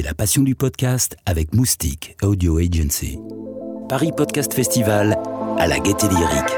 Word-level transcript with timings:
La 0.00 0.14
passion 0.14 0.42
du 0.42 0.54
podcast 0.54 1.18
avec 1.26 1.52
Moustique 1.52 2.16
Audio 2.22 2.56
Agency. 2.56 3.18
Paris 3.90 4.10
Podcast 4.16 4.54
Festival 4.54 5.18
à 5.58 5.66
la 5.66 5.78
Gaîté 5.80 6.08
Lyrique. 6.08 6.52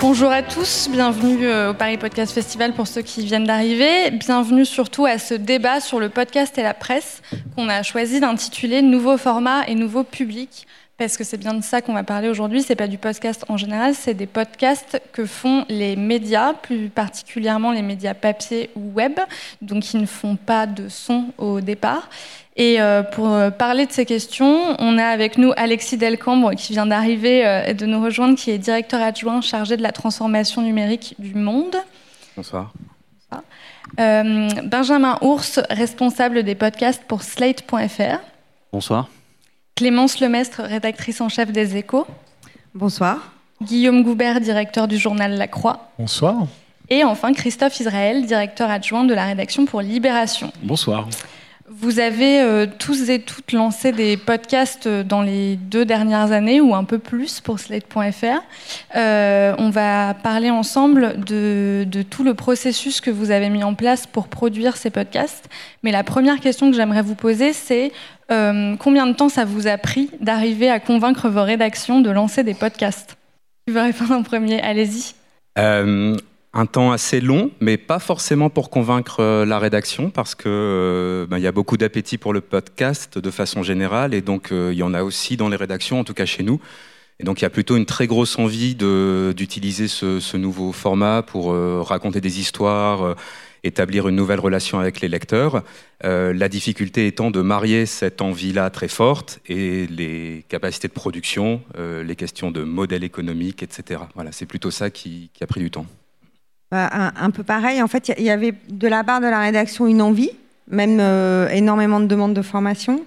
Bonjour 0.00 0.30
à 0.30 0.42
tous, 0.42 0.88
bienvenue 0.90 1.44
euh, 1.44 1.72
au 1.72 1.74
Paris 1.74 1.98
Podcast 1.98 2.32
Festival 2.32 2.72
pour 2.72 2.86
ceux 2.86 3.02
qui 3.02 3.26
viennent 3.26 3.44
d'arriver. 3.44 4.10
Bienvenue 4.10 4.64
surtout 4.64 5.04
à 5.04 5.18
ce 5.18 5.34
débat 5.34 5.80
sur 5.80 6.00
le 6.00 6.08
podcast 6.08 6.56
et 6.56 6.62
la 6.62 6.72
presse 6.74 7.20
qu'on 7.56 7.68
a 7.68 7.82
choisi 7.82 8.20
d'intituler 8.20 8.80
Nouveau 8.80 9.18
format 9.18 9.66
et 9.68 9.74
nouveau 9.74 10.02
public 10.02 10.66
parce 11.02 11.16
que 11.16 11.24
c'est 11.24 11.36
bien 11.36 11.54
de 11.54 11.62
ça 11.62 11.82
qu'on 11.82 11.94
va 11.94 12.04
parler 12.04 12.28
aujourd'hui. 12.28 12.62
C'est 12.62 12.76
pas 12.76 12.86
du 12.86 12.98
podcast 12.98 13.44
en 13.48 13.56
général, 13.56 13.94
c'est 13.94 14.14
des 14.14 14.26
podcasts 14.26 15.00
que 15.12 15.26
font 15.26 15.64
les 15.68 15.96
médias, 15.96 16.54
plus 16.54 16.88
particulièrement 16.88 17.72
les 17.72 17.82
médias 17.82 18.14
papier 18.14 18.70
ou 18.76 18.92
web, 18.94 19.18
donc 19.60 19.82
qui 19.82 19.96
ne 19.96 20.06
font 20.06 20.36
pas 20.36 20.66
de 20.66 20.88
son 20.88 21.26
au 21.38 21.60
départ. 21.60 22.08
Et 22.54 22.80
euh, 22.80 23.02
pour 23.02 23.32
euh, 23.32 23.50
parler 23.50 23.86
de 23.86 23.92
ces 23.92 24.04
questions, 24.04 24.76
on 24.78 24.98
a 24.98 25.06
avec 25.06 25.38
nous 25.38 25.52
Alexis 25.56 25.96
Delcambre 25.96 26.54
qui 26.54 26.72
vient 26.72 26.86
d'arriver 26.86 27.46
euh, 27.46 27.64
et 27.64 27.74
de 27.74 27.86
nous 27.86 28.02
rejoindre, 28.02 28.36
qui 28.36 28.50
est 28.50 28.58
directeur 28.58 29.00
adjoint 29.00 29.40
chargé 29.40 29.76
de 29.76 29.82
la 29.82 29.92
transformation 29.92 30.62
numérique 30.62 31.14
du 31.18 31.34
Monde. 31.34 31.76
Bonsoir. 32.36 32.72
Benjamin 33.96 35.18
Ours, 35.20 35.60
responsable 35.68 36.44
des 36.44 36.54
podcasts 36.54 37.02
pour 37.04 37.22
Slate.fr. 37.22 38.20
Bonsoir. 38.72 39.08
Clémence 39.82 40.20
Lemestre, 40.20 40.62
rédactrice 40.62 41.20
en 41.20 41.28
chef 41.28 41.50
des 41.50 41.76
Échos. 41.76 42.06
Bonsoir. 42.72 43.32
Guillaume 43.60 44.04
Goubert, 44.04 44.40
directeur 44.40 44.86
du 44.86 44.96
journal 44.96 45.36
La 45.36 45.48
Croix. 45.48 45.90
Bonsoir. 45.98 46.46
Et 46.88 47.02
enfin 47.02 47.32
Christophe 47.32 47.80
Israël, 47.80 48.24
directeur 48.24 48.70
adjoint 48.70 49.02
de 49.02 49.12
la 49.12 49.24
rédaction 49.24 49.64
pour 49.64 49.82
Libération. 49.82 50.52
Bonsoir. 50.62 51.08
Vous 51.74 52.00
avez 52.00 52.42
euh, 52.42 52.66
tous 52.78 53.08
et 53.08 53.20
toutes 53.20 53.52
lancé 53.52 53.92
des 53.92 54.18
podcasts 54.18 54.86
euh, 54.86 55.02
dans 55.02 55.22
les 55.22 55.56
deux 55.56 55.86
dernières 55.86 56.30
années 56.30 56.60
ou 56.60 56.74
un 56.74 56.84
peu 56.84 56.98
plus 56.98 57.40
pour 57.40 57.60
Slate.fr. 57.60 58.42
Euh, 58.94 59.54
on 59.56 59.70
va 59.70 60.12
parler 60.12 60.50
ensemble 60.50 61.18
de, 61.24 61.86
tout 62.10 62.24
le 62.24 62.34
processus 62.34 63.00
que 63.00 63.10
vous 63.10 63.30
avez 63.30 63.48
mis 63.48 63.64
en 63.64 63.72
place 63.72 64.06
pour 64.06 64.28
produire 64.28 64.76
ces 64.76 64.90
podcasts. 64.90 65.48
Mais 65.82 65.92
la 65.92 66.04
première 66.04 66.40
question 66.40 66.70
que 66.70 66.76
j'aimerais 66.76 67.02
vous 67.02 67.14
poser, 67.14 67.54
c'est 67.54 67.92
combien 68.28 69.06
de 69.06 69.12
temps 69.12 69.28
ça 69.28 69.44
vous 69.44 69.66
a 69.66 69.76
pris 69.76 70.08
d'arriver 70.20 70.70
à 70.70 70.80
convaincre 70.80 71.28
vos 71.28 71.42
rédactions 71.42 72.00
de 72.00 72.10
lancer 72.10 72.44
des 72.44 72.54
podcasts? 72.54 73.18
Tu 73.66 73.74
veux 73.74 73.82
répondre 73.82 74.12
en 74.12 74.22
premier 74.22 74.60
Allez-y. 74.62 75.14
Euh, 76.54 76.58
un 76.60 76.66
temps 76.66 76.92
assez 76.92 77.20
long, 77.20 77.50
mais 77.60 77.76
pas 77.76 77.98
forcément 77.98 78.50
pour 78.50 78.70
convaincre 78.70 79.20
euh, 79.20 79.46
la 79.46 79.58
rédaction, 79.58 80.10
parce 80.10 80.34
que 80.34 80.48
euh, 80.48 81.26
ben, 81.26 81.38
il 81.38 81.42
y 81.42 81.46
a 81.46 81.52
beaucoup 81.52 81.76
d'appétit 81.76 82.18
pour 82.18 82.32
le 82.32 82.40
podcast 82.40 83.18
de 83.18 83.30
façon 83.30 83.62
générale, 83.62 84.14
et 84.14 84.20
donc 84.20 84.48
il 84.52 84.74
y 84.74 84.82
en 84.82 84.94
a 84.94 85.02
aussi 85.02 85.36
dans 85.36 85.48
les 85.48 85.56
rédactions, 85.56 86.00
en 86.00 86.04
tout 86.04 86.14
cas 86.14 86.26
chez 86.26 86.42
nous. 86.42 86.60
Et 87.20 87.24
donc 87.24 87.40
il 87.40 87.42
y 87.42 87.46
a 87.46 87.50
plutôt 87.50 87.76
une 87.76 87.86
très 87.86 88.06
grosse 88.06 88.38
envie 88.38 88.74
d'utiliser 88.74 89.86
ce, 89.86 90.36
nouveau 90.36 90.72
format 90.72 91.22
pour 91.22 91.54
raconter 91.86 92.20
des 92.20 92.40
histoires 92.40 93.14
établir 93.64 94.08
une 94.08 94.16
nouvelle 94.16 94.40
relation 94.40 94.78
avec 94.78 95.00
les 95.00 95.08
lecteurs. 95.08 95.62
Euh, 96.04 96.32
la 96.32 96.48
difficulté 96.48 97.06
étant 97.06 97.30
de 97.30 97.40
marier 97.40 97.86
cette 97.86 98.20
envie-là 98.20 98.70
très 98.70 98.88
forte 98.88 99.40
et 99.46 99.86
les 99.86 100.44
capacités 100.48 100.88
de 100.88 100.92
production, 100.92 101.62
euh, 101.78 102.02
les 102.02 102.16
questions 102.16 102.50
de 102.50 102.62
modèle 102.62 103.04
économique, 103.04 103.62
etc. 103.62 104.02
Voilà, 104.14 104.32
c'est 104.32 104.46
plutôt 104.46 104.70
ça 104.70 104.90
qui, 104.90 105.30
a 105.40 105.46
pris 105.46 105.60
du 105.60 105.70
temps. 105.70 105.86
Bah, 106.72 106.90
un, 106.92 107.30
peu 107.30 107.44
pareil, 107.44 107.80
en 107.80 107.86
fait, 107.86 108.12
il 108.18 108.24
y, 108.24 108.30
avait 108.30 108.54
de 108.68 108.88
la 108.88 109.04
part 109.04 109.20
de 109.20 109.26
la 109.26 109.38
rédaction 109.38 109.86
une 109.86 110.02
envie, 110.02 110.30
même 110.68 110.98
euh, 111.00 111.48
énormément 111.50 112.00
de 112.00 112.06
demandes 112.06 112.34
de 112.34 112.42
formation. 112.42 113.04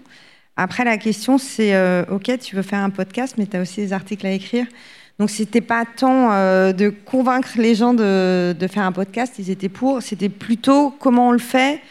Après, 0.56 0.86
la 0.86 0.98
question, 0.98 1.38
c'est, 1.38 1.76
OK, 2.10 2.32
tu 2.40 2.56
veux 2.56 2.62
faire 2.62 2.80
un 2.80 2.92
podcast, 2.92 3.36
mais 3.38 3.46
tu 3.46 3.58
as 3.58 3.62
aussi 3.62 3.82
des 3.82 3.92
articles 3.92 4.26
à 4.26 4.32
écrire. 4.32 4.68
Donc 5.20 5.30
c'était 5.30 5.62
pas 5.62 5.86
tant 5.86 6.32
euh, 6.32 6.74
de 6.74 6.90
convaincre 6.90 7.52
les 7.58 7.74
gens 7.74 7.94
de, 7.94 8.56
faire 8.70 8.84
un 8.84 8.92
podcast, 8.92 9.36
ils 9.40 9.50
étaient 9.50 9.70
pour. 9.70 10.02
C'était 10.02 10.30
plutôt 10.30 10.92
comment 11.00 11.30
on 11.30 11.32
le 11.32 11.40
fait. 11.40 11.82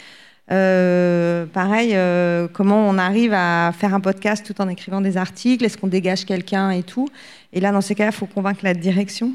Euh, 0.51 1.47
pareil, 1.47 1.93
euh, 1.95 2.47
comment 2.53 2.87
on 2.87 2.99
arrive 2.99 3.33
à 3.33 3.71
faire 3.71 3.95
un 3.95 3.99
podcast 3.99 4.45
tout 4.45 4.61
en 4.61 4.69
écrivant 4.69 5.01
des 5.01 5.17
articles 5.17 5.65
Est-ce 5.65 5.75
qu'on 5.75 5.87
dégage 5.87 6.25
quelqu'un 6.25 6.69
et 6.69 6.83
tout 6.83 7.09
Et 7.51 7.59
là, 7.59 7.71
dans 7.71 7.81
ces 7.81 7.95
cas-là, 7.95 8.11
il 8.13 8.15
faut 8.15 8.27
convaincre 8.27 8.59
la 8.63 8.75
direction. 8.75 9.31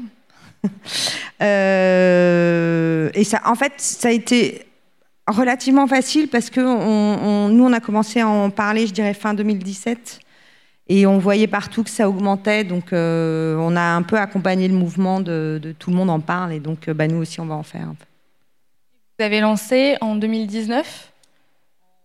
et 1.39 3.23
ça, 3.23 3.41
en 3.45 3.55
fait, 3.55 3.73
ça 3.77 4.09
a 4.09 4.11
été 4.11 4.65
relativement 5.27 5.87
facile 5.87 6.27
parce 6.27 6.49
que 6.49 6.61
nous, 7.49 7.63
on 7.63 7.73
a 7.73 7.79
commencé 7.79 8.19
à 8.21 8.27
en 8.27 8.49
parler, 8.49 8.87
je 8.87 8.93
dirais, 8.93 9.13
fin 9.13 9.33
2017. 9.33 10.19
Et 10.93 11.05
on 11.05 11.19
voyait 11.19 11.47
partout 11.47 11.83
que 11.83 11.89
ça 11.89 12.09
augmentait, 12.09 12.65
donc 12.65 12.91
euh, 12.91 13.55
on 13.59 13.77
a 13.77 13.81
un 13.81 14.01
peu 14.01 14.17
accompagné 14.17 14.67
le 14.67 14.73
mouvement 14.73 15.21
de, 15.21 15.73
tout 15.79 15.89
le 15.89 15.95
monde 15.95 16.09
en 16.09 16.19
parle, 16.19 16.51
et 16.51 16.59
donc 16.59 16.89
euh, 16.89 16.93
bah, 16.93 17.07
nous 17.07 17.15
aussi 17.21 17.39
on 17.39 17.45
va 17.45 17.55
en 17.55 17.63
faire 17.63 17.83
un 17.83 17.93
peu. 17.93 18.05
Vous 19.17 19.23
avez 19.23 19.39
lancé 19.39 19.95
en 20.01 20.15
2019 20.15 21.13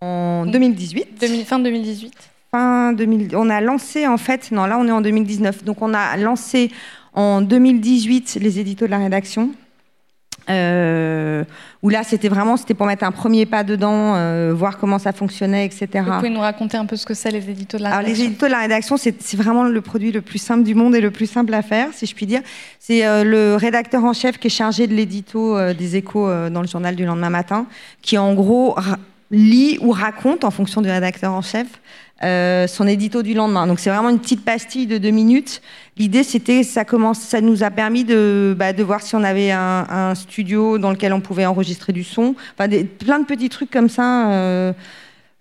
En 0.02 0.46
2018. 0.46 1.44
fin 1.46 1.58
2018 1.58 2.14
Fin 2.52 2.92
2000, 2.92 3.34
on 3.34 3.50
a 3.50 3.60
lancé 3.60 4.06
en 4.06 4.18
fait, 4.18 4.52
non 4.52 4.66
là 4.66 4.78
on 4.78 4.86
est 4.86 4.92
en 4.92 5.00
2019, 5.00 5.64
donc 5.64 5.82
on 5.82 5.92
a 5.92 6.16
lancé 6.16 6.70
en 7.16 7.40
2018 7.40 8.38
les 8.40 8.60
éditos 8.60 8.86
de 8.86 8.90
la 8.90 8.98
rédaction, 8.98 9.50
euh, 10.48 11.42
où 11.82 11.88
là, 11.88 12.04
c'était 12.04 12.28
vraiment, 12.28 12.56
c'était 12.56 12.74
pour 12.74 12.86
mettre 12.86 13.04
un 13.04 13.10
premier 13.10 13.46
pas 13.46 13.64
dedans, 13.64 14.14
euh, 14.14 14.52
voir 14.54 14.78
comment 14.78 14.98
ça 14.98 15.12
fonctionnait, 15.12 15.66
etc. 15.66 15.88
Vous 16.06 16.12
pouvez 16.12 16.30
nous 16.30 16.40
raconter 16.40 16.76
un 16.76 16.86
peu 16.86 16.94
ce 16.96 17.04
que 17.04 17.14
c'est 17.14 17.30
les 17.30 17.50
éditos 17.50 17.78
de 17.78 17.82
la 17.82 17.88
rédaction 17.88 18.06
Alors, 18.06 18.16
les 18.16 18.24
éditos 18.24 18.46
de 18.46 18.52
la 18.52 18.60
rédaction, 18.60 18.96
c'est 18.96 19.34
vraiment 19.34 19.64
le 19.64 19.80
produit 19.80 20.12
le 20.12 20.20
plus 20.20 20.38
simple 20.38 20.62
du 20.62 20.74
monde 20.74 20.94
et 20.94 21.00
le 21.00 21.10
plus 21.10 21.28
simple 21.28 21.52
à 21.54 21.62
faire, 21.62 21.88
si 21.92 22.06
je 22.06 22.14
puis 22.14 22.26
dire. 22.26 22.42
C'est 22.78 23.04
euh, 23.04 23.24
le 23.24 23.56
rédacteur 23.56 24.04
en 24.04 24.12
chef 24.12 24.38
qui 24.38 24.46
est 24.46 24.50
chargé 24.50 24.86
de 24.86 24.94
l'édito 24.94 25.58
des 25.72 25.96
échos 25.96 26.28
dans 26.50 26.60
le 26.60 26.68
journal 26.68 26.94
du 26.94 27.04
lendemain 27.04 27.30
matin, 27.30 27.66
qui 28.02 28.16
en 28.18 28.34
gros 28.34 28.76
lit 29.32 29.78
ou 29.80 29.90
raconte, 29.90 30.44
en 30.44 30.50
fonction 30.52 30.80
du 30.80 30.88
rédacteur 30.88 31.32
en 31.32 31.42
chef, 31.42 31.66
euh, 32.22 32.66
son 32.66 32.86
édito 32.86 33.22
du 33.22 33.34
lendemain. 33.34 33.66
Donc 33.66 33.78
c'est 33.78 33.90
vraiment 33.90 34.08
une 34.08 34.18
petite 34.18 34.42
pastille 34.42 34.86
de 34.86 34.96
deux 34.96 35.10
minutes. 35.10 35.60
L'idée 35.98 36.22
c'était 36.22 36.62
ça 36.62 36.86
commence, 36.86 37.18
ça 37.18 37.42
nous 37.42 37.62
a 37.62 37.70
permis 37.70 38.04
de, 38.04 38.56
bah, 38.58 38.72
voir 38.72 39.02
si 39.02 39.14
on 39.14 39.22
avait 39.22 39.50
un, 39.50 40.14
studio 40.14 40.78
dans 40.78 40.90
lequel 40.90 41.12
on 41.12 41.20
pouvait 41.20 41.44
enregistrer 41.44 41.92
du 41.92 42.04
son. 42.04 42.34
Enfin 42.54 42.68
des, 42.68 42.84
plein 42.84 43.18
de 43.18 43.26
petits 43.26 43.50
trucs 43.50 43.70
comme 43.70 43.90
ça 43.90 44.30
euh, 44.30 44.72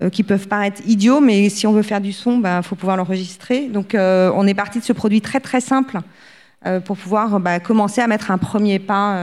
euh, 0.04 0.10
qui 0.10 0.24
peuvent 0.24 0.50
paraître 0.50 0.82
idiots, 0.86 1.22
mais 1.22 1.48
si 1.48 1.66
on 1.66 1.72
veut 1.72 1.82
faire 1.82 2.02
du 2.02 2.12
son, 2.12 2.34
il 2.34 2.42
bah, 2.42 2.62
faut 2.62 2.76
pouvoir 2.76 2.98
l'enregistrer. 2.98 3.70
Donc 3.70 3.96
on 3.96 4.46
est 4.46 4.54
parti 4.54 4.80
de 4.80 4.84
ce 4.84 4.92
produit 4.92 5.22
très 5.22 5.40
très 5.40 5.62
simple 5.62 6.00
pour 6.84 6.98
pouvoir 6.98 7.40
bah, 7.40 7.62
commencer 7.62 8.02
à 8.02 8.08
mettre 8.08 8.32
un 8.32 8.38
premier 8.38 8.80
pas 8.80 9.18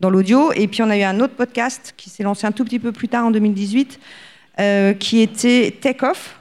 dans 0.00 0.10
l'audio. 0.10 0.52
Et 0.52 0.68
puis 0.68 0.82
on 0.82 0.90
a 0.90 0.98
eu 0.98 1.04
un 1.04 1.20
autre 1.20 1.36
podcast 1.36 1.94
qui 1.96 2.10
s'est 2.10 2.22
lancé 2.22 2.46
un 2.46 2.52
tout 2.52 2.66
petit 2.66 2.80
peu 2.80 2.92
plus 2.92 3.08
tard 3.08 3.24
en 3.24 3.30
2018, 3.30 3.98
qui 4.98 5.20
était 5.22 5.74
Take 5.80 6.04
Off 6.04 6.38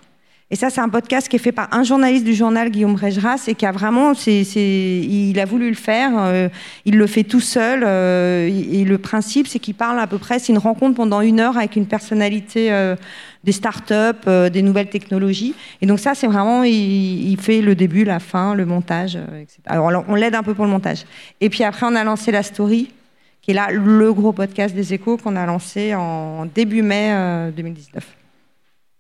et 0.52 0.56
ça, 0.56 0.70
c'est 0.70 0.80
un 0.80 0.90
podcast 0.90 1.28
qui 1.28 1.38
est 1.38 1.40
fait 1.40 1.52
par 1.52 1.70
un 1.72 1.82
journaliste 1.82 2.24
du 2.24 2.36
journal, 2.36 2.70
Guillaume 2.70 2.94
Rejras, 2.94 3.46
et 3.48 3.56
qui 3.56 3.66
a 3.66 3.72
vraiment, 3.72 4.14
c'est, 4.14 4.44
il 4.44 5.40
a 5.40 5.46
voulu 5.46 5.70
le 5.70 5.76
faire, 5.76 6.12
euh, 6.18 6.50
il 6.86 6.98
le 6.98 7.08
fait 7.08 7.24
tout 7.24 7.40
seul. 7.40 7.84
Euh, 7.84 8.48
et 8.48 8.86
le 8.86 8.98
principe, 9.00 9.48
c'est 9.48 9.58
qu'il 9.58 9.74
parle 9.74 10.00
à 10.00 10.06
peu 10.06 10.20
près, 10.20 10.38
c'est 10.38 10.54
une 10.54 10.60
rencontre 10.60 10.96
pendant 10.96 11.22
une 11.22 11.40
heure 11.40 11.58
avec 11.58 11.76
une 11.76 11.88
personnalité 11.88 12.72
euh, 12.72 12.96
des 13.44 13.54
startups, 13.54 14.30
des 14.52 14.62
nouvelles 14.62 14.90
technologies. 14.90 15.56
Et 15.82 15.88
donc 15.88 16.00
ça, 16.00 16.14
c'est 16.14 16.28
vraiment, 16.28 16.64
il, 16.64 17.38
fait 17.42 17.62
le 17.62 17.74
début, 17.74 18.04
la 18.04 18.20
fin, 18.20 18.54
le 18.54 18.66
montage, 18.66 19.16
etc. 19.16 19.62
Alors 19.66 20.06
on 20.08 20.14
l'aide 20.14 20.36
un 20.36 20.44
peu 20.44 20.54
pour 20.54 20.66
le 20.66 20.72
montage. 20.72 21.06
Et 21.42 21.50
puis 21.50 21.64
après, 21.64 21.88
on 21.88 21.96
a 21.96 22.04
lancé 22.04 22.32
la 22.32 22.44
story, 22.44 22.92
qui 23.42 23.52
est 23.52 23.56
là 23.56 23.72
le 23.72 24.14
gros 24.14 24.32
podcast 24.32 24.76
des 24.76 24.94
échos 24.94 25.18
qu'on 25.18 25.36
a 25.36 25.46
lancé 25.48 25.96
en 25.96 26.46
début 26.46 26.84
mai 26.84 27.52
2019. 27.56 28.25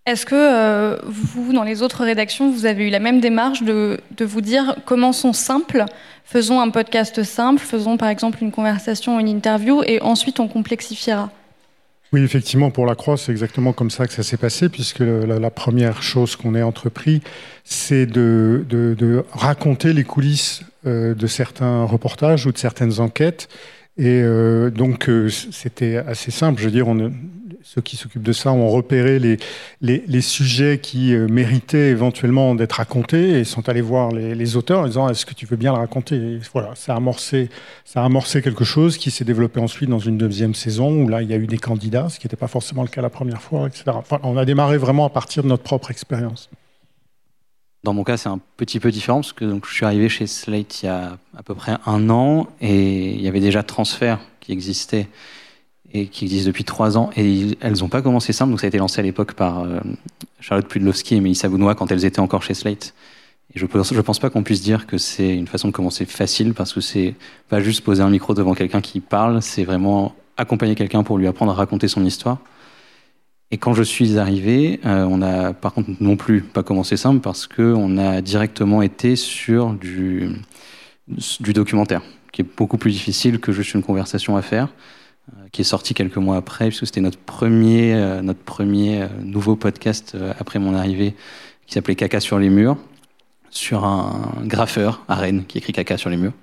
Est-ce 0.05 0.27
que 0.27 0.35
euh, 0.35 0.97
vous, 1.05 1.51
dans 1.51 1.63
les 1.63 1.81
autres 1.81 2.03
rédactions, 2.03 2.51
vous 2.51 2.67
avez 2.67 2.87
eu 2.87 2.89
la 2.91 2.99
même 2.99 3.19
démarche 3.19 3.63
de, 3.63 3.99
vous 4.19 4.41
dire 4.41 4.75
commençons 4.85 5.33
simple, 5.33 5.83
faisons 6.25 6.61
un 6.61 6.69
podcast 6.69 7.23
simple, 7.23 7.59
faisons 7.59 7.97
par 7.97 8.09
exemple 8.09 8.43
une 8.43 8.51
conversation, 8.51 9.19
une 9.19 9.27
interview, 9.27 9.81
et 9.83 9.99
ensuite 10.03 10.39
on 10.39 10.47
complexifiera? 10.47 11.31
Oui, 12.13 12.21
effectivement, 12.21 12.69
pour 12.69 12.85
la 12.85 12.93
Croix, 12.93 13.17
c'est 13.17 13.31
exactement 13.31 13.73
comme 13.73 13.89
ça 13.89 14.05
que 14.05 14.13
ça 14.13 14.21
s'est 14.21 14.37
passé, 14.37 14.69
puisque 14.69 14.99
la, 14.99 15.49
première 15.49 16.03
chose 16.03 16.35
qu'on 16.35 16.53
ait 16.53 16.61
entrepris, 16.61 17.21
c'est 17.63 18.05
de, 18.05 19.25
raconter 19.31 19.91
les 19.91 20.03
coulisses 20.03 20.61
euh, 20.85 21.15
de 21.15 21.25
certains 21.25 21.83
reportages 21.83 22.45
ou 22.45 22.51
de 22.51 22.59
certaines 22.59 22.99
enquêtes. 22.99 23.49
Et 23.97 24.21
euh, 24.21 24.69
donc, 24.69 25.09
c'était 25.51 25.97
assez 25.97 26.29
simple. 26.29 26.61
Je 26.61 26.65
veux 26.65 26.71
dire, 26.71 26.87
on, 26.87 27.11
ceux 27.65 27.81
qui 27.81 27.97
s'occupent 27.97 28.23
de 28.23 28.31
ça 28.31 28.51
ont 28.51 28.69
repéré 28.69 29.17
les, 29.17 29.37
les, 29.81 30.21
sujets 30.21 30.77
qui 30.77 31.15
euh, 31.15 31.27
méritaient 31.27 31.89
éventuellement 31.89 32.53
d'être 32.53 32.73
racontés 32.73 33.39
et 33.39 33.43
sont 33.43 33.67
allés 33.67 33.81
voir 33.81 34.11
les, 34.11 34.55
auteurs 34.55 34.81
en 34.81 34.85
disant 34.85 35.09
est-ce 35.09 35.25
que 35.25 35.33
tu 35.33 35.47
veux 35.47 35.57
bien 35.57 35.73
le 35.73 35.79
raconter? 35.79 36.39
Voilà, 36.53 36.75
ça 36.75 36.93
a, 36.93 36.97
amorcé, 36.97 37.49
ça 37.83 38.03
a 38.03 38.05
amorcé 38.05 38.43
quelque 38.43 38.63
chose 38.63 38.99
qui 38.99 39.09
s'est 39.09 39.25
développé 39.25 39.59
ensuite 39.59 39.89
dans 39.89 39.97
une 39.97 40.19
deuxième 40.19 40.53
saison 40.53 40.91
où 41.03 41.07
là 41.07 41.23
il 41.23 41.29
y 41.29 41.33
a 41.33 41.37
eu 41.37 41.47
des 41.47 41.57
candidats, 41.57 42.07
ce 42.07 42.19
qui 42.19 42.27
n'était 42.27 42.35
pas 42.35 42.47
forcément 42.47 42.83
le 42.83 42.87
cas 42.87 43.01
la 43.01 43.09
première 43.09 43.41
fois, 43.41 43.67
etc. 43.67 43.85
on 44.21 44.37
a 44.37 44.45
démarré 44.45 44.77
vraiment 44.77 45.05
à 45.05 45.09
partir 45.09 45.41
de 45.41 45.47
notre 45.47 45.63
propre 45.63 45.89
expérience. 45.89 46.51
Dans 47.83 47.93
mon 47.93 48.03
cas, 48.03 48.17
c'est 48.17 48.29
un 48.29 48.39
petit 48.57 48.79
peu 48.79 48.91
différent 48.91 49.21
parce 49.21 49.33
que 49.33 49.45
donc, 49.45 49.65
je 49.67 49.73
suis 49.73 49.85
arrivé 49.85 50.07
chez 50.07 50.27
Slate 50.27 50.83
il 50.83 50.85
y 50.85 50.89
a 50.89 51.17
à 51.35 51.43
peu 51.43 51.55
près 51.55 51.77
un 51.87 52.11
an 52.11 52.47
et 52.61 53.13
il 53.13 53.21
y 53.21 53.27
avait 53.27 53.39
déjà 53.39 53.63
Transfert 53.63 54.19
qui 54.39 54.51
existait 54.51 55.07
qui 56.03 56.25
existe 56.25 56.45
depuis 56.45 56.63
trois 56.63 56.97
ans. 56.97 57.09
Et 57.15 57.57
elles 57.61 57.79
n'ont 57.79 57.89
pas 57.89 58.01
commencé 58.01 58.33
simple, 58.33 58.51
donc 58.51 58.59
ça 58.59 58.67
a 58.67 58.69
été 58.69 58.77
lancé 58.77 58.99
à 58.99 59.03
l'époque 59.03 59.33
par 59.33 59.61
euh, 59.61 59.79
Charlotte 60.39 60.67
Pudlowski 60.67 61.15
et 61.15 61.21
Mélissa 61.21 61.49
Bounois 61.49 61.75
quand 61.75 61.91
elles 61.91 62.05
étaient 62.05 62.19
encore 62.19 62.43
chez 62.43 62.53
Slate. 62.53 62.93
Et 63.53 63.59
je 63.59 63.65
je 63.65 64.01
pense 64.01 64.19
pas 64.19 64.29
qu'on 64.29 64.43
puisse 64.43 64.61
dire 64.61 64.85
que 64.87 64.97
c'est 64.97 65.33
une 65.35 65.47
façon 65.47 65.69
de 65.69 65.73
commencer 65.73 66.05
facile 66.05 66.53
parce 66.53 66.73
que 66.73 66.81
c'est 66.81 67.15
pas 67.47 67.61
juste 67.61 67.83
poser 67.83 68.03
un 68.03 68.09
micro 68.09 68.33
devant 68.33 68.53
quelqu'un 68.53 68.81
qui 68.81 68.99
parle, 68.99 69.41
c'est 69.41 69.63
vraiment 69.63 70.15
accompagner 70.37 70.75
quelqu'un 70.75 71.03
pour 71.03 71.17
lui 71.17 71.27
apprendre 71.27 71.51
à 71.51 71.55
raconter 71.55 71.87
son 71.87 72.03
histoire. 72.03 72.39
Et 73.51 73.57
quand 73.57 73.73
je 73.73 73.83
suis 73.83 74.17
arrivé, 74.17 74.79
euh, 74.85 75.05
on 75.09 75.21
a 75.21 75.53
par 75.53 75.73
contre 75.73 75.91
non 75.99 76.17
plus 76.17 76.41
pas 76.41 76.63
commencé 76.63 76.97
simple 76.97 77.21
parce 77.21 77.47
qu'on 77.47 77.97
a 77.97 78.21
directement 78.21 78.81
été 78.81 79.15
sur 79.15 79.73
du, 79.73 80.41
documentaire, 81.39 82.01
qui 82.31 82.41
est 82.41 82.57
beaucoup 82.57 82.77
plus 82.77 82.91
difficile 82.91 83.39
que 83.39 83.51
juste 83.51 83.73
une 83.75 83.83
conversation 83.83 84.35
à 84.35 84.41
faire, 84.41 84.69
qui 85.51 85.61
est 85.61 85.65
sorti 85.65 85.93
quelques 85.93 86.17
mois 86.17 86.37
après, 86.37 86.67
puisque 86.67 86.85
c'était 86.85 87.01
notre 87.01 87.17
premier, 87.17 87.93
euh, 87.95 88.21
notre 88.21 88.39
premier 88.39 89.07
nouveau 89.23 89.55
podcast 89.55 90.15
après 90.39 90.59
mon 90.59 90.75
arrivée, 90.75 91.15
qui 91.67 91.73
s'appelait 91.73 91.95
Caca 91.95 92.19
sur 92.19 92.39
les 92.39 92.49
murs, 92.49 92.77
sur 93.49 93.85
un 93.85 94.31
graffeur 94.43 95.03
à 95.07 95.15
Rennes 95.15 95.43
qui 95.47 95.57
écrit 95.57 95.73
Caca 95.73 95.97
sur 95.97 96.09
les 96.09 96.17
murs 96.17 96.33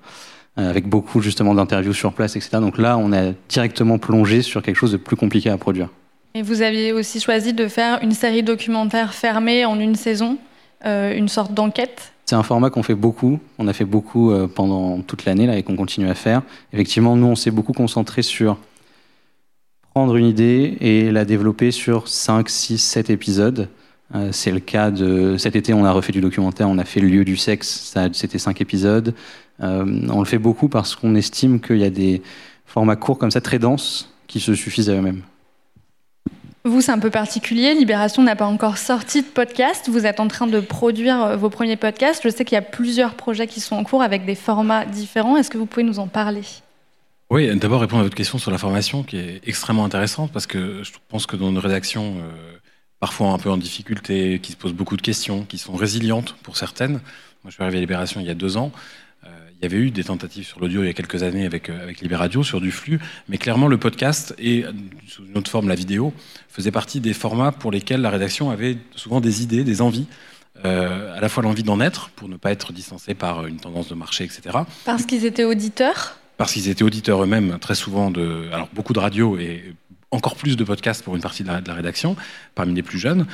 avec 0.55 0.87
beaucoup 0.87 1.19
justement 1.19 1.55
d'interviews 1.55 1.93
sur 1.93 2.13
place, 2.13 2.35
etc. 2.35 2.57
Donc 2.59 2.77
là, 2.77 2.97
on 2.97 3.11
a 3.11 3.31
directement 3.49 3.97
plongé 3.97 4.43
sur 4.43 4.61
quelque 4.61 4.75
chose 4.75 4.91
de 4.91 4.97
plus 4.97 5.15
compliqué 5.15 5.49
à 5.49 5.57
produire. 5.57 5.89
Et 6.35 6.41
vous 6.41 6.63
aviez 6.63 6.93
aussi 6.93 7.19
choisi 7.19 7.53
de 7.53 7.67
faire 7.67 7.99
une 8.01 8.11
série 8.11 8.41
documentaire 8.41 9.13
fermée 9.13 9.65
en 9.65 9.79
une 9.79 9.95
saison, 9.95 10.37
euh, 10.85 11.15
une 11.15 11.27
sorte 11.27 11.53
d'enquête. 11.53 12.13
C'est 12.25 12.35
un 12.35 12.43
format 12.43 12.71
qu'on 12.71 12.81
fait 12.81 12.95
beaucoup. 12.95 13.39
On 13.59 13.67
a 13.67 13.73
fait 13.73 13.85
beaucoup 13.85 14.31
euh, 14.31 14.47
pendant 14.47 15.01
toute 15.01 15.25
l'année 15.25 15.45
là 15.45 15.57
et 15.57 15.63
qu'on 15.63 15.75
continue 15.75 16.09
à 16.09 16.15
faire. 16.15 16.41
Effectivement, 16.71 17.15
nous, 17.15 17.27
on 17.27 17.35
s'est 17.35 17.51
beaucoup 17.51 17.73
concentré 17.73 18.23
sur 18.23 18.57
prendre 19.93 20.15
une 20.15 20.25
idée 20.25 20.77
et 20.81 21.11
la 21.11 21.25
développer 21.25 21.71
sur 21.71 22.07
5, 22.07 22.49
6, 22.49 22.77
7 22.77 23.09
épisodes. 23.09 23.69
Euh, 24.15 24.29
c'est 24.31 24.51
le 24.51 24.59
cas 24.59 24.91
de 24.91 25.37
cet 25.37 25.55
été, 25.55 25.73
on 25.73 25.85
a 25.85 25.91
refait 25.91 26.11
du 26.11 26.21
documentaire, 26.21 26.69
on 26.69 26.77
a 26.77 26.85
fait 26.85 26.99
le 26.99 27.07
lieu 27.07 27.25
du 27.25 27.37
sexe, 27.37 27.93
c'était 28.13 28.39
5 28.39 28.61
épisodes. 28.61 29.13
on 29.59 30.19
le 30.19 30.25
fait 30.25 30.37
beaucoup 30.37 30.67
parce 30.67 30.95
qu'on 30.95 31.15
estime 31.15 31.59
qu'il 31.59 31.77
y 31.77 31.83
a 31.83 31.89
des 31.89 32.21
formats 32.65 32.95
courts 32.95 33.17
comme 33.17 33.31
ça, 33.31 33.41
très 33.41 33.59
denses, 33.59 34.13
qui 34.27 34.39
se 34.39 34.55
suffisent 34.55 34.89
à 34.89 34.93
eux-mêmes. 34.93 35.21
Vous, 36.65 36.79
c'est 36.79 36.93
un 36.93 36.99
peu 36.99 37.09
particulier. 37.09 37.73
Libération 37.73 38.23
n'a 38.23 38.37
pas 38.37 38.45
encore 38.45 38.77
sorti 38.77 39.21
de 39.21 39.27
podcast. 39.27 39.89
Vous 39.89 40.05
êtes 40.05 40.21
en 40.21 40.29
train 40.29 40.47
de 40.47 40.61
produire 40.61 41.21
euh, 41.21 41.35
vos 41.35 41.49
premiers 41.49 41.75
podcasts. 41.75 42.21
Je 42.23 42.29
sais 42.29 42.45
qu'il 42.45 42.55
y 42.55 42.57
a 42.57 42.61
plusieurs 42.61 43.15
projets 43.15 43.47
qui 43.47 43.59
sont 43.59 43.75
en 43.75 43.83
cours 43.83 44.01
avec 44.01 44.25
des 44.25 44.35
formats 44.35 44.85
différents. 44.85 45.35
Est-ce 45.35 45.49
que 45.49 45.57
vous 45.57 45.65
pouvez 45.65 45.83
nous 45.83 45.99
en 45.99 46.07
parler? 46.07 46.43
Oui, 47.33 47.49
d'abord 47.57 47.81
répondre 47.81 48.01
à 48.01 48.03
votre 48.03 48.15
question 48.15 48.37
sur 48.37 48.51
la 48.51 48.59
formation 48.59 49.01
qui 49.01 49.17
est 49.17 49.41
extrêmement 49.47 49.85
intéressante 49.85 50.31
parce 50.31 50.45
que 50.45 50.83
je 50.83 50.91
pense 51.09 51.25
que 51.25 51.35
dans 51.35 51.49
une 51.49 51.57
rédaction 51.57 52.17
euh, 52.17 52.57
parfois 52.99 53.29
un 53.29 53.39
peu 53.39 53.49
en 53.49 53.57
difficulté, 53.57 54.37
qui 54.37 54.51
se 54.51 54.55
posent 54.55 54.75
beaucoup 54.75 54.95
de 54.97 55.01
questions, 55.01 55.43
qui 55.43 55.57
sont 55.57 55.73
résilientes 55.73 56.35
pour 56.43 56.57
certaines. 56.57 56.91
Moi, 56.91 57.47
je 57.47 57.53
suis 57.53 57.63
arrivé 57.63 57.79
à 57.79 57.81
Libération 57.81 58.21
il 58.21 58.27
y 58.27 58.29
a 58.29 58.35
deux 58.35 58.55
ans. 58.55 58.71
Il 59.25 59.63
y 59.63 59.65
avait 59.65 59.77
eu 59.77 59.89
des 59.89 60.03
tentatives 60.03 60.45
sur 60.45 60.59
l'audio 60.59 60.83
il 60.83 60.85
y 60.85 60.89
a 60.89 60.93
quelques 60.93 61.23
années 61.23 61.45
avec, 61.47 61.69
euh, 61.69 61.81
avec 61.81 62.03
sur 62.43 62.61
du 62.61 62.69
flux, 62.69 62.99
mais 63.27 63.39
clairement 63.39 63.67
le 63.67 63.77
podcast 63.77 64.35
et 64.37 64.63
sous 65.07 65.25
une 65.25 65.35
autre 65.35 65.49
forme 65.49 65.69
la 65.69 65.75
vidéo 65.75 66.13
faisait 66.49 66.69
partie 66.69 66.99
des 66.99 67.13
formats 67.13 67.51
pour 67.51 67.71
lesquels 67.71 68.01
la 68.01 68.11
rédaction 68.11 68.51
avait 68.51 68.77
souvent 68.95 69.21
des 69.21 69.41
idées, 69.41 69.63
des 69.63 69.81
envies. 69.81 70.05
Euh, 70.65 71.17
à 71.17 71.19
la 71.19 71.29
fois 71.29 71.41
l'envie 71.41 71.63
d'en 71.63 71.79
être 71.79 72.09
pour 72.09 72.29
ne 72.29 72.35
pas 72.35 72.51
être 72.51 72.73
distancé 72.73 73.15
par 73.15 73.47
une 73.47 73.57
tendance 73.57 73.87
de 73.87 73.95
marché, 73.95 74.23
etc. 74.23 74.59
Parce 74.85 75.07
qu'ils 75.07 75.25
étaient 75.25 75.45
auditeurs? 75.45 76.19
Parce 76.37 76.53
qu'ils 76.53 76.69
étaient 76.69 76.83
auditeurs 76.83 77.23
eux-mêmes, 77.23 77.57
très 77.59 77.75
souvent 77.75 78.11
de, 78.11 78.47
alors 78.51 78.69
beaucoup 78.73 78.93
de 78.93 78.99
radio 78.99 79.37
et 79.37 79.75
encore 80.11 80.35
plus 80.35 80.57
de 80.57 80.63
podcasts 80.63 81.03
pour 81.03 81.15
une 81.15 81.21
partie 81.21 81.43
de 81.43 81.49
la, 81.49 81.73
rédaction, 81.73 82.15
parmi 82.55 82.73
les 82.73 82.83
plus 82.83 82.99
jeunes. 82.99 83.25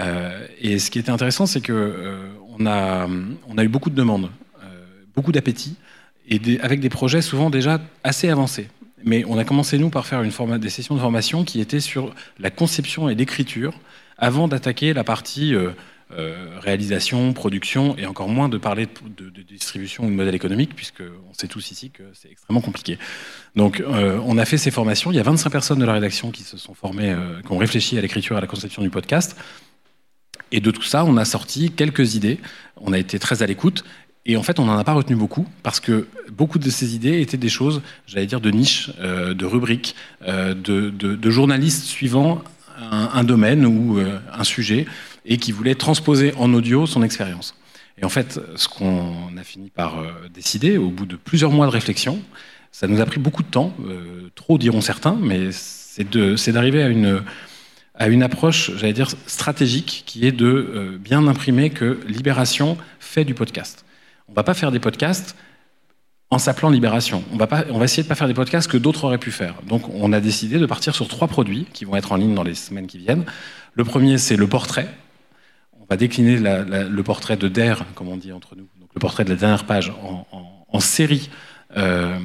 Euh, 0.00 0.46
et 0.60 0.78
ce 0.78 0.90
qui 0.90 0.98
était 0.98 1.10
intéressant, 1.10 1.46
c'est 1.46 1.60
que 1.60 2.18
on, 2.58 2.66
a, 2.66 3.06
on 3.48 3.58
a 3.58 3.64
eu 3.64 3.68
beaucoup 3.68 3.90
de 3.90 3.94
demandes 3.94 4.30
beaucoup 5.14 5.32
d'appétit 5.32 5.76
et 6.28 6.40
avec 6.60 6.80
des 6.80 6.88
projets 6.88 7.22
souvent 7.22 7.50
déjà 7.50 7.80
assez 8.04 8.28
avancés. 8.28 8.68
Mais 9.04 9.24
on 9.26 9.36
a 9.36 9.44
commencé, 9.44 9.78
nous, 9.78 9.90
par 9.90 10.06
faire 10.06 10.22
une 10.22 10.58
des 10.58 10.70
sessions 10.70 10.94
de 10.94 11.00
formation 11.00 11.44
qui 11.44 11.60
étaient 11.60 11.80
sur 11.80 12.14
la 12.38 12.50
conception 12.50 13.08
et 13.08 13.14
l'écriture 13.14 13.74
avant 14.16 14.46
d'attaquer 14.46 14.92
la 14.92 15.02
partie 15.02 15.54
euh, 16.16 16.32
euh, 16.32 16.58
réalisation, 16.60 17.32
production, 17.32 17.96
et 17.98 18.06
encore 18.06 18.28
moins 18.28 18.48
de 18.48 18.58
parler 18.58 18.86
de, 19.16 19.42
distribution 19.42 20.04
ou 20.04 20.06
de 20.06 20.14
modèle 20.14 20.34
économique, 20.34 20.74
puisqu'on 20.74 21.34
sait 21.34 21.48
tous 21.48 21.70
ici 21.70 21.90
que 21.90 22.04
c'est 22.14 22.30
extrêmement 22.30 22.60
compliqué. 22.60 22.98
Donc, 23.56 23.80
euh, 23.80 24.18
on 24.24 24.38
a 24.38 24.44
fait 24.44 24.58
ces 24.58 24.70
formations. 24.70 25.10
Il 25.10 25.16
y 25.16 25.20
a 25.20 25.24
25 25.24 25.50
personnes 25.50 25.78
de 25.78 25.84
la 25.84 25.92
rédaction 25.94 26.30
qui 26.30 26.42
se 26.42 26.56
sont 26.56 26.74
formées, 26.74 27.14
qui 27.44 27.52
ont 27.52 27.58
réfléchi 27.58 27.98
à 27.98 28.00
l'écriture 28.00 28.36
et 28.36 28.38
à 28.38 28.40
la 28.40 28.46
conception 28.46 28.82
du 28.82 28.90
podcast. 28.90 29.36
Et 30.52 30.60
de 30.60 30.70
tout 30.70 30.82
ça, 30.82 31.04
on 31.04 31.16
a 31.16 31.24
sorti 31.24 31.70
quelques 31.70 32.14
idées. 32.14 32.38
On 32.76 32.92
a 32.92 32.98
été 32.98 33.18
très 33.18 33.42
à 33.42 33.46
l'écoute. 33.46 33.84
Et 34.24 34.36
en 34.36 34.42
fait, 34.42 34.60
on 34.60 34.66
n'en 34.66 34.78
a 34.78 34.84
pas 34.84 34.92
retenu 34.92 35.16
beaucoup, 35.16 35.46
parce 35.62 35.80
que 35.80 36.06
beaucoup 36.30 36.58
de 36.58 36.70
ces 36.70 36.94
idées 36.94 37.20
étaient 37.20 37.36
des 37.36 37.48
choses, 37.48 37.82
j'allais 38.06 38.26
dire, 38.26 38.40
de 38.40 38.50
niche, 38.50 38.90
euh, 39.00 39.34
de 39.34 39.44
rubriques, 39.44 39.96
euh, 40.28 40.54
de, 40.54 41.30
journalistes 41.30 41.84
suivant 41.84 42.42
un, 42.78 43.24
domaine 43.24 43.66
ou 43.66 43.98
euh, 43.98 44.18
un 44.32 44.44
sujet, 44.44 44.86
et 45.24 45.36
qui 45.36 45.52
voulaient 45.52 45.74
transposer 45.74 46.34
en 46.36 46.52
audio 46.54 46.86
son 46.86 47.02
expérience. 47.02 47.54
Et 47.98 48.04
en 48.04 48.08
fait, 48.08 48.40
ce 48.56 48.68
qu'on 48.68 49.36
a 49.36 49.44
fini 49.44 49.70
par 49.70 50.02
décider, 50.32 50.78
au 50.78 50.88
bout 50.88 51.06
de 51.06 51.16
plusieurs 51.16 51.50
mois 51.50 51.66
de 51.66 51.70
réflexion, 51.70 52.20
ça 52.72 52.88
nous 52.88 53.00
a 53.00 53.06
pris 53.06 53.20
beaucoup 53.20 53.42
de 53.42 53.48
temps, 53.48 53.74
trop 54.34 54.56
diront 54.58 54.80
certains, 54.80 55.16
mais 55.20 55.50
c'est 55.52 56.50
d'arriver 56.50 56.82
à 56.82 58.08
une, 58.08 58.22
approche, 58.22 58.72
j'allais 58.76 58.94
dire, 58.94 59.10
stratégique, 59.26 60.04
qui 60.06 60.26
est 60.26 60.32
de 60.32 60.98
bien 60.98 61.26
imprimer 61.28 61.70
que 61.70 62.00
Libération 62.08 62.78
fait 62.98 63.24
du 63.24 63.34
podcast. 63.34 63.84
On 64.28 64.32
va 64.32 64.42
pas 64.42 64.54
faire 64.54 64.72
des 64.72 64.80
podcasts 64.80 65.36
en 66.30 66.38
s'appelant 66.38 66.70
Libération. 66.70 67.22
On 67.30 67.36
va, 67.36 67.46
pas, 67.46 67.64
on 67.68 67.78
va 67.78 67.84
essayer 67.84 68.02
de 68.02 68.08
pas 68.08 68.14
faire 68.14 68.26
des 68.26 68.32
podcasts 68.32 68.70
que 68.70 68.78
d'autres 68.78 69.04
auraient 69.04 69.18
pu 69.18 69.30
faire. 69.30 69.56
Donc 69.68 69.82
on 69.90 70.14
a 70.14 70.20
décidé 70.20 70.58
de 70.58 70.64
partir 70.64 70.94
sur 70.94 71.06
trois 71.06 71.28
produits 71.28 71.66
qui 71.74 71.84
vont 71.84 71.94
être 71.94 72.10
en 72.10 72.16
ligne 72.16 72.34
dans 72.34 72.42
les 72.42 72.54
semaines 72.54 72.86
qui 72.86 72.96
viennent. 72.96 73.26
Le 73.74 73.84
premier, 73.84 74.16
c'est 74.16 74.36
le 74.36 74.46
portrait. 74.46 74.88
On 75.82 75.86
va 75.90 75.96
décliner 75.96 76.38
le 76.38 77.02
portrait 77.02 77.36
de 77.36 77.48
Der, 77.48 77.84
comme 77.94 78.08
on 78.08 78.16
dit 78.16 78.32
entre 78.32 78.56
nous, 78.56 78.66
le 78.94 79.00
portrait 79.00 79.24
de 79.24 79.30
la 79.30 79.36
dernière 79.36 79.64
page, 79.64 79.92
en, 80.72 80.80
série 80.80 81.30
euh, 81.76 82.18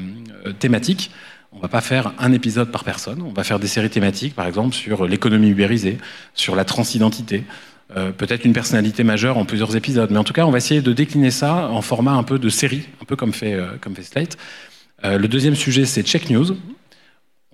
thématique. 0.59 1.11
On 1.51 1.59
va 1.59 1.67
pas 1.67 1.81
faire 1.81 2.13
un 2.19 2.31
épisode 2.31 2.71
par 2.71 2.83
personne. 2.83 3.21
On 3.21 3.33
va 3.33 3.43
faire 3.43 3.59
des 3.59 3.67
séries 3.67 3.89
thématiques, 3.89 4.35
par 4.35 4.47
exemple, 4.47 4.73
sur 4.73 5.05
l'économie 5.05 5.49
ubérisée, 5.49 5.97
sur 6.33 6.55
la 6.55 6.65
transidentité, 6.65 7.43
euh, 7.95 8.11
peut-être 8.11 8.43
une 8.43 8.51
personnalité 8.51 9.03
majeure 9.03 9.37
en 9.37 9.45
plusieurs 9.45 9.75
épisodes. 9.75 10.11
Mais 10.11 10.17
en 10.17 10.23
tout 10.23 10.33
cas, 10.33 10.45
on 10.45 10.51
va 10.51 10.57
essayer 10.57 10.81
de 10.81 10.91
décliner 10.91 11.31
ça 11.31 11.69
en 11.69 11.81
format 11.81 12.11
un 12.11 12.23
peu 12.23 12.37
de 12.37 12.49
série, 12.49 12.87
un 13.01 13.05
peu 13.05 13.15
comme 13.15 13.33
fait, 13.33 13.53
euh, 13.53 13.77
comme 13.79 13.95
fait 13.95 14.03
Slate. 14.03 14.37
Euh, 15.05 15.17
le 15.17 15.27
deuxième 15.27 15.55
sujet, 15.55 15.85
c'est 15.85 16.03
Check 16.03 16.29
News. 16.29 16.57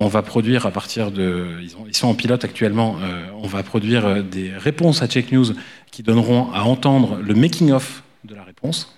On 0.04 0.08
va 0.08 0.22
produire 0.22 0.66
à 0.66 0.72
partir 0.72 1.12
de. 1.12 1.60
Ils, 1.62 1.96
sont 1.96 2.08
en 2.08 2.14
pilote 2.14 2.44
actuellement. 2.44 2.98
on 3.42 3.48
va 3.48 3.64
produire 3.64 4.24
des 4.24 4.52
réponses 4.52 5.02
à 5.02 5.08
Check 5.08 5.32
News 5.32 5.46
qui 5.92 6.04
donneront 6.04 6.52
à 6.52 6.64
entendre 6.64 7.20
le 7.22 7.34
making-of 7.34 8.04
de 8.24 8.36
la 8.36 8.44
réponse. 8.44 8.94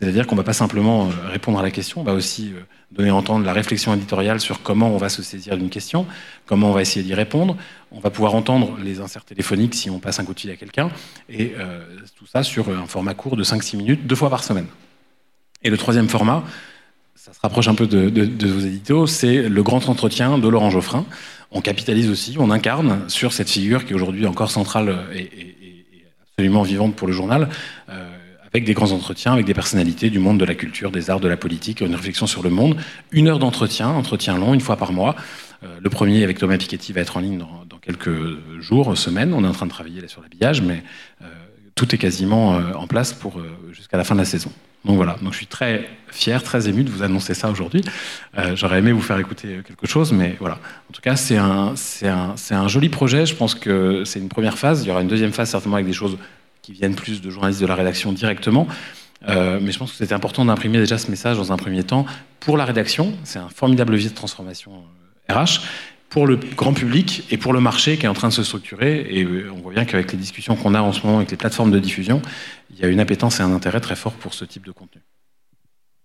C'est-à-dire 0.00 0.26
qu'on 0.26 0.34
ne 0.34 0.40
va 0.40 0.44
pas 0.44 0.54
simplement 0.54 1.08
euh, 1.08 1.28
répondre 1.28 1.58
à 1.58 1.62
la 1.62 1.70
question, 1.70 2.00
on 2.00 2.04
va 2.04 2.14
aussi 2.14 2.52
euh, 2.54 2.60
donner 2.90 3.10
à 3.10 3.14
entendre 3.14 3.44
la 3.44 3.52
réflexion 3.52 3.92
éditoriale 3.92 4.40
sur 4.40 4.62
comment 4.62 4.88
on 4.88 4.96
va 4.96 5.10
se 5.10 5.22
saisir 5.22 5.58
d'une 5.58 5.68
question, 5.68 6.06
comment 6.46 6.70
on 6.70 6.72
va 6.72 6.80
essayer 6.80 7.04
d'y 7.04 7.12
répondre. 7.12 7.54
On 7.92 8.00
va 8.00 8.08
pouvoir 8.08 8.34
entendre 8.34 8.78
les 8.82 9.00
inserts 9.00 9.26
téléphoniques 9.26 9.74
si 9.74 9.90
on 9.90 9.98
passe 9.98 10.18
un 10.18 10.24
coup 10.24 10.32
de 10.32 10.40
fil 10.40 10.50
à 10.50 10.56
quelqu'un, 10.56 10.90
et 11.28 11.52
euh, 11.58 11.84
tout 12.16 12.26
ça 12.26 12.42
sur 12.42 12.70
un 12.70 12.86
format 12.86 13.12
court 13.12 13.36
de 13.36 13.44
5-6 13.44 13.76
minutes, 13.76 14.06
deux 14.06 14.16
fois 14.16 14.30
par 14.30 14.42
semaine. 14.42 14.68
Et 15.62 15.68
le 15.68 15.76
troisième 15.76 16.08
format, 16.08 16.44
ça 17.20 17.34
se 17.34 17.40
rapproche 17.42 17.68
un 17.68 17.74
peu 17.74 17.86
de, 17.86 18.46
vos 18.46 18.60
éditos, 18.60 19.06
c'est 19.06 19.46
le 19.46 19.62
grand 19.62 19.90
entretien 19.90 20.38
de 20.38 20.48
Laurent 20.48 20.70
Geoffrin. 20.70 21.04
On 21.50 21.60
capitalise 21.60 22.08
aussi, 22.08 22.36
on 22.38 22.50
incarne 22.50 23.06
sur 23.08 23.34
cette 23.34 23.50
figure 23.50 23.84
qui 23.84 23.92
est 23.92 23.94
aujourd'hui 23.94 24.26
encore 24.26 24.50
centrale 24.50 24.96
et, 25.14 25.28
absolument 26.32 26.62
vivante 26.62 26.96
pour 26.96 27.06
le 27.06 27.12
journal 27.12 27.50
avec 28.52 28.64
des 28.64 28.72
grands 28.72 28.92
entretiens, 28.92 29.34
avec 29.34 29.44
des 29.44 29.52
personnalités 29.52 30.08
du 30.08 30.18
monde 30.18 30.40
de 30.40 30.46
la 30.46 30.54
culture, 30.54 30.90
des 30.90 31.10
arts, 31.10 31.20
de 31.20 31.28
la 31.28 31.36
politique, 31.36 31.82
une 31.82 31.94
réflexion 31.94 32.26
sur 32.26 32.42
le 32.42 32.48
monde. 32.48 32.76
Une 33.12 33.28
heure 33.28 33.38
d'entretien, 33.38 33.90
entretien 33.90 34.38
long, 34.38 34.54
une 34.54 34.60
fois 34.60 34.76
par 34.76 34.92
mois. 34.92 35.14
Euh, 35.62 35.78
le 35.80 35.90
premier 35.90 36.24
avec 36.24 36.38
Thomas 36.38 36.56
Piketty 36.56 36.94
va 36.94 37.02
être 37.02 37.18
en 37.18 37.20
ligne 37.20 37.38
dans, 37.38 37.78
quelques 37.82 38.10
jours, 38.60 38.96
semaines. 38.96 39.34
On 39.34 39.44
est 39.44 39.46
en 39.46 39.52
train 39.52 39.66
de 39.66 39.70
travailler 39.70 40.00
là 40.00 40.08
sur 40.08 40.22
l'habillage, 40.22 40.62
mais 40.62 40.82
tout 41.74 41.94
est 41.94 41.98
quasiment 41.98 42.56
en 42.56 42.86
place 42.86 43.12
pour 43.12 43.40
jusqu'à 43.72 43.96
la 43.96 44.04
fin 44.04 44.14
de 44.14 44.20
la 44.20 44.26
saison. 44.26 44.50
Donc 44.84 44.96
voilà, 44.96 45.16
donc 45.20 45.32
je 45.32 45.36
suis 45.36 45.46
très 45.46 45.88
fier, 46.08 46.42
très 46.42 46.68
ému 46.68 46.84
de 46.84 46.90
vous 46.90 47.02
annoncer 47.02 47.34
ça 47.34 47.50
aujourd'hui. 47.50 47.82
Euh, 48.38 48.56
j'aurais 48.56 48.78
aimé 48.78 48.92
vous 48.92 49.02
faire 49.02 49.18
écouter 49.18 49.60
quelque 49.66 49.86
chose, 49.86 50.12
mais 50.12 50.36
voilà. 50.40 50.54
En 50.54 50.92
tout 50.92 51.02
cas, 51.02 51.16
c'est 51.16 51.36
un, 51.36 51.74
un, 52.04 52.34
un, 52.50 52.68
joli 52.68 52.88
projet. 52.88 53.26
Je 53.26 53.34
pense 53.34 53.54
que 53.54 54.04
c'est 54.04 54.18
une 54.18 54.30
première 54.30 54.58
phase. 54.58 54.82
Il 54.82 54.88
y 54.88 54.90
aura 54.90 55.02
une 55.02 55.08
deuxième 55.08 55.32
phase 55.32 55.50
certainement 55.50 55.76
avec 55.76 55.86
des 55.86 55.92
choses 55.92 56.16
qui 56.62 56.72
viennent 56.72 56.94
plus 56.94 57.20
de 57.20 57.30
journalistes 57.30 57.60
de 57.60 57.66
la 57.66 57.74
rédaction 57.74 58.12
directement. 58.12 58.66
Euh, 59.28 59.58
mais 59.60 59.70
je 59.70 59.78
pense 59.78 59.92
que 59.92 59.98
c'était 59.98 60.14
important 60.14 60.44
d'imprimer 60.46 60.78
déjà 60.78 60.96
ce 60.96 61.10
message 61.10 61.36
dans 61.36 61.52
un 61.52 61.56
premier 61.56 61.84
temps 61.84 62.06
pour 62.40 62.56
la 62.56 62.64
rédaction. 62.64 63.12
C'est 63.24 63.38
un 63.38 63.50
formidable 63.50 63.92
levier 63.92 64.08
de 64.08 64.14
transformation 64.14 64.72
RH 65.28 65.60
pour 66.10 66.26
le 66.26 66.36
grand 66.36 66.74
public 66.74 67.24
et 67.30 67.38
pour 67.38 67.52
le 67.52 67.60
marché 67.60 67.96
qui 67.96 68.04
est 68.04 68.08
en 68.08 68.14
train 68.14 68.28
de 68.28 68.32
se 68.34 68.42
structurer. 68.42 69.06
Et 69.08 69.24
euh, 69.24 69.50
on 69.56 69.60
voit 69.60 69.72
bien 69.72 69.84
qu'avec 69.84 70.12
les 70.12 70.18
discussions 70.18 70.56
qu'on 70.56 70.74
a 70.74 70.82
en 70.82 70.92
ce 70.92 71.06
moment 71.06 71.18
avec 71.18 71.30
les 71.30 71.36
plateformes 71.36 71.70
de 71.70 71.78
diffusion, 71.78 72.20
il 72.70 72.80
y 72.80 72.84
a 72.84 72.88
une 72.88 73.00
appétence 73.00 73.40
et 73.40 73.42
un 73.42 73.52
intérêt 73.52 73.80
très 73.80 73.96
fort 73.96 74.12
pour 74.12 74.34
ce 74.34 74.44
type 74.44 74.66
de 74.66 74.72
contenu. 74.72 75.00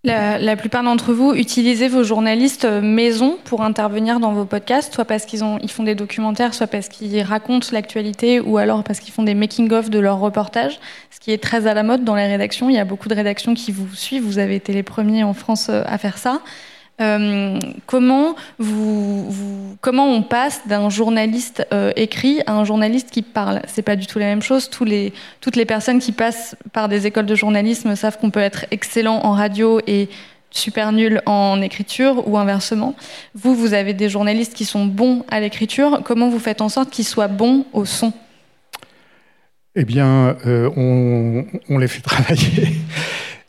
La, 0.04 0.54
plupart 0.54 0.84
d'entre 0.84 1.12
vous 1.12 1.34
utilisez 1.34 1.88
vos 1.88 2.04
journalistes 2.04 2.64
euh, 2.64 2.80
maison 2.80 3.38
pour 3.44 3.62
intervenir 3.62 4.20
dans 4.20 4.32
vos 4.32 4.44
podcasts, 4.44 4.94
soit 4.94 5.04
parce 5.04 5.24
qu'ils 5.24 5.42
ils 5.62 5.70
font 5.70 5.82
des 5.82 5.96
documentaires, 5.96 6.54
soit 6.54 6.68
parce 6.68 6.88
qu'ils 6.88 7.20
racontent 7.22 7.66
l'actualité, 7.72 8.38
ou 8.38 8.56
alors 8.56 8.84
parce 8.84 9.00
qu'ils 9.00 9.12
font 9.12 9.24
des 9.24 9.34
making-of 9.34 9.90
de 9.90 9.98
leurs 9.98 10.20
reportages, 10.20 10.78
ce 11.10 11.18
qui 11.18 11.32
est 11.32 11.42
très 11.42 11.66
à 11.66 11.74
la 11.74 11.82
mode 11.82 12.04
dans 12.04 12.14
les 12.14 12.26
rédactions. 12.26 12.70
Il 12.70 12.76
y 12.76 12.78
a 12.78 12.84
beaucoup 12.84 13.08
de 13.08 13.16
rédactions 13.16 13.54
qui 13.54 13.72
vous 13.72 13.92
suivent, 13.96 14.22
vous 14.22 14.38
avez 14.38 14.54
été 14.54 14.72
les 14.72 14.84
premiers 14.84 15.24
en 15.24 15.34
France 15.34 15.66
euh, 15.70 15.82
à 15.86 15.98
faire 15.98 16.18
ça. 16.18 16.40
Euh, 17.00 17.58
comment, 17.86 18.34
on 19.82 20.22
passe 20.22 20.62
d'un 20.66 20.88
journaliste 20.88 21.66
euh, 21.72 21.92
écrit 21.96 22.40
à 22.46 22.54
un 22.54 22.64
journaliste 22.64 23.10
qui 23.10 23.22
parle? 23.22 23.60
C'est 23.66 23.82
pas 23.82 23.96
du 23.96 24.06
tout 24.06 24.18
la 24.18 24.26
même 24.26 24.42
chose. 24.42 24.70
Toutes 24.70 25.56
les 25.56 25.64
personnes 25.66 25.98
qui 25.98 26.12
passent 26.12 26.56
par 26.72 26.88
des 26.88 27.06
écoles 27.06 27.26
de 27.26 27.34
journalisme 27.34 27.96
savent 27.96 28.18
qu'on 28.18 28.30
peut 28.30 28.40
être 28.40 28.66
excellent 28.70 29.20
en 29.24 29.32
radio 29.32 29.80
et 29.86 30.08
super 30.50 30.92
nul 30.92 31.20
en 31.26 31.60
écriture 31.60 32.26
ou 32.28 32.38
inversement. 32.38 32.94
Vous, 33.34 33.54
vous 33.54 33.74
avez 33.74 33.92
des 33.92 34.08
journalistes 34.08 34.54
qui 34.54 34.64
sont 34.64 34.86
bons 34.86 35.24
à 35.28 35.40
l'écriture. 35.40 36.00
Comment 36.04 36.28
vous 36.28 36.38
faites 36.38 36.60
en 36.60 36.68
sorte 36.68 36.90
qu'ils 36.90 37.04
soient 37.04 37.28
bons 37.28 37.66
au 37.72 37.84
son? 37.84 38.12
Eh 39.78 39.84
bien, 39.84 40.36
euh, 40.46 40.70
on, 41.68 41.78
les 41.78 41.88
fait 41.88 42.00
travailler. 42.02 42.72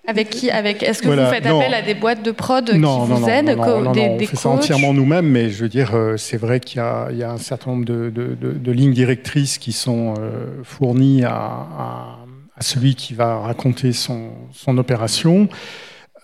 Avec 0.10 0.30
qui 0.30 0.50
Avec 0.50 0.84
Est-ce 0.84 1.04
que 1.04 1.10
vous 1.10 1.30
faites 1.30 1.46
appel 1.46 1.74
à 1.74 1.82
des 1.82 1.94
boîtes 1.94 2.24
de 2.24 2.32
prod 2.32 2.66
qui 2.66 2.80
vous 2.80 3.30
aident 3.30 3.58
non, 3.58 3.92
des, 3.92 4.02
on 4.02 4.20
fait 4.20 4.36
ça 4.38 4.50
entièrement 4.50 4.94
nous-mêmes, 4.94 5.28
mais 5.28 5.50
je 5.50 5.64
veux 5.64 5.70
dire, 5.70 5.92
euh, 5.94 6.16
c'est 6.16 6.38
vrai 6.38 6.62
qu'il 6.62 6.80
y, 6.80 7.24
a 7.24 7.32
un 7.32 7.38
certain 7.38 7.72
nombre 7.72 7.84
de, 7.84 8.72
lignes 8.72 8.94
directrices 8.94 9.58
qui 9.58 9.74
sont 9.74 10.14
euh, 10.18 10.62
fournies 10.64 11.26
à, 11.26 12.16
celui 12.62 12.96
qui 12.96 13.14
va 13.16 13.40
raconter 13.40 13.92
son, 13.92 14.32
opération. 14.78 15.50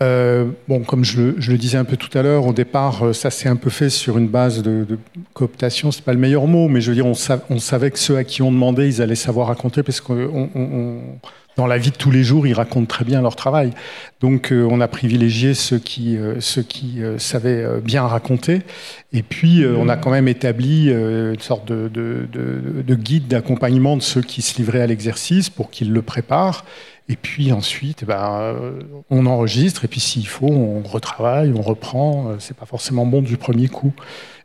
Euh, 0.02 0.46
bon, 0.70 0.80
comme 0.84 1.04
je, 1.04 1.34
le 1.38 1.58
disais 1.58 1.78
un 1.78 1.84
peu 1.84 1.98
tout 1.98 2.18
à 2.18 2.22
l'heure, 2.22 2.48
au 2.48 2.54
départ, 2.54 3.14
ça 3.14 3.30
s'est 3.30 3.50
un 3.50 3.58
peu 3.58 3.70
fait 3.70 3.90
sur 3.90 4.18
une 4.18 4.30
base 4.30 4.62
de, 4.64 4.86
de 4.86 4.98
cooptation. 5.34 5.92
C'est 5.92 6.06
pas 6.06 6.14
le 6.14 6.20
meilleur 6.20 6.48
mot, 6.48 6.70
mais 6.70 6.80
je 6.80 6.90
veux 6.90 6.96
dire, 6.96 7.06
on, 7.06 7.16
on, 7.50 7.60
savait 7.60 7.92
que 7.92 8.00
ceux 8.00 8.16
à 8.16 8.24
qui 8.24 8.42
on 8.42 8.52
demandait, 8.52 8.88
ils 8.88 9.02
allaient 9.02 9.16
savoir 9.16 9.48
raconter 9.48 9.84
parce 9.84 10.00
qu'on 10.00 11.20
dans 11.56 11.68
la 11.68 11.78
vie 11.78 11.92
de 11.92 11.96
tous 11.96 12.12
les 12.12 12.24
jours, 12.24 12.48
ils 12.48 12.54
racontent 12.54 12.88
très 12.88 13.06
bien 13.06 13.22
leur 13.22 13.36
travail. 13.36 13.72
Donc, 14.22 14.52
euh, 14.52 14.68
on 14.70 14.82
a 14.82 14.88
privilégié 14.88 15.54
ceux 15.54 15.78
qui, 15.78 16.18
euh, 16.18 16.40
ceux 16.40 16.64
qui 16.64 17.04
euh, 17.04 17.20
savaient 17.20 17.66
bien 17.82 18.04
raconter. 18.08 18.62
Et 19.12 19.22
puis, 19.22 19.64
on 19.66 19.90
a 19.90 19.98
quand 19.98 20.10
même 20.10 20.28
établi 20.28 20.90
une 20.90 21.40
sorte 21.40 21.68
de, 21.68 21.88
de, 21.88 22.28
de, 22.32 22.82
de 22.82 22.96
guide 22.96 23.28
d'accompagnement 23.28 23.96
de 23.96 24.02
ceux 24.02 24.22
qui 24.22 24.42
se 24.42 24.58
livraient 24.58 24.82
à 24.82 24.88
l'exercice 24.88 25.52
pour 25.52 25.70
qu'ils 25.70 25.92
le 25.94 26.02
préparent. 26.02 26.66
Et 27.10 27.16
puis 27.16 27.52
ensuite, 27.52 28.00
eh 28.04 28.06
ben, 28.06 28.56
on 29.12 29.28
enregistre. 29.28 29.86
Et 29.86 29.88
puis, 29.88 30.00
s'il 30.00 30.26
faut, 30.28 30.48
on 30.48 30.82
retravaille, 30.82 31.54
on 31.56 31.62
reprend. 31.62 32.32
C'est 32.40 32.58
pas 32.58 32.66
forcément 32.66 33.06
bon 33.06 33.22
du 33.22 33.38
premier 33.38 33.68
coup. 33.68 33.94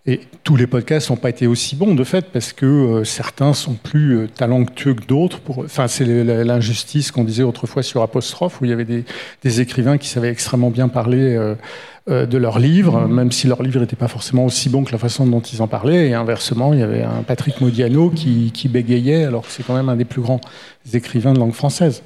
Et 0.08 0.20
tous 0.42 0.56
les 0.56 0.66
podcasts 0.66 1.10
n'ont 1.10 1.16
pas 1.16 1.28
été 1.28 1.46
aussi 1.46 1.76
bons, 1.76 1.94
de 1.94 2.02
fait, 2.02 2.32
parce 2.32 2.54
que 2.54 2.64
euh, 2.64 3.04
certains 3.04 3.52
sont 3.52 3.74
plus 3.74 4.16
euh, 4.16 4.26
talentueux 4.26 4.94
que 4.94 5.04
d'autres. 5.04 5.38
Pour... 5.38 5.58
Enfin, 5.58 5.86
c'est 5.86 6.06
l'injustice 6.06 7.12
qu'on 7.12 7.24
disait 7.24 7.42
autrefois 7.42 7.82
sur 7.82 8.00
Apostrophe, 8.00 8.62
où 8.62 8.64
il 8.64 8.70
y 8.70 8.72
avait 8.72 8.86
des, 8.86 9.60
écrivains 9.60 9.98
qui 9.98 10.08
savaient 10.08 10.30
extrêmement 10.30 10.70
bien 10.70 10.88
parler 10.88 11.36
euh, 12.08 12.24
de 12.24 12.38
leurs 12.38 12.58
livres, 12.58 13.06
même 13.06 13.30
si 13.32 13.48
leurs 13.48 13.62
livres 13.62 13.80
n'étaient 13.80 13.96
pas 13.96 14.08
forcément 14.08 14.46
aussi 14.46 14.70
bons 14.70 14.82
que 14.82 14.92
la 14.92 14.98
façon 14.98 15.26
dont 15.26 15.40
ils 15.40 15.60
en 15.60 15.68
parlaient. 15.68 16.08
Et 16.08 16.14
inversement, 16.14 16.72
il 16.72 16.78
y 16.78 16.82
avait 16.82 17.02
un 17.02 17.22
Patrick 17.22 17.60
Modiano 17.60 18.08
qui, 18.08 18.50
qui 18.54 18.68
bégayait, 18.68 19.26
alors 19.26 19.42
que 19.42 19.50
c'est 19.50 19.62
quand 19.62 19.74
même 19.74 19.90
un 19.90 19.96
des 19.96 20.06
plus 20.06 20.22
grands 20.22 20.40
écrivains 20.94 21.34
de 21.34 21.38
langue 21.38 21.52
française. 21.52 22.02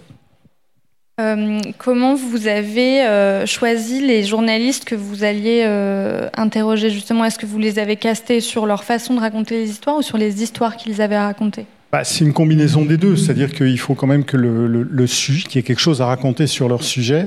Euh, 1.23 1.61
comment 1.79 2.15
vous 2.15 2.49
avez 2.49 3.03
euh, 3.03 3.47
choisi 3.47 4.05
les 4.05 4.25
journalistes 4.25 4.85
que 4.85 4.97
vous 4.97 5.23
alliez 5.23 5.63
euh, 5.65 6.29
interroger 6.35 6.91
justement? 6.91 7.25
Est-ce 7.25 7.39
que 7.39 7.47
vous 7.47 7.59
les 7.59 7.79
avez 7.79 7.97
castés 7.97 8.41
sur 8.41 8.67
leur 8.67 8.83
façon 8.83 9.15
de 9.15 9.21
raconter 9.21 9.59
les 9.59 9.71
histoires 9.71 9.97
ou 9.97 10.03
sur 10.03 10.19
les 10.19 10.43
histoires 10.43 10.77
qu'ils 10.77 11.01
avaient 11.01 11.15
à 11.15 11.27
raconter 11.27 11.67
bah, 11.93 12.05
C'est 12.05 12.25
une 12.25 12.33
combinaison 12.33 12.85
des 12.85 12.97
deux, 12.97 13.17
c'est-à-dire 13.17 13.53
qu'il 13.53 13.79
faut 13.79 13.95
quand 13.95 14.07
même 14.07 14.25
que 14.25 14.37
le, 14.37 15.07
sujet, 15.07 15.45
qu'il 15.45 15.57
y 15.57 15.59
ait 15.61 15.63
quelque 15.63 15.79
chose 15.79 16.01
à 16.01 16.07
raconter 16.07 16.47
sur 16.47 16.69
leur 16.69 16.83
sujet, 16.83 17.27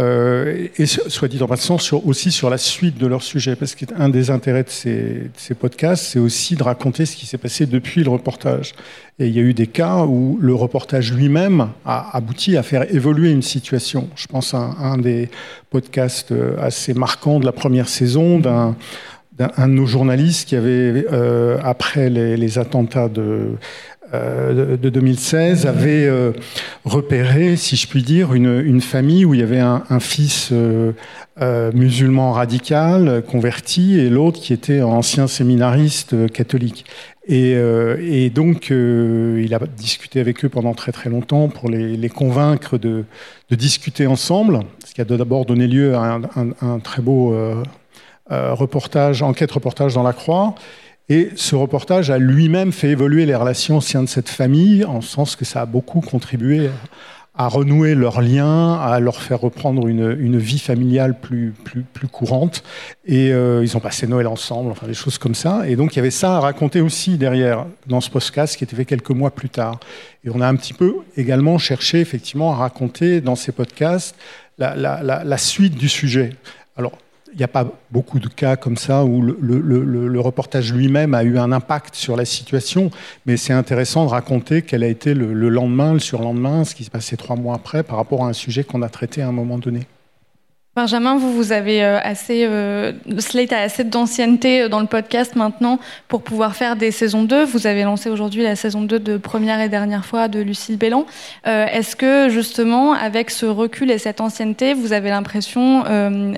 euh, 0.00 0.68
et 0.78 0.86
soit 0.86 1.26
dit 1.28 1.42
en 1.42 1.48
passant, 1.48 1.76
aussi 2.04 2.30
sur 2.30 2.50
la 2.50 2.58
suite 2.58 2.98
de 2.98 3.06
leur 3.06 3.22
sujet, 3.22 3.56
parce 3.56 3.74
qu'un 3.74 4.08
des 4.08 4.30
intérêts 4.30 4.62
de 4.62 4.70
ces, 4.70 5.54
podcasts, 5.58 6.04
c'est 6.04 6.18
aussi 6.18 6.56
de 6.56 6.62
raconter 6.62 7.04
ce 7.04 7.16
qui 7.16 7.26
s'est 7.26 7.38
passé 7.38 7.66
depuis 7.66 8.02
le 8.02 8.10
reportage. 8.10 8.74
Et 9.18 9.26
il 9.26 9.34
y 9.34 9.40
a 9.40 9.42
eu 9.42 9.54
des 9.54 9.66
cas 9.66 10.04
où 10.04 10.38
le 10.40 10.54
reportage 10.54 11.12
lui-même 11.12 11.68
a 11.84 12.16
abouti 12.16 12.56
à 12.56 12.62
faire 12.62 12.94
évoluer 12.94 13.30
une 13.30 13.42
situation. 13.42 14.08
Je 14.14 14.26
pense 14.26 14.54
à 14.54 14.58
un, 14.58 14.98
des 14.98 15.28
podcasts 15.70 16.32
assez 16.60 16.94
marquants 16.94 17.40
de 17.40 17.44
la 17.44 17.52
première 17.52 17.88
saison 17.88 18.38
d'un 18.38 18.76
un 19.56 19.68
de 19.68 19.72
nos 19.72 19.86
journalistes 19.86 20.48
qui 20.48 20.56
avait, 20.56 21.06
euh, 21.12 21.58
après 21.62 22.10
les, 22.10 22.58
attentats 22.58 23.08
de, 23.08 23.22
euh, 23.22 23.56
de 24.12 24.88
2016 24.88 25.66
avait 25.66 26.06
euh, 26.06 26.32
repéré, 26.84 27.56
si 27.56 27.76
je 27.76 27.86
puis 27.86 28.02
dire, 28.02 28.32
une, 28.32 28.80
famille 28.80 29.24
où 29.24 29.34
il 29.34 29.40
y 29.40 29.42
avait 29.42 29.60
un, 29.60 30.00
fils 30.00 30.50
euh, 30.52 30.92
musulman 31.72 32.32
radical 32.32 33.22
converti 33.26 33.98
et 33.98 34.08
l'autre 34.08 34.40
qui 34.40 34.52
était 34.52 34.80
ancien 34.80 35.26
séminariste 35.26 36.30
catholique. 36.32 36.84
Et, 37.30 38.30
donc, 38.34 38.70
il 38.70 39.52
a 39.52 39.58
discuté 39.76 40.20
avec 40.20 40.42
eux 40.44 40.48
pendant 40.48 40.72
très 40.72 40.92
très 40.92 41.10
longtemps 41.10 41.48
pour 41.48 41.68
les, 41.68 42.08
convaincre 42.08 42.78
de, 42.78 43.04
discuter 43.50 44.06
ensemble, 44.06 44.60
ce 44.86 44.94
qui 44.94 45.02
a 45.02 45.04
d'abord 45.04 45.44
donné 45.44 45.66
lieu 45.66 45.94
à 45.94 46.14
un, 46.14 46.22
un, 46.36 46.50
un 46.62 46.78
très 46.78 47.02
beau 47.02 47.36
reportage, 48.30 49.22
enquête 49.22 49.50
reportage 49.50 49.92
dans 49.92 50.02
la 50.02 50.14
Croix. 50.14 50.54
Et 51.10 51.30
ce 51.36 51.56
reportage 51.56 52.10
a 52.10 52.18
lui-même 52.18 52.72
fait 52.72 52.90
évoluer 52.90 53.24
les 53.24 53.34
relations 53.34 53.78
au 53.78 53.80
sein 53.80 54.02
de 54.02 54.08
cette 54.08 54.28
famille, 54.28 54.84
en 54.84 55.00
sens 55.00 55.36
que 55.36 55.44
ça 55.44 55.62
a 55.62 55.66
beaucoup 55.66 56.00
contribué 56.00 56.68
à 57.38 57.46
renouer 57.46 57.94
leurs 57.94 58.20
liens, 58.20 58.74
à 58.74 58.98
leur 58.98 59.22
faire 59.22 59.40
reprendre 59.40 59.86
une, 59.86 60.16
une 60.18 60.38
vie 60.38 60.58
familiale 60.58 61.18
plus, 61.18 61.54
plus, 61.62 62.08
courante. 62.08 62.64
Et 63.06 63.32
euh, 63.32 63.62
ils 63.62 63.76
ont 63.76 63.80
passé 63.80 64.08
Noël 64.08 64.26
ensemble, 64.26 64.72
enfin 64.72 64.88
des 64.88 64.94
choses 64.94 65.18
comme 65.18 65.36
ça. 65.36 65.66
Et 65.68 65.76
donc 65.76 65.94
il 65.94 65.96
y 65.96 66.00
avait 66.00 66.10
ça 66.10 66.36
à 66.36 66.40
raconter 66.40 66.80
aussi 66.80 67.16
derrière, 67.16 67.64
dans 67.86 68.00
ce 68.00 68.10
podcast 68.10 68.56
qui 68.56 68.64
était 68.64 68.74
fait 68.74 68.84
quelques 68.84 69.10
mois 69.10 69.30
plus 69.30 69.50
tard. 69.50 69.78
Et 70.24 70.30
on 70.34 70.40
a 70.40 70.48
un 70.48 70.56
petit 70.56 70.74
peu 70.74 70.96
également 71.16 71.58
cherché 71.58 72.00
effectivement 72.00 72.52
à 72.52 72.56
raconter 72.56 73.20
dans 73.20 73.36
ces 73.36 73.52
podcasts 73.52 74.16
la, 74.58 74.74
la, 74.74 75.22
la 75.24 75.38
suite 75.38 75.76
du 75.76 75.88
sujet. 75.88 76.30
Alors 76.76 76.98
il 77.32 77.38
n'y 77.38 77.44
a 77.44 77.48
pas 77.48 77.66
beaucoup 77.90 78.18
de 78.18 78.28
cas 78.28 78.56
comme 78.56 78.76
ça 78.76 79.04
où 79.04 79.22
le, 79.22 80.20
reportage 80.20 80.72
lui-même 80.72 81.14
a 81.14 81.22
eu 81.22 81.38
un 81.38 81.52
impact 81.52 81.94
sur 81.94 82.16
la 82.16 82.24
situation, 82.24 82.90
mais 83.26 83.36
c'est 83.36 83.52
intéressant 83.52 84.04
de 84.04 84.10
raconter 84.10 84.62
quel 84.62 84.82
a 84.82 84.88
été 84.88 85.14
le, 85.14 85.32
lendemain, 85.48 85.92
le 85.92 85.98
surlendemain, 85.98 86.64
ce 86.64 86.74
qui 86.74 86.84
s'est 86.84 86.90
passé 86.90 87.16
trois 87.16 87.36
mois 87.36 87.54
après 87.54 87.82
par 87.82 87.96
rapport 87.96 88.24
à 88.24 88.28
un 88.28 88.32
sujet 88.32 88.64
qu'on 88.64 88.82
a 88.82 88.88
traité 88.88 89.22
à 89.22 89.28
un 89.28 89.32
moment 89.32 89.58
donné. 89.58 89.86
Benjamin, 90.78 91.16
vous, 91.16 91.32
vous 91.32 91.50
avez 91.50 91.82
euh, 91.82 91.98
assez, 92.00 92.46
euh, 92.46 92.92
Slate 93.18 93.52
a 93.52 93.62
assez 93.62 93.82
d'ancienneté 93.82 94.62
euh, 94.62 94.68
dans 94.68 94.78
le 94.78 94.86
podcast 94.86 95.34
maintenant 95.34 95.80
pour 96.06 96.22
pouvoir 96.22 96.54
faire 96.54 96.76
des 96.76 96.92
saisons 96.92 97.24
2. 97.24 97.44
Vous 97.46 97.66
avez 97.66 97.82
lancé 97.82 98.08
aujourd'hui 98.10 98.44
la 98.44 98.54
saison 98.54 98.82
2 98.82 99.00
de 99.00 99.16
première 99.16 99.60
et 99.60 99.68
dernière 99.68 100.04
fois 100.04 100.28
de 100.28 100.38
Lucille 100.38 100.78
Bélan. 100.78 101.04
Est-ce 101.44 101.96
que 101.96 102.28
justement, 102.28 102.92
avec 102.92 103.30
ce 103.30 103.44
recul 103.44 103.90
et 103.90 103.98
cette 103.98 104.20
ancienneté, 104.20 104.72
vous 104.72 104.92
avez 104.92 105.10
l'impression 105.10 105.82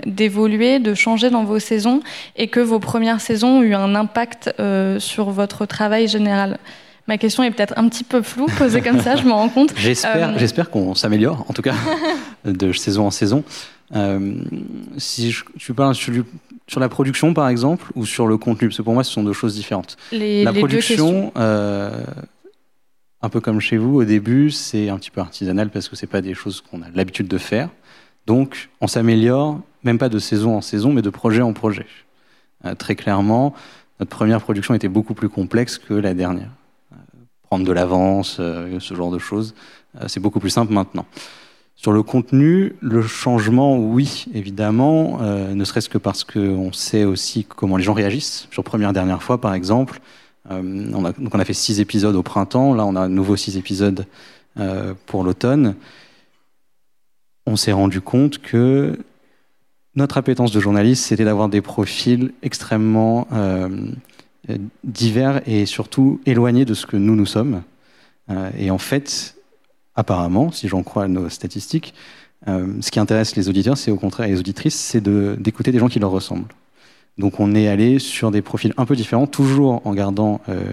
d'évoluer, 0.07 0.79
de 0.79 0.95
changer 0.95 1.29
dans 1.29 1.45
vos 1.45 1.59
saisons 1.59 2.01
et 2.37 2.49
que 2.49 2.61
vos 2.61 2.79
premières 2.79 3.21
saisons 3.21 3.59
ont 3.59 3.63
eu 3.63 3.75
un 3.75 3.95
impact 3.95 4.55
sur 4.99 5.29
votre 5.31 5.67
travail 5.67 6.09
général? 6.09 6.57
Ma 7.09 7.19
question 7.19 7.43
est 7.43 7.51
peut-être 7.51 7.75
un 7.77 7.89
petit 7.89 8.05
peu 8.05 8.23
floue, 8.23 8.47
posée 8.57 8.81
comme 8.81 9.01
ça, 9.01 9.17
je 9.17 9.25
me 9.25 9.33
rends 9.33 9.49
compte. 9.49 9.73
J'espère, 9.77 10.39
j'espère 10.39 10.71
qu'on 10.71 10.95
s'améliore, 10.95 11.45
en 11.49 11.53
tout 11.53 11.63
cas, 11.63 11.75
de 12.45 12.73
saison 12.73 13.07
en 13.07 13.11
saison. 13.11 13.43
Euh, 13.95 14.43
si 14.99 15.33
je, 15.33 15.45
tu 15.59 15.75
parles, 15.75 15.95
sur 15.95 16.81
la 16.81 16.89
production, 16.89 17.35
par 17.35 17.49
exemple, 17.49 17.91
ou 17.95 18.07
sur 18.07 18.27
le 18.27 18.37
contenu 18.37 18.69
Parce 18.69 18.79
que 18.79 18.83
pour 18.83 18.95
moi, 18.95 19.05
ce 19.05 19.13
sont 19.13 19.23
deux 19.23 19.33
choses 19.33 19.55
différentes. 19.55 19.97
la 20.13 20.53
production, 20.53 21.33
euh, 21.37 22.05
un 23.23 23.29
peu 23.29 23.41
comme 23.41 23.61
chez 23.61 23.77
vous, 23.77 23.97
au 24.01 24.05
début, 24.05 24.51
c'est 24.51 24.89
un 24.89 24.99
petit 24.99 25.11
peu 25.11 25.21
artisanal 25.21 25.71
parce 25.71 25.89
que 25.89 25.97
c'est 25.97 26.07
pas 26.07 26.21
des 26.21 26.35
choses 26.35 26.61
qu'on 26.61 26.83
a 26.83 26.87
l'habitude 26.95 27.29
de 27.29 27.39
faire. 27.39 27.69
Donc, 28.27 28.71
on 28.81 28.87
s'améliore, 28.87 29.61
même 29.83 29.99
pas 29.99 30.09
de 30.09 30.19
saison 30.19 30.57
en 30.57 30.61
saison, 30.61 30.93
mais 30.93 31.03
de 31.03 31.11
projet 31.11 31.43
en 31.43 31.53
projet. 31.53 31.87
Euh, 32.65 32.75
très 32.75 32.95
clairement, 32.95 33.55
notre 33.99 34.15
première 34.15 34.41
production 34.41 34.75
était 34.75 34.89
beaucoup 34.89 35.15
plus 35.15 35.29
complexe 35.29 35.79
que 35.79 35.95
la 35.95 36.15
dernière. 36.15 36.51
Euh, 36.93 36.97
prendre 37.43 37.65
de 37.65 37.73
l'avance, 37.73 38.37
ce 38.37 38.95
genre 38.95 39.11
de 39.11 39.19
choses, 39.19 39.55
c'est 40.07 40.21
beaucoup 40.21 40.39
plus 40.39 40.51
simple 40.51 40.73
maintenant. 40.73 41.05
Sur 41.83 41.93
le 41.93 42.03
contenu, 42.03 42.75
le 42.83 43.01
changement, 43.01 43.79
oui, 43.79 44.27
évidemment, 44.35 45.21
euh, 45.23 45.55
ne 45.55 45.65
serait-ce 45.65 45.89
que 45.89 45.97
parce 45.97 46.25
qu'on 46.25 46.75
sait 46.75 47.05
aussi 47.05 47.45
comment 47.45 47.79
les 47.79 47.83
gens 47.83 47.95
réagissent. 47.95 48.49
Sur 48.51 48.65
première 48.65 48.93
dernière 48.93 49.23
fois, 49.23 49.41
par 49.41 49.55
exemple, 49.55 50.01
euh, 50.51 50.91
on, 50.93 51.07
a, 51.07 51.13
donc 51.13 51.35
on 51.35 51.39
a 51.39 51.45
fait 51.47 51.55
six 51.55 51.81
épisodes 51.81 52.15
au 52.15 52.23
printemps, 52.23 52.75
là 52.75 52.85
on 52.85 52.97
a 52.97 53.05
à 53.05 53.09
nouveau 53.09 53.35
six 53.35 53.57
épisodes 53.57 54.05
euh, 54.59 54.93
pour 55.07 55.25
l'automne. 55.25 55.75
On 57.47 57.57
s'est 57.57 57.73
rendu 57.73 58.03
compte 58.03 58.43
que 58.43 58.99
notre 59.95 60.19
appétence 60.19 60.53
de 60.53 60.61
journaliste, 60.61 61.07
c'était 61.07 61.25
d'avoir 61.25 61.49
des 61.49 61.63
profils 61.63 62.31
extrêmement 62.43 63.27
divers 64.85 65.41
et 65.49 65.65
surtout 65.65 66.21
éloignés 66.27 66.67
de 66.67 66.75
ce 66.75 66.85
que 66.85 66.99
nous, 66.99 67.17
nous 67.17 67.25
sommes. 67.25 67.63
et 68.59 68.71
en 68.71 68.77
fait, 68.77 69.35
apparemment, 70.01 70.51
si 70.51 70.67
j'en 70.67 70.83
crois 70.83 71.07
nos 71.09 71.29
statistiques, 71.29 71.95
euh, 72.49 72.67
ce 72.81 72.91
qui 72.91 72.99
intéresse 72.99 73.37
les 73.37 73.49
auditeurs, 73.49 73.77
c'est 73.77 73.91
au 73.91 73.97
contraire 73.97 74.29
les 74.29 74.41
auditrices, 74.41 74.75
c'est 74.75 75.03
d'écouter 75.03 75.73
des 75.73 75.79
gens 75.79 75.89
qui 75.89 75.99
leur 75.99 76.11
ressemblent. 76.11 76.53
Donc 77.19 77.39
on 77.39 77.55
est 77.55 77.69
allé 77.69 77.99
sur 77.99 78.31
des 78.31 78.43
profils 78.43 78.73
un 78.79 78.87
peu 78.87 78.97
différents, 78.97 79.27
toujours 79.27 79.83
en 79.87 79.95
gardant 79.95 80.41
euh, 80.49 80.73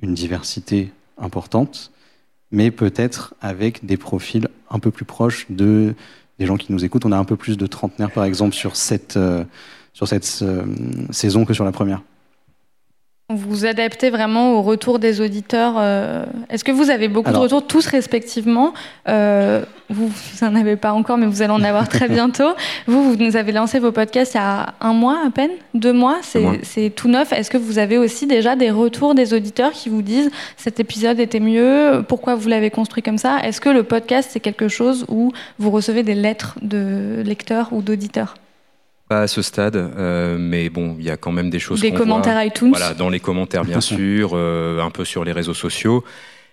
une 0.00 0.14
diversité 0.14 0.92
importante, 1.16 1.92
mais 2.50 2.70
peut-être 2.72 3.34
avec 3.40 3.84
des 3.86 3.96
profils 3.96 4.48
un 4.68 4.80
peu 4.80 4.90
plus 4.90 5.04
proches 5.04 5.46
de, 5.48 5.94
des 6.40 6.46
gens 6.46 6.56
qui 6.56 6.72
nous 6.72 6.84
écoutent. 6.84 7.06
On 7.06 7.12
a 7.12 7.18
un 7.18 7.24
peu 7.24 7.36
plus 7.36 7.56
de 7.56 7.66
trentenaires, 7.66 8.10
par 8.10 8.24
exemple, 8.24 8.54
sur 8.54 8.74
cette, 8.74 9.16
euh, 9.16 9.44
sur 9.92 10.08
cette 10.08 10.24
saison 11.10 11.44
que 11.44 11.54
sur 11.54 11.64
la 11.64 11.72
première. 11.72 12.02
Vous 13.30 13.38
vous 13.38 13.64
adaptez 13.64 14.10
vraiment 14.10 14.52
au 14.52 14.60
retour 14.60 14.98
des 14.98 15.22
auditeurs. 15.22 15.76
Euh, 15.78 16.26
est-ce 16.50 16.62
que 16.62 16.72
vous 16.72 16.90
avez 16.90 17.08
beaucoup 17.08 17.32
de 17.32 17.36
retours, 17.38 17.66
tous 17.66 17.86
respectivement? 17.86 18.74
Euh, 19.08 19.64
Vous, 19.88 20.08
vous 20.08 20.46
n'en 20.46 20.54
avez 20.54 20.76
pas 20.76 20.92
encore, 20.92 21.16
mais 21.16 21.24
vous 21.24 21.40
allez 21.40 21.50
en 21.52 21.62
avoir 21.62 21.88
très 21.88 22.06
bientôt. 22.10 22.52
Vous, 22.86 23.02
vous 23.02 23.16
nous 23.16 23.36
avez 23.36 23.52
lancé 23.52 23.78
vos 23.78 23.92
podcasts 23.92 24.34
il 24.34 24.36
y 24.36 24.40
a 24.40 24.74
un 24.82 24.92
mois 24.92 25.22
à 25.26 25.30
peine, 25.30 25.52
deux 25.72 25.94
mois, 25.94 26.18
c'est 26.22 26.90
tout 26.94 27.08
neuf. 27.08 27.32
Est-ce 27.32 27.50
que 27.50 27.56
vous 27.56 27.78
avez 27.78 27.96
aussi 27.96 28.26
déjà 28.26 28.56
des 28.56 28.70
retours 28.70 29.14
des 29.14 29.32
auditeurs 29.32 29.72
qui 29.72 29.88
vous 29.88 30.02
disent 30.02 30.30
cet 30.58 30.78
épisode 30.78 31.18
était 31.18 31.40
mieux, 31.40 32.04
pourquoi 32.06 32.34
vous 32.34 32.48
l'avez 32.50 32.68
construit 32.70 33.02
comme 33.02 33.18
ça? 33.18 33.38
Est-ce 33.42 33.58
que 33.58 33.70
le 33.70 33.84
podcast, 33.84 34.28
c'est 34.34 34.40
quelque 34.40 34.68
chose 34.68 35.06
où 35.08 35.32
vous 35.58 35.70
recevez 35.70 36.02
des 36.02 36.14
lettres 36.14 36.58
de 36.60 37.22
lecteurs 37.24 37.70
ou 37.72 37.80
d'auditeurs? 37.80 38.34
Pas 39.08 39.22
à 39.22 39.26
ce 39.26 39.42
stade, 39.42 39.76
euh, 39.76 40.36
mais 40.38 40.70
bon, 40.70 40.96
il 40.98 41.04
y 41.04 41.10
a 41.10 41.16
quand 41.16 41.32
même 41.32 41.50
des 41.50 41.58
choses. 41.58 41.80
Des 41.80 41.92
commentaires 41.92 42.42
iTunes. 42.42 42.70
Voilà, 42.70 42.94
dans 42.94 43.10
les 43.10 43.20
commentaires 43.20 43.64
bien 43.64 43.80
sûr, 43.80 44.30
euh, 44.34 44.80
un 44.80 44.90
peu 44.90 45.04
sur 45.04 45.24
les 45.24 45.32
réseaux 45.32 45.54
sociaux. 45.54 46.04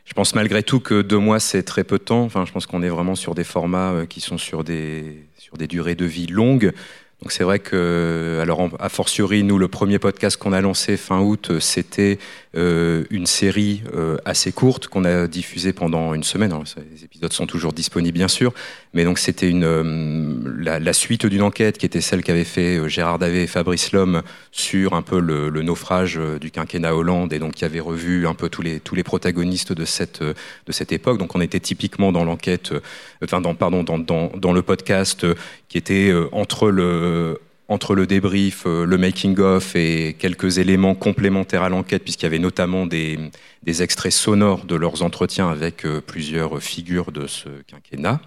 Je 0.05 0.13
pense 0.13 0.35
malgré 0.35 0.63
tout 0.63 0.79
que 0.79 1.01
deux 1.01 1.19
mois 1.19 1.39
c'est 1.39 1.63
très 1.63 1.83
peu 1.83 1.97
de 1.97 2.03
temps. 2.03 2.23
Enfin, 2.23 2.45
je 2.45 2.51
pense 2.51 2.65
qu'on 2.65 2.81
est 2.81 2.89
vraiment 2.89 3.15
sur 3.15 3.35
des 3.35 3.43
formats 3.43 3.91
euh, 3.91 4.05
qui 4.05 4.19
sont 4.19 4.37
sur 4.37 4.63
des 4.63 5.23
sur 5.37 5.57
des 5.57 5.67
durées 5.67 5.95
de 5.95 6.05
vie 6.05 6.27
longues. 6.27 6.73
Donc 7.21 7.31
c'est 7.31 7.43
vrai 7.43 7.59
que, 7.59 8.39
alors 8.41 8.69
a 8.79 8.89
fortiori, 8.89 9.43
nous, 9.43 9.59
le 9.59 9.67
premier 9.67 9.99
podcast 9.99 10.37
qu'on 10.37 10.53
a 10.53 10.61
lancé 10.61 10.97
fin 10.97 11.19
août, 11.21 11.59
c'était 11.59 12.17
euh, 12.57 13.05
une 13.11 13.27
série 13.27 13.81
euh, 13.93 14.17
assez 14.25 14.51
courte 14.51 14.87
qu'on 14.87 15.05
a 15.05 15.25
diffusée 15.27 15.71
pendant 15.71 16.13
une 16.13 16.23
semaine. 16.23 16.51
les 16.91 17.05
épisodes 17.05 17.31
sont 17.31 17.45
toujours 17.45 17.71
disponibles, 17.71 18.17
bien 18.17 18.27
sûr, 18.27 18.53
mais 18.93 19.05
donc 19.05 19.19
c'était 19.19 19.51
euh, 19.53 20.35
la, 20.57 20.91
suite 20.91 21.25
d'une 21.25 21.43
enquête 21.43 21.77
qui 21.77 21.85
était 21.85 22.01
celle 22.01 22.23
qu'avaient 22.23 22.43
fait 22.43 22.89
Gérard 22.89 23.19
Davé 23.19 23.43
et 23.43 23.47
Fabrice 23.47 23.93
Lhomme 23.93 24.21
sur 24.51 24.95
un 24.95 25.01
peu 25.01 25.21
le, 25.21 25.49
naufrage 25.61 26.19
du 26.41 26.51
quinquennat 26.51 26.93
Hollande 26.93 27.31
et 27.31 27.39
donc 27.39 27.53
qui 27.53 27.63
avait 27.63 27.79
revu 27.79 28.27
un 28.27 28.33
peu 28.33 28.49
tous 28.49 28.63
les 28.63 28.81
tous 28.81 28.95
les 28.95 29.03
protagonistes 29.03 29.71
de 29.71 29.85
cette 29.85 30.21
de 30.21 30.71
cette 30.71 30.91
époque. 30.91 31.19
Donc 31.19 31.35
on 31.35 31.41
était 31.41 31.59
typiquement 31.61 32.11
dans 32.11 32.25
l'enquête, 32.25 32.73
enfin 33.23 33.39
dans 33.39 33.55
pardon 33.55 33.83
dans, 33.83 33.99
dans, 33.99 34.31
dans 34.35 34.51
le 34.51 34.61
podcast 34.61 35.25
qui 35.69 35.77
était 35.77 36.11
entre 36.33 36.69
le 36.69 37.10
entre 37.71 37.95
le 37.95 38.05
débrief, 38.05 38.63
euh, 38.65 38.85
le 38.85 38.97
making-of 38.97 39.77
et 39.77 40.17
quelques 40.19 40.57
éléments 40.57 40.93
complémentaires 40.93 41.63
à 41.63 41.69
l'enquête, 41.69 42.03
puisqu'il 42.03 42.25
y 42.25 42.27
avait 42.27 42.37
notamment 42.37 42.85
des, 42.85 43.17
extraits 43.65 44.11
sonores 44.11 44.65
de 44.65 44.75
leurs 44.75 45.03
entretiens 45.03 45.49
avec 45.49 45.85
euh, 45.85 46.01
plusieurs 46.01 46.61
figures 46.61 47.13
de 47.13 47.27
ce 47.27 47.47
quinquennat. 47.67 48.19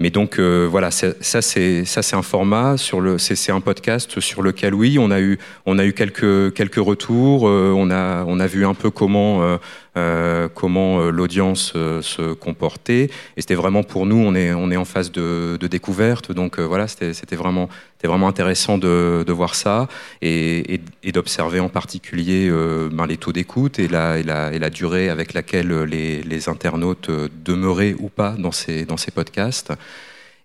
Mais 0.00 0.10
donc 0.10 0.38
euh, 0.38 0.66
voilà, 0.68 0.90
ça 0.90 1.12
c'est 1.40 2.14
un 2.14 2.22
format 2.22 2.76
sur 2.76 3.00
le 3.00 3.16
c'est 3.16 3.52
un 3.52 3.60
podcast 3.60 4.18
sur 4.18 4.42
lequel 4.42 4.74
oui 4.74 4.98
on 4.98 5.12
a 5.12 5.20
eu 5.20 5.38
on 5.66 5.78
a 5.78 5.84
eu 5.84 5.92
quelques 5.92 6.52
quelques 6.52 6.84
retours, 6.84 7.44
on 7.44 7.90
a 7.92 8.24
on 8.26 8.40
a 8.40 8.46
vu 8.48 8.66
un 8.66 8.74
peu 8.74 8.90
comment 8.90 9.44
euh, 9.44 9.56
comment 9.94 11.00
euh, 11.00 11.10
l'audience 11.10 11.72
euh, 11.76 12.02
se 12.02 12.32
comportait. 12.34 13.10
Et 13.36 13.40
c'était 13.40 13.54
vraiment 13.54 13.82
pour 13.82 14.06
nous, 14.06 14.16
on 14.16 14.34
est, 14.34 14.52
on 14.52 14.70
est 14.70 14.76
en 14.76 14.84
phase 14.84 15.12
de, 15.12 15.58
découverte, 15.70 16.30
donc 16.30 16.58
voilà, 16.58 16.86
c'était 16.88 17.36
vraiment, 17.36 17.70
vraiment 18.02 18.28
intéressant 18.28 18.76
de, 18.76 19.24
voir 19.28 19.54
ça 19.54 19.88
et, 20.20 20.80
d'observer 21.12 21.58
en 21.58 21.70
particulier 21.70 22.50
ben, 22.92 23.06
les 23.06 23.16
taux 23.16 23.32
d'écoute 23.32 23.78
et 23.78 23.88
la, 23.88 24.18
et, 24.18 24.22
la, 24.22 24.52
et 24.52 24.58
la, 24.58 24.68
durée 24.68 25.08
avec 25.08 25.32
laquelle 25.32 25.84
les, 25.84 26.22
les, 26.22 26.48
internautes 26.50 27.10
demeuraient 27.44 27.94
ou 27.98 28.10
pas 28.10 28.34
dans 28.38 28.52
ces, 28.52 28.84
dans 28.84 28.98
ces 28.98 29.10
podcasts. 29.10 29.72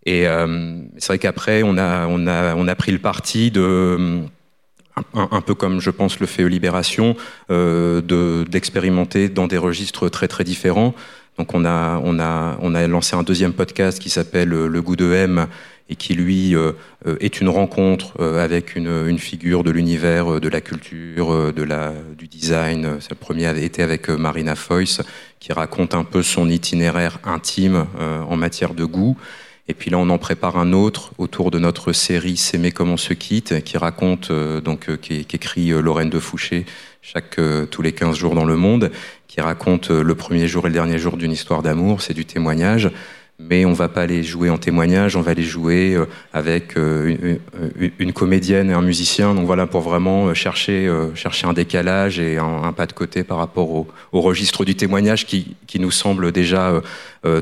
Et 0.05 0.23
c'est 0.97 1.07
vrai 1.07 1.19
qu'après, 1.19 1.63
on 1.63 1.77
a, 1.77 2.07
on, 2.07 2.27
a, 2.27 2.55
on 2.55 2.67
a 2.67 2.75
pris 2.75 2.93
le 2.93 2.99
parti 2.99 3.51
de 3.51 4.23
un, 5.13 5.41
peu 5.41 5.55
comme 5.55 5.79
je 5.79 5.89
pense 5.89 6.19
le 6.19 6.27
fait 6.27 6.47
Libération, 6.47 7.15
euh, 7.51 8.45
d'expérimenter 8.45 9.29
dans 9.29 9.47
des 9.47 9.57
registres 9.57 10.09
très 10.09 10.27
très 10.27 10.43
différents. 10.43 10.93
Donc 11.39 11.53
on 11.53 11.63
a, 11.63 12.01
on 12.03 12.19
a, 12.19 12.57
on 12.61 12.75
a 12.75 12.85
lancé 12.85 13.15
un 13.15 13.23
deuxième 13.23 13.53
podcast 13.53 13.99
qui 13.99 14.09
s'appelle 14.09 14.51
euh, 14.51 14.67
Le 14.67 14.81
goût 14.81 14.97
de 14.97 15.13
M 15.13 15.47
et 15.87 15.95
qui 15.95 16.13
lui 16.13 16.53
euh, 16.53 16.73
euh, 17.07 17.15
est 17.21 17.39
une 17.39 17.47
rencontre 17.47 18.21
avec 18.21 18.75
une, 18.75 19.17
figure 19.17 19.63
de 19.63 19.71
l'univers 19.71 20.41
de 20.41 20.49
la 20.49 20.59
culture, 20.59 21.53
de 21.53 21.63
la, 21.63 21.93
du 22.17 22.27
design. 22.27 22.97
Le 23.09 23.15
premier 23.15 23.45
avait 23.45 23.63
été 23.63 23.81
avec 23.81 24.09
Marina 24.09 24.55
Foyce 24.55 25.01
qui 25.39 25.53
raconte 25.53 25.95
un 25.95 26.03
peu 26.03 26.21
son 26.21 26.49
itinéraire 26.49 27.19
intime 27.23 27.87
en 27.97 28.35
matière 28.35 28.73
de 28.73 28.85
goût. 28.85 29.17
Et 29.69 29.75
puis 29.75 29.91
là, 29.91 29.99
on 29.99 30.09
en 30.09 30.17
prépare 30.17 30.57
un 30.57 30.73
autre 30.73 31.11
autour 31.19 31.51
de 31.51 31.59
notre 31.59 31.93
série 31.93 32.37
S'aimer 32.37 32.71
comme 32.71 32.89
on 32.89 32.97
se 32.97 33.13
quitte, 33.13 33.63
qui 33.63 33.77
raconte, 33.77 34.31
euh, 34.31 34.61
donc, 34.61 34.89
euh, 34.89 34.97
qui, 34.97 35.19
écrit 35.19 35.71
euh, 35.71 35.79
Lorraine 35.79 36.09
de 36.09 36.19
Fouché 36.19 36.65
chaque, 37.03 37.39
tous 37.71 37.81
les 37.81 37.93
15 37.93 38.17
jours 38.17 38.35
dans 38.35 38.45
le 38.45 38.55
monde, 38.55 38.91
qui 39.27 39.41
raconte 39.41 39.89
le 39.89 40.15
premier 40.15 40.47
jour 40.47 40.65
et 40.65 40.69
le 40.69 40.73
dernier 40.73 40.99
jour 40.99 41.17
d'une 41.17 41.31
histoire 41.31 41.63
d'amour, 41.63 42.01
c'est 42.01 42.13
du 42.13 42.25
témoignage 42.25 42.91
mais 43.39 43.63
on 43.63 43.71
va 43.71 43.87
pas 43.87 44.05
les 44.05 44.21
jouer 44.21 44.49
en 44.49 44.57
témoignage, 44.57 45.15
on 45.15 45.21
va 45.21 45.33
les 45.33 45.43
jouer 45.43 45.93
euh, 45.95 46.05
avec 46.33 46.77
euh, 46.77 47.37
une, 47.97 48.11
comédienne 48.11 48.69
et 48.69 48.73
un 48.73 48.81
musicien. 48.81 49.33
Donc 49.33 49.45
voilà, 49.45 49.65
pour 49.65 49.81
vraiment 49.81 50.27
euh, 50.27 50.33
chercher, 50.33 50.89
un 51.43 51.53
décalage 51.53 52.19
et 52.19 52.37
un, 52.37 52.73
pas 52.73 52.85
de 52.85 52.91
côté 52.91 53.23
par 53.23 53.37
rapport 53.37 53.69
au, 53.71 53.87
registre 54.11 54.65
du 54.65 54.75
témoignage 54.75 55.25
qui, 55.25 55.55
nous 55.79 55.91
semble 55.91 56.33
déjà 56.33 56.81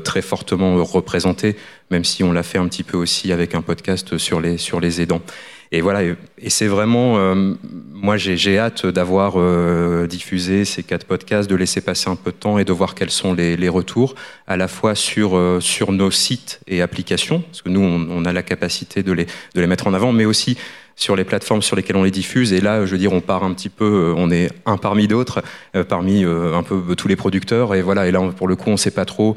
très 0.04 0.22
fortement 0.22 0.82
représenté, 0.84 1.56
même 1.90 2.04
si 2.04 2.22
on 2.22 2.32
l'a 2.32 2.44
fait 2.44 2.58
un 2.58 2.68
petit 2.68 2.84
peu 2.84 2.96
aussi 2.96 3.32
avec 3.32 3.56
un 3.56 3.62
podcast 3.62 4.16
sur 4.16 4.40
les 4.40 5.00
aidants. 5.00 5.22
Et 5.70 5.82
voilà, 5.82 6.02
et 6.02 6.50
c'est 6.50 6.66
vraiment, 6.66 7.18
euh, 7.18 7.54
moi 7.92 8.16
j'ai 8.16 8.58
hâte 8.58 8.86
d'avoir 8.86 9.34
euh, 9.36 10.06
diffusé 10.06 10.64
ces 10.64 10.82
quatre 10.82 11.04
podcasts, 11.04 11.48
de 11.48 11.54
laisser 11.54 11.82
passer 11.82 12.08
un 12.08 12.16
peu 12.16 12.30
de 12.30 12.36
temps 12.36 12.58
et 12.58 12.64
de 12.64 12.72
voir 12.72 12.94
quels 12.94 13.10
sont 13.10 13.34
les, 13.34 13.54
les 13.56 13.68
retours, 13.68 14.14
à 14.46 14.56
la 14.56 14.66
fois 14.66 14.94
sur, 14.94 15.36
euh, 15.36 15.60
sur 15.60 15.92
nos 15.92 16.10
sites 16.10 16.60
et 16.68 16.80
applications, 16.80 17.40
parce 17.40 17.60
que 17.60 17.68
nous 17.68 17.80
on, 17.80 18.08
on, 18.10 18.24
a 18.24 18.32
la 18.32 18.42
capacité 18.42 19.02
de 19.02 19.12
les, 19.12 19.26
de 19.26 19.60
les 19.60 19.66
mettre 19.66 19.86
en 19.86 19.94
avant, 19.94 20.12
mais 20.12 20.24
aussi 20.24 20.56
sur 20.98 21.14
les 21.14 21.24
plateformes 21.24 21.62
sur 21.62 21.76
lesquelles 21.76 21.96
on 21.96 22.02
les 22.02 22.10
diffuse. 22.10 22.52
Et 22.52 22.60
là, 22.60 22.84
je 22.84 22.90
veux 22.90 22.98
dire, 22.98 23.12
on 23.12 23.20
part 23.20 23.44
un 23.44 23.54
petit 23.54 23.68
peu, 23.68 23.84
euh, 23.84 24.14
on 24.16 24.30
est 24.30 24.50
un 24.66 24.76
parmi 24.76 25.06
d'autres, 25.06 25.42
euh, 25.76 25.84
parmi 25.84 26.24
euh, 26.24 26.54
un 26.54 26.64
peu 26.64 26.82
tous 26.96 27.06
les 27.06 27.16
producteurs. 27.16 27.74
Et 27.76 27.82
voilà, 27.82 28.08
et 28.08 28.10
là, 28.10 28.20
pour 28.36 28.48
le 28.48 28.56
coup, 28.56 28.68
on 28.68 28.72
ne 28.72 28.76
sait 28.76 28.90
pas 28.90 29.04
trop 29.04 29.36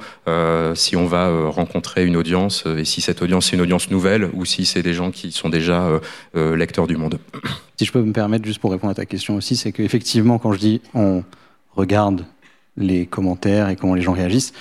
si 0.74 0.95
on 0.95 1.06
va 1.06 1.50
rencontrer 1.50 2.06
une 2.06 2.17
audience 2.17 2.65
et 2.65 2.84
si 2.84 3.02
cette 3.02 3.21
audience 3.21 3.52
est 3.52 3.56
une 3.56 3.62
audience 3.62 3.91
nouvelle 3.91 4.30
ou 4.34 4.45
si 4.45 4.65
c'est 4.65 4.82
des 4.82 4.93
gens 4.93 5.12
qui 5.12 5.32
sont 5.32 5.50
déjà 5.50 6.00
lecteurs 6.34 6.88
du 6.88 6.97
monde. 6.97 7.19
Si 7.78 7.86
je 7.86 7.91
peux 7.91 8.04
me 8.04 8.13
permettre, 8.13 8.45
juste 8.45 8.60
pour 8.60 8.71
répondre 8.71 8.91
à 8.91 8.93
ta 8.93 9.08
question 9.08 9.36
aussi, 9.36 9.56
c'est 9.56 9.71
qu'effectivement, 9.71 10.38
quand 10.38 10.54
je 10.54 10.60
dis 10.60 10.82
on 10.93 11.24
regarde 11.76 12.26
les 12.78 13.08
commentaires 13.08 13.69
et 13.69 13.76
comment 13.76 13.95
les 13.95 14.04
gens 14.04 14.12
réagissent, 14.12 14.54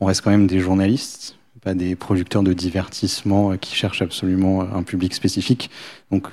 on 0.00 0.06
reste 0.06 0.22
quand 0.22 0.30
même 0.30 0.48
des 0.48 0.58
journalistes, 0.58 1.36
pas 1.62 1.74
des 1.74 1.94
producteurs 1.94 2.42
de 2.42 2.52
divertissement 2.52 3.56
qui 3.56 3.76
cherchent 3.76 4.02
absolument 4.02 4.62
un 4.62 4.82
public 4.82 5.14
spécifique. 5.14 5.70
Donc 6.10 6.26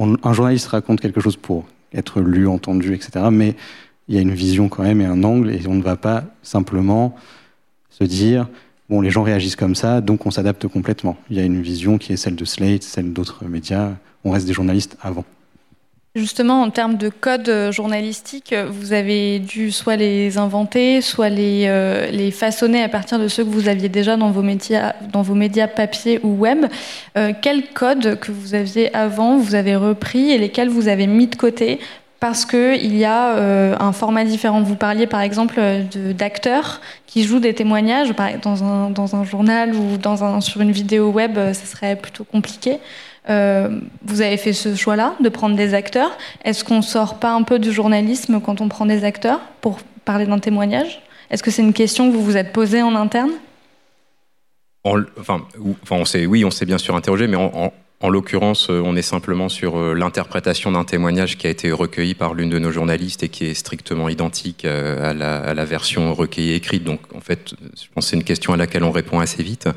un 0.00 0.32
journaliste 0.32 0.68
raconte 0.68 1.00
quelque 1.00 1.20
chose 1.20 1.36
pour 1.36 1.66
être 1.92 2.20
lu, 2.20 2.46
entendu, 2.46 2.94
etc. 2.94 3.26
Mais 3.30 3.54
il 4.08 4.14
y 4.14 4.18
a 4.18 4.20
une 4.20 4.32
vision 4.32 4.68
quand 4.68 4.82
même 4.82 5.00
et 5.00 5.04
un 5.04 5.22
angle, 5.22 5.50
et 5.50 5.66
on 5.66 5.74
ne 5.74 5.82
va 5.82 5.96
pas 5.96 6.24
simplement 6.42 7.14
se 7.90 8.04
dire 8.04 8.48
bon, 8.88 9.00
les 9.00 9.10
gens 9.10 9.22
réagissent 9.22 9.56
comme 9.56 9.76
ça, 9.76 10.00
donc 10.00 10.26
on 10.26 10.30
s'adapte 10.30 10.66
complètement. 10.66 11.16
Il 11.30 11.36
y 11.36 11.40
a 11.40 11.44
une 11.44 11.62
vision 11.62 11.96
qui 11.96 12.12
est 12.12 12.16
celle 12.16 12.34
de 12.34 12.44
Slate, 12.44 12.82
celle 12.82 13.12
d'autres 13.12 13.44
médias. 13.44 13.92
On 14.24 14.32
reste 14.32 14.46
des 14.46 14.52
journalistes 14.52 14.98
avant. 15.00 15.24
Justement, 16.20 16.60
en 16.60 16.68
termes 16.68 16.98
de 16.98 17.08
code 17.08 17.48
euh, 17.48 17.72
journalistique, 17.72 18.54
vous 18.68 18.92
avez 18.92 19.38
dû 19.38 19.70
soit 19.70 19.96
les 19.96 20.36
inventer, 20.36 21.00
soit 21.00 21.30
les, 21.30 21.64
euh, 21.66 22.10
les 22.10 22.30
façonner 22.30 22.82
à 22.82 22.90
partir 22.90 23.18
de 23.18 23.26
ceux 23.26 23.42
que 23.42 23.48
vous 23.48 23.68
aviez 23.68 23.88
déjà 23.88 24.18
dans 24.18 24.30
vos 24.30 24.42
médias, 24.42 24.92
dans 25.14 25.22
vos 25.22 25.34
médias 25.34 25.66
papier 25.66 26.20
ou 26.22 26.36
web. 26.36 26.66
Euh, 27.16 27.32
quels 27.40 27.68
codes 27.68 28.20
que 28.20 28.32
vous 28.32 28.54
aviez 28.54 28.94
avant, 28.94 29.38
vous 29.38 29.54
avez 29.54 29.76
repris 29.76 30.30
et 30.30 30.36
lesquels 30.36 30.68
vous 30.68 30.88
avez 30.88 31.06
mis 31.06 31.26
de 31.26 31.36
côté 31.36 31.80
parce 32.18 32.44
qu'il 32.44 32.94
y 32.98 33.06
a 33.06 33.36
euh, 33.36 33.74
un 33.80 33.92
format 33.92 34.24
différent? 34.24 34.60
Vous 34.60 34.76
parliez 34.76 35.06
par 35.06 35.22
exemple 35.22 35.58
d'acteurs 36.18 36.82
qui 37.06 37.24
jouent 37.24 37.40
des 37.40 37.54
témoignages 37.54 38.12
dans 38.42 39.16
un, 39.16 39.24
journal 39.24 39.74
ou 39.74 39.96
dans 39.96 40.22
un, 40.22 40.42
sur 40.42 40.60
une 40.60 40.70
vidéo 40.70 41.08
web, 41.12 41.36
ça 41.36 41.64
serait 41.64 41.96
plutôt 41.96 42.24
compliqué. 42.24 42.78
Euh, 43.30 43.68
vous 44.04 44.22
avez 44.22 44.36
fait 44.36 44.52
ce 44.52 44.74
choix-là 44.74 45.14
de 45.20 45.28
prendre 45.28 45.56
des 45.56 45.74
acteurs. 45.74 46.10
Est-ce 46.44 46.64
qu'on 46.64 46.82
sort 46.82 47.18
pas 47.18 47.32
un 47.32 47.42
peu 47.42 47.58
du 47.58 47.72
journalisme 47.72 48.40
quand 48.40 48.60
on 48.60 48.68
prend 48.68 48.86
des 48.86 49.04
acteurs 49.04 49.40
pour 49.60 49.78
parler 50.04 50.26
d'un 50.26 50.38
témoignage? 50.38 51.00
Est-ce 51.30 51.42
que 51.42 51.50
c'est 51.50 51.62
une 51.62 51.72
question 51.72 52.10
que 52.10 52.16
vous 52.16 52.24
vous 52.24 52.36
êtes 52.36 52.52
posée 52.52 52.82
en 52.82 52.96
interne? 52.96 53.30
Enfin, 54.84 55.46
oui, 55.58 56.44
on 56.44 56.50
s'est 56.50 56.66
bien 56.66 56.78
sûr 56.78 56.96
interrogé, 56.96 57.26
mais 57.28 57.36
en, 57.36 58.08
l'occurrence, 58.08 58.70
euh, 58.70 58.80
on 58.82 58.96
est 58.96 59.02
simplement 59.02 59.50
sur 59.50 59.78
euh, 59.78 59.94
l'interprétation 59.94 60.72
d'un 60.72 60.84
témoignage 60.84 61.36
qui 61.36 61.46
a 61.46 61.50
été 61.50 61.70
recueilli 61.70 62.14
par 62.14 62.32
l'une 62.32 62.48
de 62.48 62.58
nos 62.58 62.72
journalistes 62.72 63.22
et 63.22 63.28
qui 63.28 63.44
est 63.44 63.54
strictement 63.54 64.08
identique 64.08 64.64
à 64.64 65.12
la, 65.12 65.36
à 65.36 65.54
la 65.54 65.64
version 65.66 66.14
recueillie 66.14 66.54
écrite. 66.54 66.82
Donc, 66.82 67.00
en 67.14 67.20
fait, 67.20 67.54
je 67.60 67.86
pense 67.94 68.06
que 68.06 68.10
c'est 68.10 68.16
une 68.16 68.24
question 68.24 68.54
à 68.54 68.56
laquelle 68.56 68.84
on 68.84 68.90
répond 68.90 69.20
assez 69.20 69.42
vite. 69.42 69.68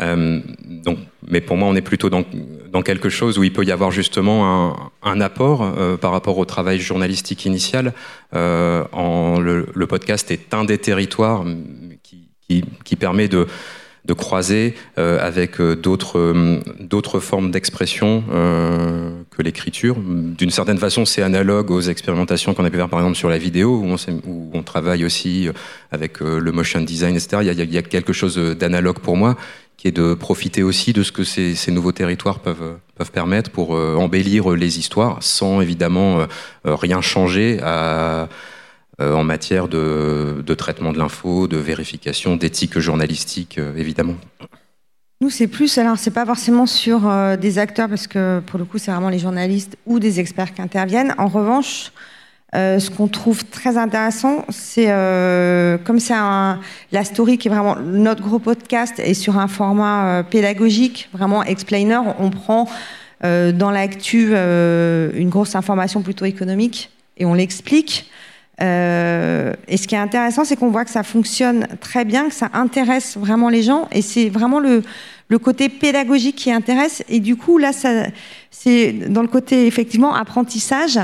Euh, 0.00 0.40
donc, 0.68 0.98
mais 1.28 1.40
pour 1.40 1.56
moi, 1.56 1.68
on 1.68 1.74
est 1.74 1.82
plutôt 1.82 2.10
dans, 2.10 2.24
dans, 2.72 2.82
quelque 2.82 3.08
chose 3.08 3.38
où 3.38 3.44
il 3.44 3.52
peut 3.52 3.64
y 3.64 3.72
avoir 3.72 3.90
justement 3.90 4.68
un, 4.68 4.90
un 5.02 5.20
apport 5.20 5.62
euh, 5.62 5.96
par 5.96 6.12
rapport 6.12 6.38
au 6.38 6.44
travail 6.44 6.78
journalistique 6.78 7.44
initial. 7.44 7.92
Euh, 8.34 8.84
en, 8.92 9.40
le, 9.40 9.66
le, 9.74 9.86
podcast 9.86 10.30
est 10.30 10.54
un 10.54 10.64
des 10.64 10.78
territoires 10.78 11.44
qui, 12.02 12.28
qui, 12.48 12.64
qui 12.84 12.96
permet 12.96 13.28
de, 13.28 13.46
de 14.04 14.12
croiser 14.12 14.74
euh, 14.98 15.18
avec 15.20 15.60
euh, 15.60 15.76
d'autres 15.76 16.34
d'autres 16.80 17.20
formes 17.20 17.50
d'expression 17.50 18.24
euh, 18.32 19.10
que 19.30 19.42
l'écriture. 19.42 19.96
D'une 19.98 20.50
certaine 20.50 20.78
façon, 20.78 21.04
c'est 21.04 21.22
analogue 21.22 21.70
aux 21.70 21.80
expérimentations 21.80 22.54
qu'on 22.54 22.64
a 22.64 22.70
pu 22.70 22.76
faire 22.76 22.88
par 22.88 23.00
exemple 23.00 23.16
sur 23.16 23.28
la 23.28 23.38
vidéo, 23.38 23.76
où 23.78 23.86
on, 23.86 23.96
où 24.26 24.50
on 24.54 24.62
travaille 24.62 25.04
aussi 25.04 25.48
avec 25.92 26.20
le 26.20 26.52
motion 26.52 26.80
design, 26.80 27.14
etc. 27.14 27.38
Il 27.42 27.46
y 27.46 27.50
a, 27.50 27.64
il 27.64 27.72
y 27.72 27.78
a 27.78 27.82
quelque 27.82 28.12
chose 28.12 28.36
d'analogue 28.36 28.98
pour 29.00 29.16
moi 29.16 29.36
qui 29.80 29.88
est 29.88 29.92
de 29.92 30.12
profiter 30.12 30.62
aussi 30.62 30.92
de 30.92 31.02
ce 31.02 31.10
que 31.10 31.24
ces, 31.24 31.54
ces 31.54 31.72
nouveaux 31.72 31.92
territoires 31.92 32.40
peuvent, 32.40 32.76
peuvent 32.96 33.10
permettre 33.10 33.50
pour 33.50 33.74
euh, 33.74 33.96
embellir 33.96 34.50
les 34.50 34.78
histoires 34.78 35.16
sans 35.22 35.62
évidemment 35.62 36.20
euh, 36.20 36.26
rien 36.66 37.00
changer 37.00 37.58
à, 37.62 37.72
euh, 37.72 38.26
en 39.00 39.24
matière 39.24 39.68
de, 39.68 40.54
traitement 40.56 40.92
de 40.92 40.98
l'info, 40.98 41.48
de 41.48 41.56
vérification, 41.56 42.36
d'éthique 42.36 42.78
journalistique, 42.78 43.58
évidemment. 43.76 44.16
Nous, 45.22 45.30
c'est 45.30 45.48
plus, 45.48 45.78
alors 45.78 45.98
c'est 45.98 46.10
pas 46.10 46.26
forcément 46.26 46.66
sur 46.66 47.10
des 47.40 47.58
acteurs, 47.58 47.88
parce 47.88 48.06
que 48.06 48.40
pour 48.46 48.58
le 48.58 48.64
coup, 48.64 48.78
c'est 48.78 48.90
vraiment 48.90 49.08
les 49.08 49.18
journalistes 49.18 49.76
ou 49.86 49.98
des 49.98 50.20
experts 50.20 50.54
qui 50.54 50.62
interviennent. 50.62 51.14
En 51.18 51.28
revanche, 51.28 51.92
euh, 52.54 52.80
ce 52.80 52.90
qu'on 52.90 53.06
trouve 53.06 53.44
très 53.44 53.76
intéressant, 53.76 54.44
c'est 54.48 54.86
euh, 54.88 55.78
comme 55.78 56.00
c'est 56.00 56.14
la 56.14 57.04
story 57.04 57.38
qui 57.38 57.46
est 57.46 57.50
vraiment 57.50 57.76
notre 57.76 58.22
gros 58.22 58.40
podcast 58.40 58.98
et 58.98 59.14
sur 59.14 59.38
un 59.38 59.46
format 59.46 60.06
euh, 60.06 60.22
pédagogique, 60.24 61.08
vraiment 61.12 61.44
explainer, 61.44 62.00
on 62.18 62.30
prend 62.30 62.68
euh, 63.24 63.52
dans 63.52 63.70
l'actu 63.70 64.30
euh, 64.32 65.10
une 65.14 65.28
grosse 65.28 65.54
information 65.54 66.02
plutôt 66.02 66.24
économique 66.24 66.90
et 67.18 67.24
on 67.24 67.34
l'explique. 67.34 68.10
Euh, 68.62 69.54
et 69.68 69.76
ce 69.76 69.88
qui 69.88 69.94
est 69.94 69.98
intéressant, 69.98 70.44
c'est 70.44 70.56
qu'on 70.56 70.70
voit 70.70 70.84
que 70.84 70.90
ça 70.90 71.02
fonctionne 71.02 71.66
très 71.80 72.04
bien, 72.04 72.28
que 72.28 72.34
ça 72.34 72.50
intéresse 72.52 73.16
vraiment 73.16 73.48
les 73.48 73.62
gens 73.62 73.88
et 73.90 74.02
c'est 74.02 74.28
vraiment 74.28 74.60
le, 74.60 74.82
le 75.28 75.38
côté 75.38 75.68
pédagogique 75.68 76.36
qui 76.36 76.52
intéresse. 76.52 77.02
Et 77.08 77.20
du 77.20 77.36
coup, 77.36 77.58
là, 77.58 77.70
c'est 78.50 78.92
dans 78.92 79.22
le 79.22 79.28
côté 79.28 79.66
effectivement 79.66 80.14
apprentissage 80.14 81.00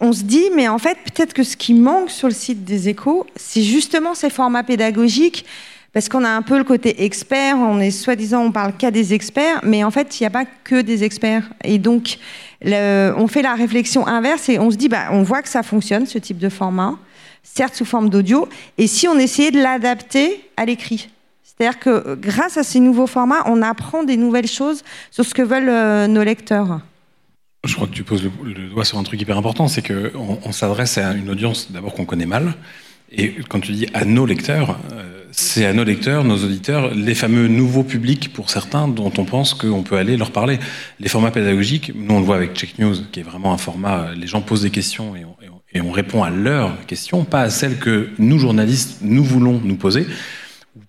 on 0.00 0.12
se 0.12 0.22
dit, 0.22 0.50
mais 0.54 0.68
en 0.68 0.78
fait, 0.78 0.98
peut-être 1.04 1.32
que 1.32 1.42
ce 1.42 1.56
qui 1.56 1.74
manque 1.74 2.10
sur 2.10 2.28
le 2.28 2.34
site 2.34 2.64
des 2.64 2.88
échos, 2.88 3.26
c'est 3.36 3.62
justement 3.62 4.14
ces 4.14 4.30
formats 4.30 4.62
pédagogiques, 4.62 5.44
parce 5.92 6.08
qu'on 6.08 6.24
a 6.24 6.28
un 6.28 6.42
peu 6.42 6.58
le 6.58 6.64
côté 6.64 7.04
expert, 7.04 7.56
on 7.56 7.80
est 7.80 7.90
soi-disant, 7.90 8.42
on 8.42 8.52
parle 8.52 8.74
qu'à 8.76 8.90
des 8.90 9.14
experts, 9.14 9.60
mais 9.62 9.84
en 9.84 9.90
fait, 9.90 10.20
il 10.20 10.22
n'y 10.22 10.26
a 10.26 10.30
pas 10.30 10.44
que 10.44 10.80
des 10.80 11.02
experts. 11.02 11.44
Et 11.64 11.78
donc, 11.78 12.18
on 12.62 13.26
fait 13.28 13.42
la 13.42 13.54
réflexion 13.54 14.06
inverse 14.06 14.48
et 14.48 14.58
on 14.58 14.70
se 14.70 14.76
dit, 14.76 14.88
bah, 14.88 15.08
on 15.12 15.22
voit 15.22 15.42
que 15.42 15.48
ça 15.48 15.62
fonctionne, 15.62 16.06
ce 16.06 16.18
type 16.18 16.38
de 16.38 16.48
format, 16.48 16.98
certes 17.42 17.74
sous 17.74 17.84
forme 17.84 18.10
d'audio, 18.10 18.48
et 18.76 18.86
si 18.86 19.08
on 19.08 19.18
essayait 19.18 19.50
de 19.50 19.60
l'adapter 19.60 20.44
à 20.56 20.64
l'écrit 20.64 21.08
c'est-à-dire 21.58 21.80
que 21.80 22.14
grâce 22.14 22.56
à 22.56 22.62
ces 22.62 22.78
nouveaux 22.78 23.08
formats, 23.08 23.42
on 23.46 23.62
apprend 23.62 24.04
des 24.04 24.16
nouvelles 24.16 24.46
choses 24.46 24.84
sur 25.10 25.24
ce 25.24 25.34
que 25.34 25.42
veulent 25.42 25.68
euh, 25.68 26.06
nos 26.06 26.22
lecteurs. 26.22 26.80
Je 27.64 27.74
crois 27.74 27.88
que 27.88 27.92
tu 27.92 28.04
poses 28.04 28.22
le, 28.22 28.68
doigt 28.68 28.84
sur 28.84 28.98
un 28.98 29.02
truc 29.02 29.20
hyper 29.20 29.36
important, 29.36 29.66
c'est 29.66 29.82
qu'on 29.82 30.38
on, 30.44 30.52
s'adresse 30.52 30.98
à 30.98 31.12
une 31.14 31.28
audience 31.28 31.72
d'abord 31.72 31.94
qu'on 31.94 32.04
connaît 32.04 32.26
mal, 32.26 32.54
et 33.10 33.34
quand 33.48 33.58
tu 33.58 33.72
dis 33.72 33.88
à 33.92 34.04
nos 34.04 34.24
lecteurs, 34.24 34.78
euh, 34.92 35.17
c'est 35.30 35.66
à 35.66 35.72
nos 35.72 35.84
lecteurs, 35.84 36.24
nos 36.24 36.42
auditeurs, 36.44 36.94
les 36.94 37.14
fameux 37.14 37.48
nouveaux 37.48 37.82
publics 37.82 38.32
pour 38.32 38.50
certains 38.50 38.88
dont 38.88 39.12
on 39.18 39.24
pense 39.24 39.54
qu'on 39.54 39.82
peut 39.82 39.96
aller 39.96 40.16
leur 40.16 40.30
parler. 40.30 40.58
Les 41.00 41.08
formats 41.08 41.30
pédagogiques, 41.30 41.92
nous 41.94 42.14
on 42.14 42.20
le 42.20 42.24
voit 42.24 42.36
avec 42.36 42.54
Check 42.54 42.78
News, 42.78 42.96
qui 43.12 43.20
est 43.20 43.24
vraiment 43.24 43.52
un 43.52 43.58
format, 43.58 44.08
euh, 44.08 44.14
les 44.14 44.26
gens 44.26 44.40
posent 44.40 44.62
des 44.62 44.70
questions 44.70 45.16
et 45.16 45.24
on, 45.24 45.36
et 45.72 45.80
on 45.80 45.90
répond 45.90 46.22
à 46.22 46.30
leurs 46.30 46.86
questions, 46.86 47.24
pas 47.24 47.42
à 47.42 47.50
celles 47.50 47.78
que 47.78 48.08
nous 48.18 48.38
journalistes, 48.38 48.98
nous 49.02 49.22
voulons 49.22 49.60
nous 49.62 49.76
poser 49.76 50.06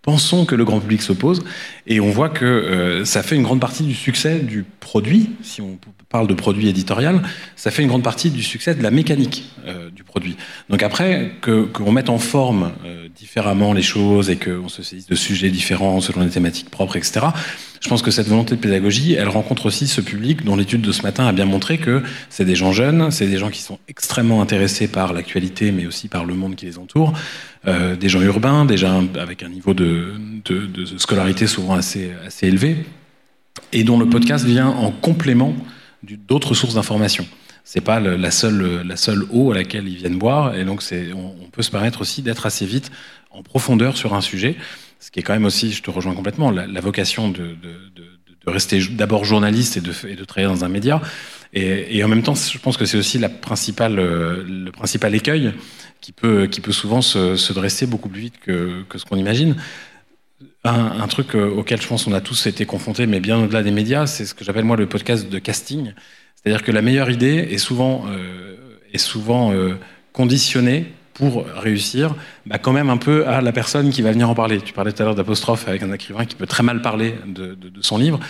pensons 0.02 0.46
que 0.46 0.56
le 0.56 0.66
grand 0.66 0.80
public 0.80 1.02
se 1.02 1.14
pose, 1.14 1.44
et 1.88 2.00
on 2.00 2.10
voit 2.10 2.30
que 2.30 2.46
euh, 2.46 3.06
ça 3.06 3.24
fait 3.24 3.36
une 3.36 3.44
grande 3.44 3.60
partie 3.60 3.84
du 3.84 3.94
succès 3.94 4.40
du 4.40 4.64
produit, 4.80 5.32
si 5.42 5.62
on 5.62 5.78
parle 6.10 6.28
de 6.28 6.34
produit 6.34 6.68
éditorial, 6.68 7.22
ça 7.56 7.70
fait 7.70 7.84
une 7.84 7.88
grande 7.88 8.04
partie 8.04 8.32
du 8.32 8.42
succès 8.42 8.74
de 8.74 8.82
la 8.82 8.90
mécanique 8.90 9.46
euh, 9.68 9.92
du 9.92 10.04
produit. 10.04 10.38
Donc 10.70 10.82
après, 10.82 11.34
qu'on 11.42 11.92
mette 11.92 12.10
en 12.10 12.18
forme 12.18 12.72
euh, 12.84 13.08
différemment 13.16 13.74
les 13.74 13.84
choses 13.84 14.32
et 14.32 14.36
qu'on 14.36 14.70
se 14.70 14.82
saisisse 14.82 15.06
de 15.06 15.16
sujets 15.16 15.52
différents 15.52 16.02
selon 16.02 16.24
des 16.24 16.32
thématiques 16.32 16.70
propres, 16.72 16.96
etc., 16.96 17.28
je 17.82 17.88
pense 17.88 18.02
que 18.02 18.12
cette 18.12 18.28
volonté 18.28 18.56
de 18.58 18.60
pédagogie, 18.60 19.14
elle 19.14 19.30
rencontre 19.30 19.68
aussi 19.68 19.88
ce 19.88 20.02
public 20.02 20.44
dont 20.44 20.58
l'étude 20.58 20.82
de 20.82 20.92
ce 20.92 21.02
matin 21.02 21.26
a 21.26 21.32
bien 21.32 21.46
montré 21.46 21.78
que 21.78 22.04
c'est 22.30 22.44
des 22.44 22.56
gens 22.56 22.74
jeunes, 22.74 23.10
c'est 23.10 23.28
des 23.28 23.38
gens 23.38 23.50
qui 23.50 23.62
sont 23.62 23.80
extrêmement 23.88 24.42
intéressés 24.42 24.90
par 24.90 25.14
l'actualité, 25.14 25.72
mais 25.72 25.86
aussi 25.86 26.10
par 26.10 26.26
le 26.26 26.34
monde 26.34 26.58
qui 26.58 26.66
les 26.66 26.78
entoure, 26.78 27.14
des 27.66 28.10
gens 28.10 28.22
urbains, 28.22 28.66
déjà 28.66 29.02
avec 29.18 29.44
un 29.44 29.48
niveau 29.48 29.74
de, 29.74 29.89
de, 30.46 30.86
scolarité 30.98 31.48
souvent 31.48 31.74
assez, 31.74 32.12
assez 32.26 32.48
élevé, 32.48 32.86
et 33.74 33.84
dont 33.84 34.00
le 34.00 34.08
podcast 34.08 34.46
vient 34.46 34.68
en 34.68 34.92
complément 34.92 35.56
d'autres 36.04 36.54
sources 36.54 36.76
d'information. 36.76 37.28
C'est 37.64 37.82
pas 37.82 38.00
la 38.00 38.32
seule, 38.32 38.82
la 38.86 38.96
seule 38.96 39.26
eau 39.32 39.52
à 39.52 39.56
laquelle 39.56 39.88
ils 39.88 39.98
viennent 39.98 40.18
boire, 40.18 40.56
et 40.56 40.66
donc 40.66 40.84
on, 40.92 41.36
on 41.44 41.50
peut 41.52 41.62
se 41.62 41.72
permettre 41.72 42.02
aussi 42.02 42.22
d'être 42.22 42.46
assez 42.46 42.66
vite 42.66 42.92
en 43.32 43.44
profondeur 43.44 43.98
sur 43.98 44.14
un 44.16 44.22
sujet 44.22 44.56
ce 45.00 45.12
qui 45.12 45.20
est 45.20 45.24
quand 45.24 45.34
même 45.34 45.46
aussi, 45.46 45.72
je 45.72 45.82
te 45.82 45.90
rejoins 45.90 46.14
complètement, 46.14 46.52
la, 46.52 46.82
vocation 46.82 47.30
de, 47.30 47.56
rester 48.50 48.82
d'abord 48.92 49.26
journaliste 49.26 49.78
et 49.78 49.82
de, 49.82 50.24
travailler 50.24 50.54
dans 50.54 50.64
un 50.66 50.70
média. 50.70 51.02
Et, 51.54 52.04
en 52.04 52.08
même 52.08 52.22
temps, 52.22 52.36
je 52.36 52.58
pense 52.60 52.78
que 52.78 52.86
c'est 52.86 52.98
aussi 52.98 53.20
euh, 53.20 54.44
le 54.48 54.72
principal 54.72 55.16
écueil 55.16 55.54
qui 56.02 56.12
peut, 56.12 56.48
qui 56.48 56.62
peut 56.62 56.72
souvent 56.72 57.02
se, 57.02 57.36
se 57.36 57.54
dresser 57.54 57.88
beaucoup 57.88 58.10
plus 58.10 58.22
vite 58.22 58.40
que, 58.40 58.84
que 58.88 58.98
ce 58.98 59.06
qu'on 59.06 59.18
imagine. 59.18 59.56
Un, 60.64 61.08
truc 61.08 61.36
euh, 61.36 61.50
auquel 61.50 61.82
je 61.82 61.88
pense 61.88 62.04
qu'on 62.04 62.14
a 62.14 62.22
tous 62.22 62.46
été 62.46 62.66
confrontés, 62.66 63.08
mais 63.08 63.20
bien 63.20 63.42
au-delà 63.42 63.64
des 63.64 63.72
médias, 63.72 64.06
c'est 64.06 64.26
ce 64.26 64.34
que 64.34 64.44
j'appelle 64.44 64.66
moi 64.66 64.76
le 64.76 64.88
podcast 64.88 65.30
de 65.30 65.40
casting. 65.40 65.94
C'est-à-dire 66.36 66.64
que 66.64 66.72
la 66.72 66.82
meilleure 66.82 67.10
idée 67.10 67.48
est 67.50 67.58
souvent, 67.58 68.06
euh, 68.10 68.56
est 68.94 68.98
souvent 68.98 69.54
conditionnée 70.14 70.92
pour 71.20 71.46
réussir, 71.46 72.16
bah 72.46 72.60
quand 72.60 72.72
même 72.72 72.90
un 72.90 72.96
peu 72.96 73.28
à 73.28 73.42
la 73.42 73.52
personne 73.52 73.90
qui 73.90 74.02
va 74.02 74.14
venir 74.14 74.30
en 74.30 74.36
parler. 74.36 74.62
Tu 74.62 74.72
parlais 74.72 74.94
tout 74.94 75.02
à 75.04 75.06
l'heure 75.06 75.16
d'apostrophe 75.16 75.68
avec 75.68 75.84
un 75.84 75.92
écrivain 75.92 76.24
qui 76.24 76.36
peut 76.36 76.48
très 76.48 76.64
mal 76.64 76.82
parler 76.82 77.16
de, 77.28 77.58
son 77.82 77.98
livre. 77.98 78.22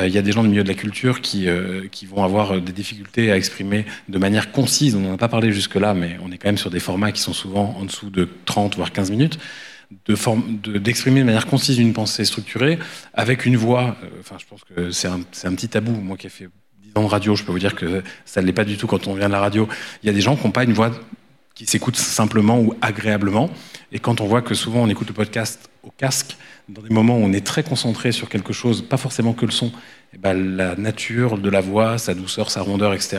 Euh, 0.00 0.06
il 0.06 0.14
y 0.14 0.18
a 0.18 0.22
des 0.22 0.30
gens 0.30 0.44
du 0.44 0.48
milieu 0.48 0.62
de 0.62 0.68
la 0.68 0.74
culture 0.74 1.20
qui, 1.20 1.48
euh, 1.48 1.88
qui 1.90 2.06
vont 2.06 2.22
avoir 2.22 2.60
des 2.60 2.72
difficultés 2.72 3.32
à 3.32 3.36
exprimer 3.36 3.86
de 4.08 4.18
manière 4.18 4.52
concise. 4.52 4.94
On 4.94 5.00
n'en 5.00 5.14
a 5.14 5.18
pas 5.18 5.28
parlé 5.28 5.50
jusque-là, 5.50 5.94
mais 5.94 6.16
on 6.24 6.30
est 6.30 6.38
quand 6.38 6.48
même 6.48 6.58
sur 6.58 6.70
des 6.70 6.78
formats 6.78 7.10
qui 7.10 7.20
sont 7.20 7.32
souvent 7.32 7.74
en 7.76 7.84
dessous 7.84 8.08
de 8.08 8.28
30 8.44 8.76
voire 8.76 8.92
15 8.92 9.10
minutes 9.10 9.38
d'exprimer 10.06 11.20
de, 11.20 11.24
manière 11.24 11.46
concise 11.46 11.78
une 11.78 11.92
pensée 11.92 12.24
structurée 12.24 12.78
avec 13.14 13.46
une 13.46 13.56
voix. 13.56 13.96
Euh, 14.04 14.08
enfin, 14.20 14.36
je 14.38 14.46
pense 14.46 14.62
que 14.64 14.90
c'est 14.90 15.08
un, 15.08 15.20
un, 15.44 15.54
petit 15.54 15.68
tabou. 15.68 15.92
Moi 15.92 16.16
qui 16.16 16.26
ai 16.26 16.30
fait 16.30 16.48
10 16.82 16.92
ans 16.96 17.04
de 17.04 17.08
radio, 17.08 17.34
je 17.34 17.44
peux 17.44 17.52
vous 17.52 17.58
dire 17.58 17.74
que 17.74 18.02
ça 18.24 18.40
ne 18.40 18.46
l'est 18.46 18.52
pas 18.52 18.64
du 18.64 18.76
tout 18.76 18.86
quand 18.86 19.06
on 19.06 19.14
vient 19.14 19.28
de 19.28 19.32
la 19.32 19.40
radio. 19.40 19.68
Il 20.02 20.06
y 20.06 20.10
a 20.10 20.12
des 20.12 20.20
gens 20.20 20.36
qui 20.36 20.44
n'ont 20.44 20.52
pas 20.52 20.64
une 20.64 20.72
voix 20.72 20.90
qui 21.58 21.66
s'écoute 21.66 21.96
simplement 21.96 22.60
ou 22.60 22.72
agréablement. 22.80 23.50
Et 23.90 23.98
quand 23.98 24.20
on 24.20 24.26
voit 24.26 24.42
que 24.42 24.54
souvent 24.54 24.80
on 24.80 24.88
écoute 24.88 25.08
le 25.08 25.14
podcast 25.14 25.68
au 25.82 25.90
casque, 25.90 26.36
dans 26.68 26.82
des 26.82 26.94
moments 26.94 27.16
où 27.16 27.22
on 27.22 27.32
est 27.32 27.44
très 27.44 27.64
concentré 27.64 28.12
sur 28.12 28.28
quelque 28.28 28.52
chose, 28.52 28.80
pas 28.80 28.96
forcément 28.96 29.32
que 29.32 29.44
le 29.44 29.50
son, 29.50 29.72
eh 30.14 30.18
ben 30.18 30.34
la 30.34 30.76
nature 30.76 31.36
de 31.36 31.50
la 31.50 31.60
voix, 31.60 31.98
sa 31.98 32.14
douceur, 32.14 32.52
sa 32.52 32.62
rondeur, 32.62 32.94
etc. 32.94 33.18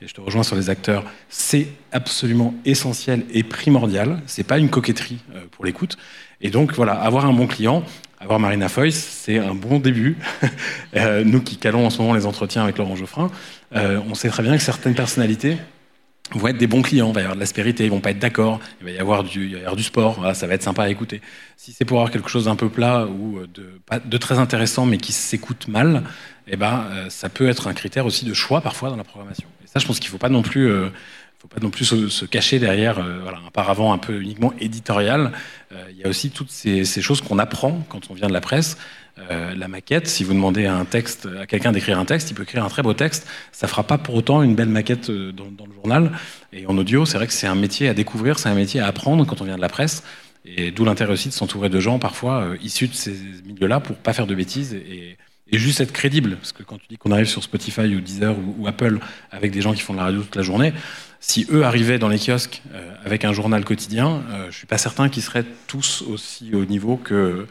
Et 0.00 0.06
je 0.06 0.14
te 0.14 0.20
rejoins 0.20 0.44
sur 0.44 0.54
les 0.54 0.70
acteurs, 0.70 1.04
c'est 1.28 1.66
absolument 1.90 2.54
essentiel 2.64 3.24
et 3.32 3.42
primordial. 3.42 4.22
C'est 4.26 4.44
pas 4.44 4.58
une 4.58 4.70
coquetterie 4.70 5.18
euh, 5.34 5.44
pour 5.50 5.64
l'écoute. 5.64 5.98
Et 6.40 6.50
donc 6.50 6.72
voilà, 6.74 6.92
avoir 6.92 7.26
un 7.26 7.32
bon 7.32 7.48
client, 7.48 7.82
avoir 8.20 8.38
Marina 8.38 8.68
Foyce, 8.68 9.04
c'est 9.24 9.38
un 9.38 9.54
bon 9.54 9.80
début. 9.80 10.16
Euh, 10.96 11.22
nous 11.24 11.40
qui 11.40 11.56
calons 11.56 11.86
en 11.86 11.90
ce 11.90 12.02
moment 12.02 12.14
les 12.14 12.26
entretiens 12.26 12.64
avec 12.64 12.76
Laurent 12.76 12.96
Geoffrin, 12.96 13.30
euh, 13.76 14.00
on 14.10 14.16
sait 14.16 14.28
très 14.28 14.42
bien 14.42 14.56
que 14.56 14.62
certaines 14.62 14.96
personnalités 14.96 15.56
vont 16.32 16.48
être 16.48 16.58
des 16.58 16.66
bons 16.66 16.82
clients, 16.82 17.08
il 17.08 17.14
va 17.14 17.20
y 17.20 17.24
avoir 17.24 17.34
de 17.36 17.40
l'aspérité, 17.40 17.84
ils 17.84 17.90
vont 17.90 18.00
pas 18.00 18.10
être 18.10 18.18
d'accord, 18.18 18.60
il 18.80 18.84
va 18.84 18.90
y 18.92 18.98
avoir 18.98 19.24
du, 19.24 19.56
du 19.76 19.82
sport, 19.82 20.34
ça 20.34 20.46
va 20.46 20.54
être 20.54 20.62
sympa 20.62 20.84
à 20.84 20.88
écouter. 20.88 21.20
Si 21.56 21.72
c'est 21.72 21.84
pour 21.84 21.98
avoir 21.98 22.10
quelque 22.10 22.28
chose 22.28 22.44
d'un 22.44 22.56
peu 22.56 22.68
plat 22.68 23.06
ou 23.06 23.40
de, 23.46 23.80
de 24.04 24.16
très 24.16 24.38
intéressant 24.38 24.86
mais 24.86 24.98
qui 24.98 25.12
s'écoute 25.12 25.68
mal, 25.68 26.04
eh 26.46 26.56
ben, 26.56 26.84
euh, 26.90 27.10
ça 27.10 27.28
peut 27.28 27.48
être 27.48 27.68
un 27.68 27.74
critère 27.74 28.06
aussi 28.06 28.24
de 28.24 28.34
choix 28.34 28.60
parfois 28.60 28.90
dans 28.90 28.96
la 28.96 29.04
programmation. 29.04 29.46
Et 29.64 29.66
ça, 29.66 29.78
je 29.78 29.86
pense 29.86 30.00
qu'il 30.00 30.08
ne 30.08 30.12
faut 30.12 30.18
pas 30.18 30.28
non 30.28 30.42
plus, 30.42 30.68
euh, 30.68 30.88
faut 31.40 31.48
pas 31.48 31.60
non 31.60 31.70
plus 31.70 31.84
se, 31.84 32.24
cacher 32.26 32.58
derrière 32.58 32.98
euh, 32.98 33.26
un 33.26 33.50
paravent 33.50 33.92
un 33.92 33.98
peu 33.98 34.20
uniquement 34.20 34.52
éditorial. 34.60 35.32
Il 35.90 35.96
y 35.96 36.04
a 36.04 36.08
aussi 36.08 36.30
toutes 36.30 36.50
ces, 36.50 36.84
choses 36.84 37.20
qu'on 37.20 37.38
apprend 37.38 37.84
quand 37.88 38.10
on 38.10 38.14
vient 38.14 38.28
de 38.28 38.32
la 38.32 38.40
presse. 38.40 38.76
Euh, 39.30 39.54
la 39.54 39.68
maquette, 39.68 40.06
si 40.06 40.24
vous 40.24 40.32
demandez 40.32 40.66
à 40.66 40.78
à 40.78 41.46
quelqu'un 41.46 41.72
d'écrire 41.72 41.98
un 41.98 42.04
texte, 42.04 42.30
il 42.30 42.34
peut 42.34 42.44
écrire 42.44 42.64
un 42.64 42.68
très 42.68 42.82
beau 42.82 42.94
texte. 42.94 43.26
Ça 43.52 43.68
fera 43.68 43.82
pas 43.82 43.98
pour 43.98 44.14
autant 44.14 44.42
une 44.42 44.54
belle 44.54 44.68
maquette 44.68 45.10
euh, 45.10 45.32
dans, 45.32 45.66
le 45.66 45.74
journal. 45.74 46.12
Et 46.52 46.66
en 46.66 46.76
audio, 46.78 47.04
c'est 47.04 47.18
vrai 47.18 47.26
que 47.26 47.32
c'est 47.32 47.46
un 47.46 47.54
métier 47.54 47.88
à 47.88 47.94
découvrir, 47.94 48.38
c'est 48.38 48.48
un 48.48 48.54
métier 48.54 48.80
à 48.80 48.86
apprendre 48.86 49.26
quand 49.26 49.40
on 49.40 49.44
vient 49.44 49.56
de 49.56 49.60
la 49.60 49.68
presse. 49.68 50.02
Et 50.44 50.70
d'où 50.70 50.84
l'intérêt 50.84 51.12
aussi 51.12 51.28
de 51.28 51.34
s'entourer 51.34 51.68
de 51.68 51.80
gens 51.80 51.98
parfois 51.98 52.42
euh, 52.42 52.56
issus 52.62 52.88
de 52.88 52.94
ces 52.94 53.14
milieux-là 53.44 53.80
pour 53.80 53.96
pas 53.96 54.12
faire 54.12 54.26
de 54.26 54.34
bêtises 54.34 54.74
juste 55.58 55.80
être 55.80 55.92
crédible. 55.92 56.36
Parce 56.36 56.52
que 56.52 56.62
quand 56.62 56.78
tu 56.78 56.86
dis 56.88 56.96
qu'on 56.96 57.10
arrive 57.10 57.26
sur 57.26 57.42
Spotify 57.42 57.94
ou 57.94 58.00
Deezer 58.00 58.36
ou, 58.58 58.66
Apple 58.66 58.98
avec 59.30 59.50
des 59.52 59.60
gens 59.60 59.72
qui 59.72 59.80
font 59.80 59.92
de 59.92 59.98
la 59.98 60.04
radio 60.04 60.22
toute 60.22 60.36
la 60.36 60.42
journée, 60.42 60.72
si 61.20 61.46
eux 61.50 61.64
arrivaient 61.64 61.98
dans 61.98 62.08
les 62.08 62.18
kiosques 62.18 62.62
avec 63.04 63.24
un 63.24 63.32
journal 63.32 63.64
quotidien, 63.64 64.22
je 64.48 64.56
suis 64.56 64.66
pas 64.66 64.78
certain 64.78 65.08
qu'ils 65.10 65.22
seraient 65.22 65.44
tous 65.66 66.02
aussi 66.02 66.54
au 66.54 66.64
niveau 66.64 66.96
que 66.96 67.46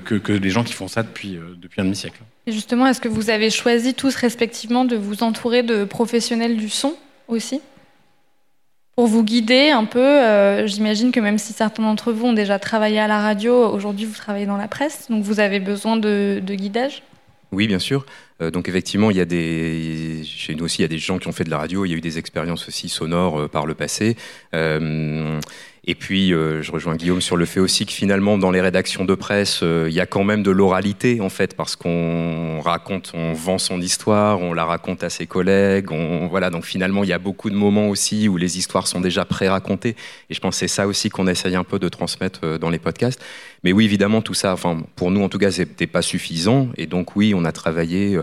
que, 0.00 0.32
les 0.32 0.50
gens 0.50 0.64
qui 0.64 0.72
font 0.72 0.88
ça 0.88 1.02
depuis, 1.02 1.36
euh, 1.36 1.54
depuis 1.56 1.80
un 1.80 1.84
demi-siècle. 1.84 2.20
Et 2.46 2.52
justement, 2.52 2.86
est-ce 2.86 3.00
que 3.00 3.08
vous 3.08 3.30
avez 3.30 3.50
choisi 3.50 3.94
tous 3.94 4.14
respectivement 4.14 4.84
de 4.84 4.96
vous 4.96 5.22
entourer 5.22 5.62
de 5.62 5.84
professionnels 5.84 6.56
du 6.56 6.68
son 6.68 6.94
aussi? 7.28 7.60
Pour 8.96 9.06
vous 9.06 9.24
guider 9.24 9.70
un 9.70 9.84
peu, 9.84 10.00
euh, 10.00 10.66
j'imagine 10.66 11.12
que 11.12 11.20
même 11.20 11.38
si 11.38 11.52
certains 11.52 11.82
d'entre 11.82 12.12
vous 12.12 12.26
ont 12.26 12.32
déjà 12.32 12.58
travaillé 12.58 12.98
à 12.98 13.08
la 13.08 13.20
radio, 13.20 13.68
aujourd'hui 13.70 14.04
vous 14.04 14.14
travaillez 14.14 14.46
dans 14.46 14.56
la 14.56 14.68
presse, 14.68 15.06
donc 15.08 15.22
vous 15.24 15.40
avez 15.40 15.60
besoin 15.60 15.96
de, 15.96 16.42
guidage 16.46 17.02
Oui, 17.52 17.66
bien 17.66 17.78
sûr. 17.78 18.04
Euh, 18.42 18.50
donc 18.50 18.68
effectivement, 18.68 19.10
il 19.10 19.16
y 19.16 19.20
a 19.20 19.24
des, 19.24 20.22
chez 20.24 20.54
nous 20.54 20.64
aussi, 20.64 20.80
il 20.80 20.82
y 20.82 20.84
a 20.84 20.88
des 20.88 20.98
gens 20.98 21.18
qui 21.18 21.28
ont 21.28 21.32
fait 21.32 21.44
de 21.44 21.50
la 21.50 21.58
radio, 21.58 21.86
il 21.86 21.90
y 21.90 21.94
a 21.94 21.96
eu 21.96 22.02
des 22.02 22.18
expériences 22.18 22.68
aussi 22.68 22.88
sonores 22.88 23.48
par 23.48 23.66
le 23.66 23.74
passé. 23.74 24.16
Et 25.84 25.96
puis, 25.96 26.32
euh, 26.32 26.62
je 26.62 26.70
rejoins 26.70 26.94
Guillaume 26.94 27.20
sur 27.20 27.36
le 27.36 27.44
fait 27.44 27.58
aussi 27.58 27.86
que 27.86 27.92
finalement, 27.92 28.38
dans 28.38 28.52
les 28.52 28.60
rédactions 28.60 29.04
de 29.04 29.16
presse, 29.16 29.64
euh, 29.64 29.86
il 29.88 29.92
y 29.92 29.98
a 29.98 30.06
quand 30.06 30.22
même 30.22 30.44
de 30.44 30.52
l'oralité, 30.52 31.20
en 31.20 31.28
fait, 31.28 31.56
parce 31.56 31.74
qu'on 31.74 32.60
raconte, 32.60 33.10
on 33.14 33.32
vend 33.32 33.58
son 33.58 33.80
histoire, 33.80 34.40
on 34.40 34.52
la 34.52 34.64
raconte 34.64 35.02
à 35.02 35.10
ses 35.10 35.26
collègues. 35.26 35.88
Voilà, 36.30 36.50
donc 36.50 36.66
finalement, 36.66 37.02
il 37.02 37.08
y 37.10 37.12
a 37.12 37.18
beaucoup 37.18 37.50
de 37.50 37.56
moments 37.56 37.88
aussi 37.88 38.28
où 38.28 38.36
les 38.36 38.58
histoires 38.58 38.86
sont 38.86 39.00
déjà 39.00 39.24
pré-racontées. 39.24 39.96
Et 40.30 40.34
je 40.34 40.38
pense 40.40 40.54
que 40.54 40.60
c'est 40.60 40.68
ça 40.68 40.86
aussi 40.86 41.10
qu'on 41.10 41.26
essaye 41.26 41.56
un 41.56 41.64
peu 41.64 41.80
de 41.80 41.88
transmettre 41.88 42.40
euh, 42.44 42.58
dans 42.58 42.70
les 42.70 42.78
podcasts. 42.78 43.20
Mais 43.64 43.72
oui, 43.72 43.84
évidemment, 43.84 44.22
tout 44.22 44.34
ça, 44.34 44.54
pour 44.94 45.10
nous 45.10 45.22
en 45.22 45.28
tout 45.28 45.38
cas, 45.38 45.50
c'était 45.50 45.88
pas 45.88 46.02
suffisant. 46.02 46.68
Et 46.76 46.86
donc 46.86 47.16
oui, 47.16 47.32
on 47.34 47.44
a 47.44 47.52
travaillé 47.52 48.18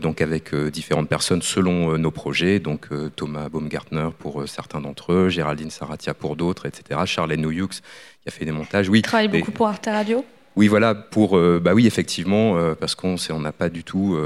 donc 0.00 0.22
avec 0.22 0.54
différentes 0.54 1.06
personnes 1.06 1.42
selon 1.42 1.98
nos 1.98 2.10
projets. 2.10 2.60
Donc 2.60 2.88
Thomas 3.14 3.50
Baumgartner 3.50 4.08
pour 4.18 4.48
certains 4.48 4.80
d'entre 4.80 5.12
eux, 5.12 5.28
Géraldine 5.28 5.68
Saratia 5.68 6.14
pour 6.14 6.34
d'autres, 6.34 6.64
etc. 6.64 6.89
Charlène 7.06 7.40
Nouyux 7.40 7.68
qui 7.68 8.28
a 8.28 8.30
fait 8.30 8.44
des 8.44 8.52
montages. 8.52 8.88
Oui. 8.88 9.02
Travaille 9.02 9.28
beaucoup 9.28 9.52
pour 9.52 9.66
Arte 9.66 9.86
Radio? 9.86 10.24
Oui, 10.56 10.66
voilà, 10.68 10.94
pour, 10.94 11.38
bah 11.38 11.74
oui, 11.74 11.86
effectivement, 11.86 12.74
parce 12.74 12.96
qu'on 12.96 13.16
n'a 13.38 13.52
pas 13.52 13.68
du 13.68 13.84
tout 13.84 14.18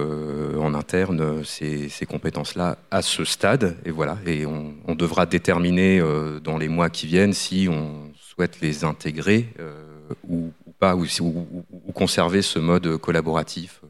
en 0.58 0.72
interne 0.72 1.44
ces, 1.44 1.90
ces 1.90 2.06
compétences-là 2.06 2.78
à 2.90 3.02
ce 3.02 3.24
stade, 3.24 3.76
et 3.84 3.90
voilà, 3.90 4.16
et 4.26 4.46
on, 4.46 4.72
on 4.88 4.94
devra 4.94 5.26
déterminer 5.26 6.02
dans 6.42 6.56
les 6.56 6.68
mois 6.68 6.88
qui 6.88 7.06
viennent 7.06 7.34
si 7.34 7.68
on 7.70 8.10
souhaite 8.18 8.60
les 8.62 8.84
intégrer 8.84 9.48
ou, 10.28 10.50
pas, 10.78 10.96
ou, 10.96 11.04
ou, 11.22 11.92
conserver 11.92 12.42
ce 12.42 12.58
mode 12.58 12.96
collaboratif. 12.98 13.80
On 13.82 13.88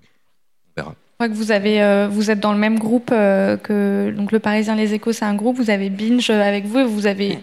verra. 0.77 0.95
Je 1.15 1.17
crois 1.17 1.29
que 1.29 1.35
vous, 1.35 1.53
avez, 1.53 1.83
euh, 1.83 2.09
vous 2.09 2.31
êtes 2.31 2.41
dans 2.41 2.53
le 2.53 2.59
même 2.59 2.79
groupe 2.79 3.11
euh, 3.13 3.57
que 3.57 4.11
donc 4.11 4.33
le 4.33 4.41
Parisien 4.41 4.75
Les 4.75 4.95
Échos, 4.95 5.13
c'est 5.13 5.25
un 5.25 5.35
groupe. 5.35 5.57
Vous 5.57 5.71
avez 5.71 5.89
Binge 5.89 6.29
avec 6.31 6.67
vous 6.67 6.79
et 6.79 6.85
vous 6.85 7.07
avez 7.07 7.39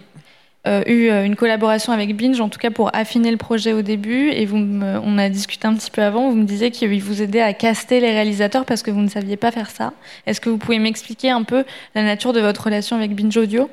euh, 0.67 0.83
eu 0.85 1.09
une 1.09 1.35
collaboration 1.35 1.91
avec 1.91 2.15
Binge, 2.15 2.39
en 2.39 2.49
tout 2.49 2.59
cas 2.59 2.69
pour 2.69 2.95
affiner 2.95 3.31
le 3.31 3.37
projet 3.37 3.73
au 3.73 3.81
début. 3.81 4.29
Et 4.29 4.45
vous 4.45 4.57
on 4.57 5.17
a 5.17 5.29
discuté 5.29 5.67
un 5.67 5.73
petit 5.73 5.91
peu 5.91 6.01
avant. 6.01 6.29
Vous 6.29 6.35
me 6.35 6.45
disiez 6.45 6.71
qu'il 6.71 7.01
vous 7.01 7.21
aidait 7.21 7.41
à 7.41 7.53
caster 7.53 7.99
les 7.99 8.11
réalisateurs 8.11 8.65
parce 8.65 8.83
que 8.83 8.91
vous 8.91 9.01
ne 9.01 9.09
saviez 9.09 9.37
pas 9.37 9.51
faire 9.51 9.69
ça. 9.69 9.93
Est-ce 10.27 10.39
que 10.41 10.49
vous 10.49 10.57
pouvez 10.57 10.79
m'expliquer 10.79 11.31
un 11.31 11.43
peu 11.43 11.63
la 11.95 12.03
nature 12.03 12.33
de 12.33 12.41
votre 12.41 12.63
relation 12.63 12.95
avec 12.95 13.15
Binge 13.15 13.37
Audio? 13.37 13.69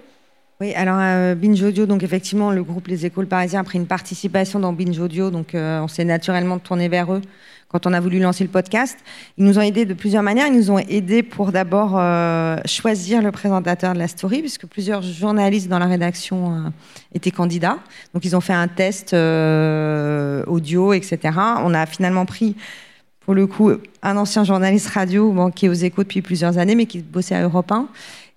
Oui, 0.60 0.74
alors 0.74 0.98
euh, 0.98 1.36
Binge 1.36 1.62
Audio, 1.62 1.86
donc 1.86 2.02
effectivement, 2.02 2.50
le 2.50 2.64
groupe 2.64 2.88
Les 2.88 3.06
Écoles 3.06 3.28
Parisiens 3.28 3.60
a 3.60 3.64
pris 3.64 3.78
une 3.78 3.86
participation 3.86 4.58
dans 4.58 4.72
Binge 4.72 4.98
Audio, 4.98 5.30
donc 5.30 5.54
euh, 5.54 5.80
on 5.80 5.86
s'est 5.86 6.04
naturellement 6.04 6.58
tourné 6.58 6.88
vers 6.88 7.12
eux 7.12 7.22
quand 7.68 7.86
on 7.86 7.92
a 7.92 8.00
voulu 8.00 8.18
lancer 8.18 8.44
le 8.44 8.50
podcast. 8.50 8.98
Ils 9.36 9.44
nous 9.44 9.58
ont 9.58 9.62
aidés 9.62 9.84
de 9.84 9.94
plusieurs 9.94 10.22
manières. 10.22 10.46
Ils 10.46 10.56
nous 10.56 10.70
ont 10.70 10.78
aidés 10.78 11.22
pour 11.22 11.52
d'abord 11.52 11.98
euh, 11.98 12.56
choisir 12.64 13.22
le 13.22 13.30
présentateur 13.30 13.92
de 13.92 13.98
la 13.98 14.08
story, 14.08 14.40
puisque 14.40 14.66
plusieurs 14.66 15.02
journalistes 15.02 15.68
dans 15.68 15.78
la 15.78 15.86
rédaction 15.86 16.72
étaient 17.14 17.30
candidats. 17.30 17.78
Donc 18.14 18.24
ils 18.24 18.34
ont 18.34 18.40
fait 18.40 18.54
un 18.54 18.68
test 18.68 19.12
audio, 19.14 20.92
etc. 20.92 21.18
On 21.62 21.74
a 21.74 21.86
finalement 21.86 22.26
pris 22.26 22.56
pour 23.28 23.34
le 23.34 23.46
coup, 23.46 23.70
un 24.02 24.16
ancien 24.16 24.42
journaliste 24.42 24.88
radio 24.88 25.50
qui 25.54 25.66
est 25.66 25.68
aux 25.68 25.74
échos 25.74 26.02
depuis 26.02 26.22
plusieurs 26.22 26.56
années, 26.56 26.74
mais 26.74 26.86
qui 26.86 27.00
bossait 27.00 27.34
à 27.34 27.42
Europe 27.42 27.70
1. 27.70 27.86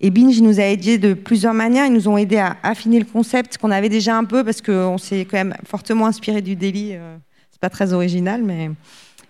Et 0.01 0.09
Binge 0.09 0.41
nous 0.41 0.59
a 0.59 0.63
aidés 0.63 0.97
de 0.97 1.13
plusieurs 1.13 1.53
manières. 1.53 1.85
Ils 1.85 1.93
nous 1.93 2.09
ont 2.09 2.17
aidés 2.17 2.39
à 2.39 2.57
affiner 2.61 2.99
le 2.99 3.05
concept 3.05 3.57
qu'on 3.57 3.71
avait 3.71 3.87
déjà 3.87 4.17
un 4.17 4.25
peu, 4.25 4.43
parce 4.43 4.61
qu'on 4.61 4.97
s'est 4.97 5.21
quand 5.21 5.37
même 5.37 5.55
fortement 5.63 6.07
inspiré 6.07 6.41
du. 6.41 6.57
Euh, 6.61 7.15
c'est 7.49 7.61
pas 7.61 7.69
très 7.69 7.93
original, 7.93 8.43
mais 8.43 8.71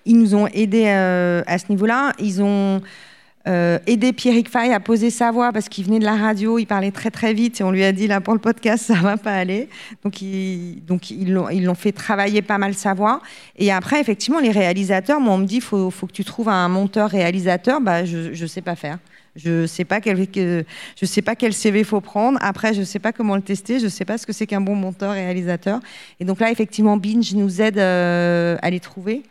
ils 0.06 0.18
nous 0.18 0.36
ont 0.36 0.48
aidés 0.48 0.86
euh, 0.88 1.44
à 1.48 1.58
ce 1.58 1.66
niveau-là. 1.70 2.14
Ils 2.20 2.42
ont 2.42 2.82
euh, 3.48 3.80
aidé 3.88 4.14
Pierrick 4.14 4.50
Fay 4.50 4.72
à 4.72 4.80
poser 4.80 5.10
sa 5.10 5.32
voix 5.32 5.52
parce 5.52 5.68
qu'il 5.68 5.86
venait 5.86 5.98
de 5.98 6.06
la 6.06 6.16
radio, 6.16 6.60
il 6.60 6.68
parlait 6.68 6.92
très 6.92 7.10
très 7.10 7.34
vite 7.34 7.60
et 7.60 7.64
on 7.64 7.72
lui 7.72 7.84
a 7.84 7.92
dit 7.92 8.06
là 8.06 8.22
pour 8.22 8.36
le 8.36 8.40
podcast 8.40 8.86
ça 8.88 8.96
va 8.96 9.18
pas 9.18 9.34
aller. 9.34 9.68
Donc, 10.04 10.22
ils, 10.22 10.84
l'ont 11.34 11.76
fait 11.76 11.92
travailler 11.92 12.42
pas 12.44 12.60
mal 12.60 12.76
sa 12.76 12.94
voix. 12.94 13.22
Et 13.58 13.72
après 13.72 14.00
effectivement 14.00 14.40
les 14.40 14.52
réalisateurs, 14.52 15.20
moi 15.20 15.34
on 15.34 15.40
me 15.40 15.46
dit 15.46 15.60
faut, 15.60 15.90
faut 15.90 16.06
que 16.06 16.12
tu 16.12 16.24
trouves 16.24 16.50
un 16.50 16.68
monteur 16.68 17.10
réalisateur, 17.10 17.82
bah 17.82 18.06
je 18.06 18.34
je 18.34 18.46
sais 18.46 18.62
pas 18.62 18.76
faire. 18.76 19.00
Je 19.36 19.66
sais 19.66 19.86
pas 19.86 20.02
quel 20.02 20.28
sais 21.02 21.22
pas 21.22 21.36
quel 21.36 21.54
CV 21.54 21.84
faut 21.84 22.02
prendre. 22.02 22.38
Après 22.42 22.74
je 22.74 22.84
sais 22.84 23.00
pas 23.00 23.12
comment 23.12 23.36
le 23.36 23.42
tester, 23.42 23.80
je 23.80 23.88
sais 23.88 24.06
pas 24.06 24.18
ce 24.18 24.28
que 24.28 24.34
c'est 24.34 24.46
qu'un 24.46 24.62
bon 24.62 24.76
monteur 24.76 25.14
réalisateur. 25.14 25.80
Et 26.20 26.26
donc 26.26 26.40
là 26.40 26.52
effectivement 26.52 26.98
Binge 26.98 27.34
nous 27.34 27.62
aide 27.62 27.80
euh, 27.80 28.58
à 28.62 28.70
les 28.70 28.80
trouver. 28.80 29.24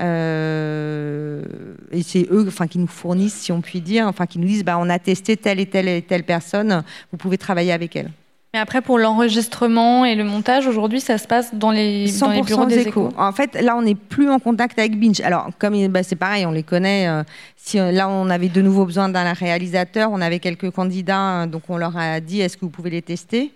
Euh, 0.00 1.42
et 1.90 2.02
c'est 2.02 2.26
eux 2.30 2.44
enfin, 2.48 2.66
qui 2.66 2.78
nous 2.78 2.86
fournissent, 2.86 3.34
si 3.34 3.52
on 3.52 3.60
peut 3.60 3.80
dire, 3.80 4.06
enfin, 4.06 4.26
qui 4.26 4.38
nous 4.38 4.46
disent 4.46 4.64
bah, 4.64 4.78
on 4.80 4.88
a 4.88 4.98
testé 4.98 5.36
telle 5.36 5.60
et 5.60 5.66
telle 5.66 5.88
et 5.88 6.02
telle 6.02 6.24
personne, 6.24 6.82
vous 7.10 7.18
pouvez 7.18 7.38
travailler 7.38 7.72
avec 7.72 7.94
elle. 7.96 8.10
Mais 8.54 8.60
après, 8.60 8.82
pour 8.82 8.98
l'enregistrement 8.98 10.04
et 10.04 10.14
le 10.14 10.24
montage, 10.24 10.66
aujourd'hui, 10.66 11.00
ça 11.00 11.16
se 11.16 11.26
passe 11.26 11.54
dans 11.54 11.70
les, 11.70 12.12
dans 12.20 12.30
les 12.30 12.42
bureaux 12.42 12.66
des 12.66 12.86
échos. 12.86 13.08
En 13.16 13.32
fait, 13.32 13.58
là, 13.58 13.76
on 13.76 13.82
n'est 13.82 13.94
plus 13.94 14.28
en 14.28 14.38
contact 14.38 14.78
avec 14.78 14.98
Binge. 14.98 15.22
Alors, 15.22 15.48
comme 15.58 15.88
bah, 15.88 16.02
c'est 16.02 16.16
pareil, 16.16 16.44
on 16.44 16.50
les 16.50 16.62
connaît. 16.62 17.08
Euh, 17.08 17.22
si 17.56 17.78
euh, 17.78 17.92
là, 17.92 18.10
on 18.10 18.28
avait 18.28 18.50
de 18.50 18.60
nouveau 18.60 18.84
besoin 18.84 19.08
d'un 19.08 19.32
réalisateur, 19.32 20.10
on 20.12 20.20
avait 20.20 20.38
quelques 20.38 20.70
candidats, 20.70 21.46
donc 21.46 21.62
on 21.70 21.78
leur 21.78 21.96
a 21.96 22.20
dit 22.20 22.42
est-ce 22.42 22.58
que 22.58 22.66
vous 22.66 22.70
pouvez 22.70 22.90
les 22.90 23.02
tester? 23.02 23.54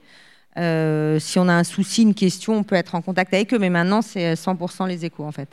Si 0.56 1.38
on 1.38 1.48
a 1.48 1.52
un 1.52 1.64
souci, 1.64 2.00
une 2.00 2.14
question, 2.14 2.54
on 2.54 2.62
peut 2.62 2.76
être 2.76 2.94
en 2.94 3.02
contact 3.02 3.34
avec 3.34 3.52
eux. 3.52 3.58
Mais 3.58 3.68
maintenant, 3.68 4.00
c'est 4.00 4.32
100% 4.32 4.88
les 4.88 5.04
échos, 5.04 5.24
en 5.24 5.32
fait. 5.32 5.50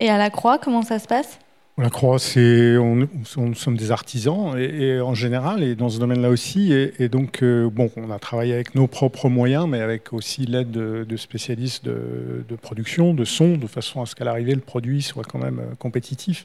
Et 0.00 0.08
à 0.08 0.16
la 0.16 0.30
Croix, 0.30 0.58
comment 0.58 0.82
ça 0.82 0.98
se 0.98 1.06
passe? 1.06 1.38
La 1.76 1.88
Croix, 1.88 2.18
c'est 2.18 2.76
on, 2.76 2.96
nous 2.96 3.54
sommes 3.54 3.76
des 3.76 3.90
artisans 3.90 4.58
et, 4.58 5.00
en 5.00 5.14
général 5.14 5.62
et 5.62 5.74
dans 5.74 5.88
ce 5.88 5.98
domaine-là 5.98 6.28
aussi. 6.28 6.72
Et, 6.72 7.08
donc, 7.08 7.42
euh, 7.42 7.70
bon, 7.70 7.90
on 7.96 8.10
a 8.10 8.18
travaillé 8.18 8.52
avec 8.52 8.74
nos 8.74 8.86
propres 8.86 9.28
moyens, 9.28 9.66
mais 9.66 9.80
avec 9.80 10.12
aussi 10.12 10.44
l'aide 10.44 10.70
de, 10.70 11.16
spécialistes 11.16 11.84
de, 11.84 12.56
production, 12.60 13.14
de 13.14 13.24
son, 13.24 13.56
de 13.56 13.66
façon 13.66 14.02
à 14.02 14.06
ce 14.06 14.14
qu'à 14.14 14.24
l'arrivée 14.24 14.54
le 14.54 14.60
produit 14.60 15.00
soit 15.00 15.24
quand 15.24 15.38
même 15.38 15.60
euh, 15.60 15.74
compétitif. 15.78 16.44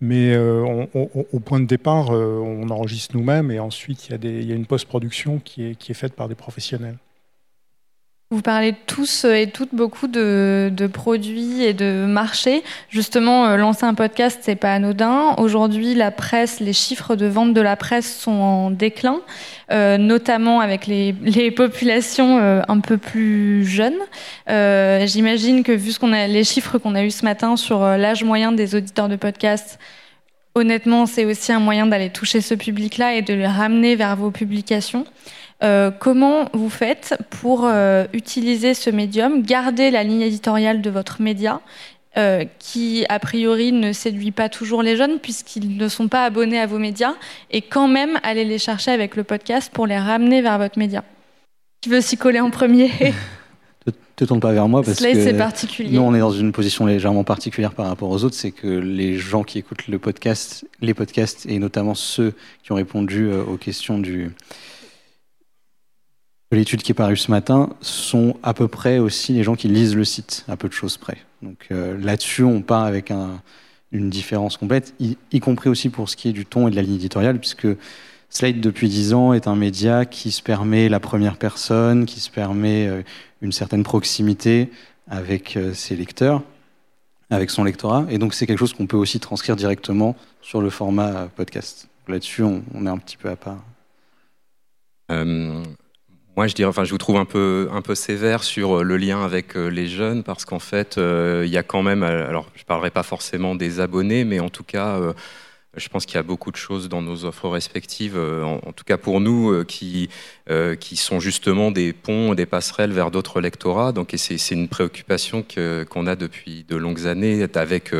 Mais 0.00 0.34
euh, 0.34 0.86
au 0.94 1.38
point 1.38 1.60
de 1.60 1.66
départ, 1.66 2.10
on 2.10 2.68
enregistre 2.70 3.16
nous-mêmes 3.16 3.52
et 3.52 3.60
ensuite 3.60 4.08
il 4.08 4.44
y, 4.48 4.50
a 4.50 4.54
une 4.56 4.66
post-production 4.66 5.38
qui 5.44 5.62
est 5.70 5.94
faite 5.94 6.14
par 6.14 6.28
des 6.28 6.34
professionnels. 6.34 6.96
Vous 8.32 8.40
parlez 8.40 8.74
tous 8.86 9.26
et 9.26 9.48
toutes 9.48 9.74
beaucoup 9.74 10.06
de, 10.08 10.72
produits 10.90 11.64
et 11.64 11.74
de 11.74 12.06
marchés. 12.06 12.62
Justement, 12.88 13.44
euh, 13.44 13.58
lancer 13.58 13.84
un 13.84 13.92
podcast, 13.92 14.38
c'est 14.40 14.56
pas 14.56 14.72
anodin. 14.72 15.34
Aujourd'hui, 15.36 15.94
la 15.94 16.10
presse, 16.10 16.58
les 16.58 16.72
chiffres 16.72 17.14
de 17.14 17.26
vente 17.26 17.52
de 17.52 17.60
la 17.60 17.76
presse 17.76 18.18
sont 18.18 18.30
en 18.30 18.70
déclin, 18.70 19.20
euh, 19.70 19.98
notamment 19.98 20.60
avec 20.60 20.86
les, 20.86 21.12
populations 21.50 22.38
euh, 22.38 22.62
un 22.68 22.80
peu 22.80 22.96
plus 22.96 23.66
jeunes. 23.66 24.00
J'imagine 24.48 25.62
que 25.62 25.72
vu 25.72 25.92
qu'on 25.98 26.14
a, 26.14 26.26
les 26.26 26.44
chiffres 26.44 26.78
qu'on 26.78 26.94
a 26.94 27.04
eu 27.04 27.10
ce 27.10 27.26
matin 27.26 27.58
sur 27.58 27.80
l'âge 27.80 28.24
moyen 28.24 28.50
des 28.50 28.74
auditeurs 28.74 29.10
de 29.10 29.16
podcast, 29.16 29.78
honnêtement, 30.54 31.04
c'est 31.04 31.26
aussi 31.26 31.52
un 31.52 31.60
moyen 31.60 31.86
d'aller 31.86 32.08
toucher 32.08 32.40
ce 32.40 32.54
public-là 32.54 33.14
et 33.14 33.20
de 33.20 33.34
le 33.34 33.46
ramener 33.46 33.94
vers 33.94 34.16
vos 34.16 34.30
publications. 34.30 35.04
Euh, 35.62 35.92
comment 35.96 36.48
vous 36.52 36.70
faites 36.70 37.16
pour 37.30 37.64
euh, 37.64 38.04
utiliser 38.12 38.74
ce 38.74 38.90
médium, 38.90 39.42
garder 39.42 39.90
la 39.90 40.02
ligne 40.02 40.22
éditoriale 40.22 40.82
de 40.82 40.90
votre 40.90 41.22
média, 41.22 41.60
euh, 42.16 42.44
qui 42.58 43.06
a 43.08 43.18
priori 43.20 43.70
ne 43.70 43.92
séduit 43.92 44.32
pas 44.32 44.48
toujours 44.48 44.82
les 44.82 44.96
jeunes 44.96 45.18
puisqu'ils 45.18 45.76
ne 45.76 45.88
sont 45.88 46.08
pas 46.08 46.24
abonnés 46.24 46.58
à 46.58 46.66
vos 46.66 46.78
médias, 46.78 47.14
et 47.50 47.62
quand 47.62 47.86
même 47.86 48.18
aller 48.24 48.44
les 48.44 48.58
chercher 48.58 48.90
avec 48.90 49.14
le 49.14 49.22
podcast 49.22 49.70
pour 49.72 49.86
les 49.86 49.98
ramener 49.98 50.42
vers 50.42 50.58
votre 50.58 50.78
média? 50.78 51.04
Qui 51.80 51.90
veut 51.90 52.00
s'y 52.00 52.16
coller 52.16 52.40
en 52.40 52.50
premier? 52.50 52.90
Ne 53.84 53.92
te 54.14 54.24
tourne 54.26 54.40
pas 54.40 54.52
vers 54.52 54.68
moi 54.68 54.82
parce 54.82 55.00
que 55.00 55.14
c'est 55.14 55.36
particulier. 55.36 55.90
nous 55.90 56.02
on 56.02 56.14
est 56.14 56.20
dans 56.20 56.30
une 56.30 56.52
position 56.52 56.86
légèrement 56.86 57.24
particulière 57.24 57.72
par 57.72 57.86
rapport 57.86 58.10
aux 58.10 58.22
autres, 58.22 58.36
c'est 58.36 58.50
que 58.52 58.68
les 58.68 59.16
gens 59.16 59.42
qui 59.42 59.58
écoutent 59.58 59.88
le 59.88 59.98
podcast, 59.98 60.66
les 60.82 60.92
podcasts 60.92 61.46
et 61.46 61.58
notamment 61.58 61.94
ceux 61.94 62.34
qui 62.62 62.70
ont 62.72 62.74
répondu 62.76 63.32
aux 63.32 63.56
questions 63.56 63.98
du, 63.98 64.30
l'étude 66.56 66.82
qui 66.82 66.92
est 66.92 66.94
parue 66.94 67.16
ce 67.16 67.30
matin 67.30 67.70
sont 67.80 68.36
à 68.42 68.54
peu 68.54 68.68
près 68.68 68.98
aussi 68.98 69.32
les 69.32 69.42
gens 69.42 69.54
qui 69.54 69.68
lisent 69.68 69.96
le 69.96 70.04
site, 70.04 70.44
à 70.48 70.56
peu 70.56 70.68
de 70.68 70.72
choses 70.72 70.96
près. 70.96 71.18
Donc 71.40 71.68
euh, 71.70 71.96
là-dessus, 71.98 72.44
on 72.44 72.62
part 72.62 72.84
avec 72.84 73.10
une 73.90 74.10
différence 74.10 74.56
complète, 74.56 74.94
y, 75.00 75.40
compris 75.40 75.70
aussi 75.70 75.88
pour 75.88 76.08
ce 76.08 76.16
qui 76.16 76.28
est 76.28 76.32
du 76.32 76.46
ton 76.46 76.68
et 76.68 76.70
de 76.70 76.76
la 76.76 76.82
ligne 76.82 76.96
éditoriale, 76.96 77.38
puisque 77.38 77.68
Slate, 78.28 78.60
depuis 78.60 78.88
dix 78.88 79.12
ans, 79.12 79.32
est 79.32 79.46
un 79.46 79.56
média 79.56 80.04
qui 80.04 80.30
se 80.30 80.42
permet 80.42 80.88
la 80.88 81.00
première 81.00 81.36
personne, 81.36 82.06
qui 82.06 82.20
se 82.20 82.30
permet 82.30 82.86
euh, 82.86 83.02
une 83.40 83.52
certaine 83.52 83.82
proximité 83.82 84.70
avec 85.08 85.56
euh, 85.56 85.74
ses 85.74 85.96
lecteurs, 85.96 86.42
avec 87.30 87.50
son 87.50 87.64
lectorat. 87.64 88.06
Et 88.08 88.18
donc 88.18 88.34
c'est 88.34 88.46
quelque 88.46 88.58
chose 88.58 88.72
qu'on 88.72 88.86
peut 88.86 88.96
aussi 88.96 89.20
transcrire 89.20 89.56
directement 89.56 90.16
sur 90.40 90.60
le 90.60 90.70
format 90.70 91.28
podcast. 91.34 91.88
Là-dessus, 92.08 92.42
on, 92.42 92.86
est 92.86 92.88
un 92.88 92.98
petit 92.98 93.16
peu 93.16 93.30
à 93.30 93.36
part. 93.36 93.64
Moi, 96.34 96.46
je 96.46 96.54
dirais, 96.54 96.72
je 96.84 96.90
vous 96.90 96.98
trouve 96.98 97.16
un 97.16 97.26
peu, 97.26 97.68
sévère 97.94 98.42
sur 98.42 98.78
euh, 98.78 98.82
le 98.82 98.96
lien 98.96 99.22
avec 99.22 99.54
euh, 99.54 99.66
les 99.68 99.86
jeunes 99.86 100.22
parce 100.22 100.46
qu'en 100.46 100.60
fait, 100.60 100.96
euh, 100.96 101.42
il 101.44 101.52
y 101.52 101.58
a 101.58 101.62
quand 101.62 101.82
même, 101.82 102.02
alors, 102.02 102.48
je 102.54 102.64
parlerai 102.64 102.90
pas 102.90 103.02
forcément 103.02 103.54
des 103.54 103.80
abonnés, 103.80 104.24
mais 104.24 104.40
en 104.40 104.48
tout 104.48 104.64
cas, 104.64 104.98
je 105.76 105.88
pense 105.88 106.06
qu'il 106.06 106.16
y 106.16 106.18
a 106.18 106.22
beaucoup 106.22 106.50
de 106.50 106.56
choses 106.56 106.88
dans 106.88 107.02
nos 107.02 107.26
offres 107.26 107.50
respectives, 107.50 108.16
en, 108.16 108.72
tout 108.72 108.84
cas 108.84 108.96
pour 108.96 109.20
nous, 109.20 109.64
qui, 109.64 110.08
qui 110.80 110.96
sont 110.96 111.20
justement 111.20 111.70
des 111.70 111.92
ponts, 111.92 112.34
des 112.34 112.46
passerelles 112.46 112.92
vers 112.92 113.10
d'autres 113.10 113.40
lectorats. 113.42 113.92
Donc, 113.92 114.14
c'est 114.16 114.54
une 114.54 114.68
préoccupation 114.68 115.44
qu'on 115.90 116.06
a 116.06 116.16
depuis 116.16 116.64
de 116.64 116.76
longues 116.76 117.06
années 117.06 117.46
avec 117.54 117.92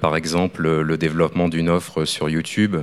par 0.00 0.16
exemple, 0.16 0.62
le 0.62 0.96
développement 0.96 1.48
d'une 1.48 1.68
offre 1.68 2.04
sur 2.04 2.28
YouTube 2.28 2.76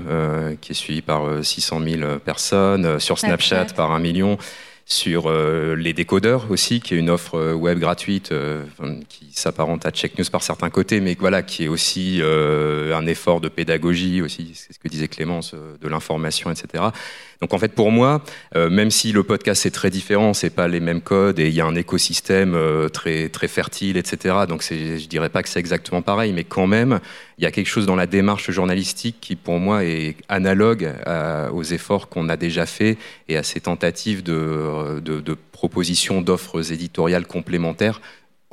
qui 0.62 0.72
est 0.72 0.76
suivie 0.76 1.02
par 1.02 1.44
600 1.44 1.82
000 1.82 2.20
personnes, 2.20 3.00
sur 3.00 3.20
Snapchat 3.20 3.68
par 3.76 3.92
un 3.92 4.00
million 4.00 4.38
sur 4.86 5.24
euh, 5.26 5.76
les 5.76 5.94
décodeurs 5.94 6.52
aussi, 6.52 6.80
qui 6.80 6.94
est 6.94 6.98
une 6.98 7.10
offre 7.10 7.36
euh, 7.36 7.54
web 7.54 7.80
gratuite 7.80 8.32
euh, 8.32 8.64
qui 9.10 9.30
s'apparente 9.34 9.86
à 9.86 9.92
Check 9.92 10.18
News 10.18 10.26
par 10.32 10.44
certains 10.44 10.70
côtés, 10.70 11.00
mais 11.00 11.18
voilà, 11.20 11.42
qui 11.42 11.66
est 11.66 11.68
aussi 11.68 12.22
un 12.24 13.06
effort 13.08 13.42
de 13.42 13.50
pédagogie 13.50 14.22
aussi, 14.22 14.52
c'est 14.54 14.74
ce 14.74 14.80
que 14.80 14.88
disait 14.88 15.08
Clémence, 15.08 15.54
de 15.54 15.88
l'information, 15.88 16.52
etc. 16.52 16.86
Donc 17.46 17.54
en 17.54 17.60
fait, 17.60 17.74
pour 17.74 17.92
moi, 17.92 18.24
même 18.56 18.90
si 18.90 19.12
le 19.12 19.22
podcast 19.22 19.68
est 19.68 19.72
très 19.72 19.92
différent, 19.92 20.34
c'est 20.34 20.50
pas 20.50 20.68
les 20.68 20.80
mêmes 20.80 21.02
codes 21.02 21.38
et 21.38 21.48
il 21.48 21.54
y 21.54 21.62
a 21.62 21.66
un 21.68 21.76
écosystème 21.76 22.58
très 22.92 23.30
très 23.30 23.48
fertile, 23.48 23.98
etc. 23.98 24.34
Donc 24.50 24.64
je 24.64 25.06
dirais 25.06 25.30
pas 25.30 25.44
que 25.44 25.50
c'est 25.50 25.60
exactement 25.60 26.02
pareil, 26.02 26.34
mais 26.34 26.44
quand 26.44 26.66
même, 26.66 27.00
il 27.38 27.44
y 27.44 27.48
a 27.48 27.52
quelque 27.52 27.68
chose 27.68 27.86
dans 27.86 27.96
la 27.96 28.08
démarche 28.08 28.50
journalistique 28.50 29.18
qui, 29.22 29.36
pour 29.36 29.60
moi, 29.60 29.84
est 29.84 30.16
analogue 30.28 30.92
aux 31.54 31.64
efforts 31.64 32.10
qu'on 32.10 32.30
a 32.30 32.36
déjà 32.36 32.66
faits 32.66 32.98
et 33.30 33.38
à 33.38 33.44
ces 33.44 33.60
tentatives 33.60 34.24
de, 34.24 35.00
de 35.00 35.38
propositions 35.52 36.24
d'offres 36.24 36.72
éditoriales 36.72 37.28
complémentaires 37.28 38.02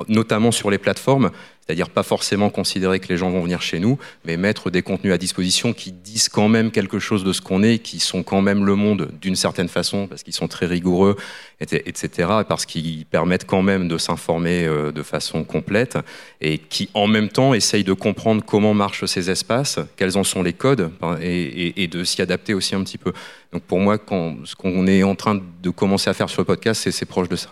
notamment 0.07 0.51
sur 0.51 0.69
les 0.69 0.77
plateformes, 0.77 1.31
c'est-à-dire 1.65 1.89
pas 1.89 2.03
forcément 2.03 2.49
considérer 2.49 2.99
que 2.99 3.07
les 3.07 3.17
gens 3.17 3.29
vont 3.29 3.41
venir 3.41 3.61
chez 3.61 3.79
nous, 3.79 3.97
mais 4.25 4.35
mettre 4.35 4.69
des 4.69 4.81
contenus 4.81 5.13
à 5.13 5.17
disposition 5.17 5.71
qui 5.71 5.93
disent 5.93 6.27
quand 6.27 6.49
même 6.49 6.71
quelque 6.71 6.99
chose 6.99 7.23
de 7.23 7.31
ce 7.31 7.41
qu'on 7.41 7.63
est, 7.63 7.79
qui 7.79 7.99
sont 7.99 8.21
quand 8.21 8.41
même 8.41 8.65
le 8.65 8.75
monde 8.75 9.11
d'une 9.21 9.37
certaine 9.37 9.69
façon, 9.69 10.07
parce 10.07 10.23
qu'ils 10.23 10.33
sont 10.33 10.49
très 10.49 10.65
rigoureux, 10.65 11.15
etc., 11.61 12.09
parce 12.47 12.65
qu'ils 12.65 13.05
permettent 13.05 13.45
quand 13.45 13.61
même 13.61 13.87
de 13.87 13.97
s'informer 13.97 14.65
euh, 14.65 14.91
de 14.91 15.03
façon 15.03 15.45
complète, 15.45 15.97
et 16.41 16.57
qui 16.57 16.89
en 16.93 17.07
même 17.07 17.29
temps 17.29 17.53
essayent 17.53 17.85
de 17.85 17.93
comprendre 17.93 18.43
comment 18.45 18.73
marchent 18.73 19.05
ces 19.05 19.29
espaces, 19.29 19.79
quels 19.95 20.17
en 20.17 20.25
sont 20.25 20.43
les 20.43 20.53
codes, 20.53 20.91
et, 21.21 21.87
de 21.87 22.03
s'y 22.03 22.21
adapter 22.21 22.53
aussi 22.53 22.75
un 22.75 22.83
petit 22.83 22.97
peu. 22.97 23.13
Donc 23.53 23.63
pour 23.63 23.79
moi, 23.79 23.97
ce 24.43 24.55
qu'on 24.55 24.87
est 24.87 25.03
en 25.03 25.15
train 25.15 25.39
de 25.61 25.69
commencer 25.69 26.09
à 26.09 26.13
faire 26.13 26.29
sur 26.29 26.41
le 26.41 26.45
podcast, 26.45 26.89
c'est 26.89 27.05
proche 27.05 27.29
de 27.29 27.35
ça. 27.35 27.49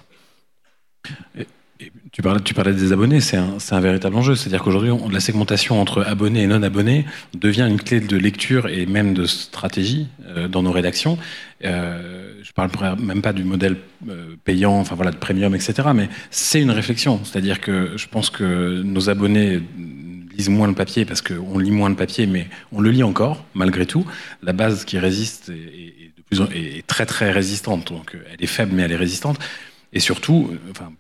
Tu 2.12 2.22
parlais, 2.22 2.42
tu 2.42 2.54
parlais 2.54 2.74
des 2.74 2.92
abonnés, 2.92 3.22
c'est 3.22 3.38
un, 3.38 3.56
un, 3.72 3.80
véritable 3.80 4.18
enjeu. 4.18 4.36
C'est-à-dire 4.36 4.62
qu'aujourd'hui, 4.62 4.92
la 5.10 5.22
segmentation 5.22 5.80
entre 5.80 6.02
abonnés 6.02 6.42
et 6.42 6.48
non-abonnés 6.48 7.06
devient 7.34 7.66
une 7.70 7.80
clé 7.80 8.02
de 8.02 8.18
lecture 8.18 8.68
et 8.68 8.86
même 8.86 9.14
de 9.14 9.26
stratégie 9.26 10.08
euh, 10.28 10.50
dans 10.50 10.62
nos 10.62 10.74
rédactions. 10.74 11.18
Euh, 11.64 12.34
je 12.44 12.52
parle 12.52 12.70
même 13.00 13.22
pas 13.22 13.32
du 13.32 13.46
modèle 13.46 13.78
euh, 14.10 14.36
payant, 14.44 14.74
enfin 14.74 14.96
voilà, 14.96 15.12
de 15.12 15.16
premium, 15.16 15.56
etc. 15.56 15.88
Mais 15.96 16.10
c'est 16.32 16.62
une 16.62 16.72
réflexion. 16.72 17.22
C'est-à-dire 17.24 17.62
que 17.62 17.94
je 17.96 18.08
pense 18.08 18.30
que 18.30 18.82
nos 18.82 19.10
abonnés 19.10 19.62
lisent 20.36 20.50
moins 20.50 20.68
le 20.68 20.76
papier 20.76 21.06
parce 21.06 21.22
qu'on 21.22 21.60
lit 21.60 21.72
moins 21.72 21.90
le 21.90 21.96
papier, 21.96 22.26
mais 22.26 22.50
on 22.74 22.82
le 22.82 22.92
lit 22.92 23.04
encore, 23.04 23.46
malgré 23.54 23.86
tout. 23.86 24.06
La 24.44 24.52
base 24.52 24.84
qui 24.84 25.00
résiste 25.00 25.50
est, 25.50 26.12
est 26.54 26.86
très 26.88 27.06
très 27.06 27.32
résistante. 27.32 27.88
Donc 27.88 28.18
elle 28.34 28.44
est 28.44 28.48
faible, 28.48 28.74
mais 28.76 28.82
elle 28.82 28.92
est 28.92 28.98
résistante. 28.98 29.40
Et 29.94 30.00
surtout, 30.02 30.52
enfin, 30.72 30.92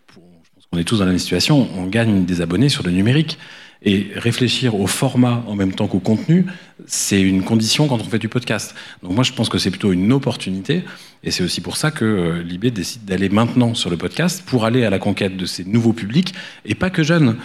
on 0.71 0.77
est 0.77 0.83
tous 0.83 0.99
dans 0.99 1.05
la 1.05 1.11
même 1.11 1.19
situation, 1.19 1.67
on 1.77 1.85
gagne 1.85 2.25
des 2.25 2.41
abonnés 2.41 2.69
sur 2.69 2.83
le 2.83 2.91
numérique. 2.91 3.37
Et 3.83 4.11
réfléchir 4.15 4.79
au 4.79 4.85
format 4.85 5.43
en 5.47 5.55
même 5.55 5.73
temps 5.73 5.87
qu'au 5.87 5.99
contenu, 5.99 6.45
c'est 6.85 7.19
une 7.19 7.43
condition 7.43 7.87
quand 7.87 7.99
on 7.99 8.03
fait 8.03 8.19
du 8.19 8.29
podcast. 8.29 8.75
Donc 9.01 9.13
moi, 9.13 9.23
je 9.23 9.33
pense 9.33 9.49
que 9.49 9.57
c'est 9.57 9.71
plutôt 9.71 9.91
une 9.91 10.13
opportunité. 10.13 10.83
Et 11.23 11.31
c'est 11.31 11.43
aussi 11.43 11.61
pour 11.61 11.77
ça 11.77 11.89
que 11.89 12.05
euh, 12.05 12.43
Libé 12.43 12.69
décide 12.69 13.05
d'aller 13.05 13.29
maintenant 13.29 13.73
sur 13.73 13.89
le 13.89 13.97
podcast 13.97 14.43
pour 14.45 14.65
aller 14.65 14.85
à 14.85 14.91
la 14.91 14.99
conquête 14.99 15.35
de 15.35 15.47
ces 15.47 15.63
nouveaux 15.63 15.93
publics 15.93 16.35
et 16.63 16.75
pas 16.75 16.91
que 16.91 17.01
jeunes. 17.01 17.37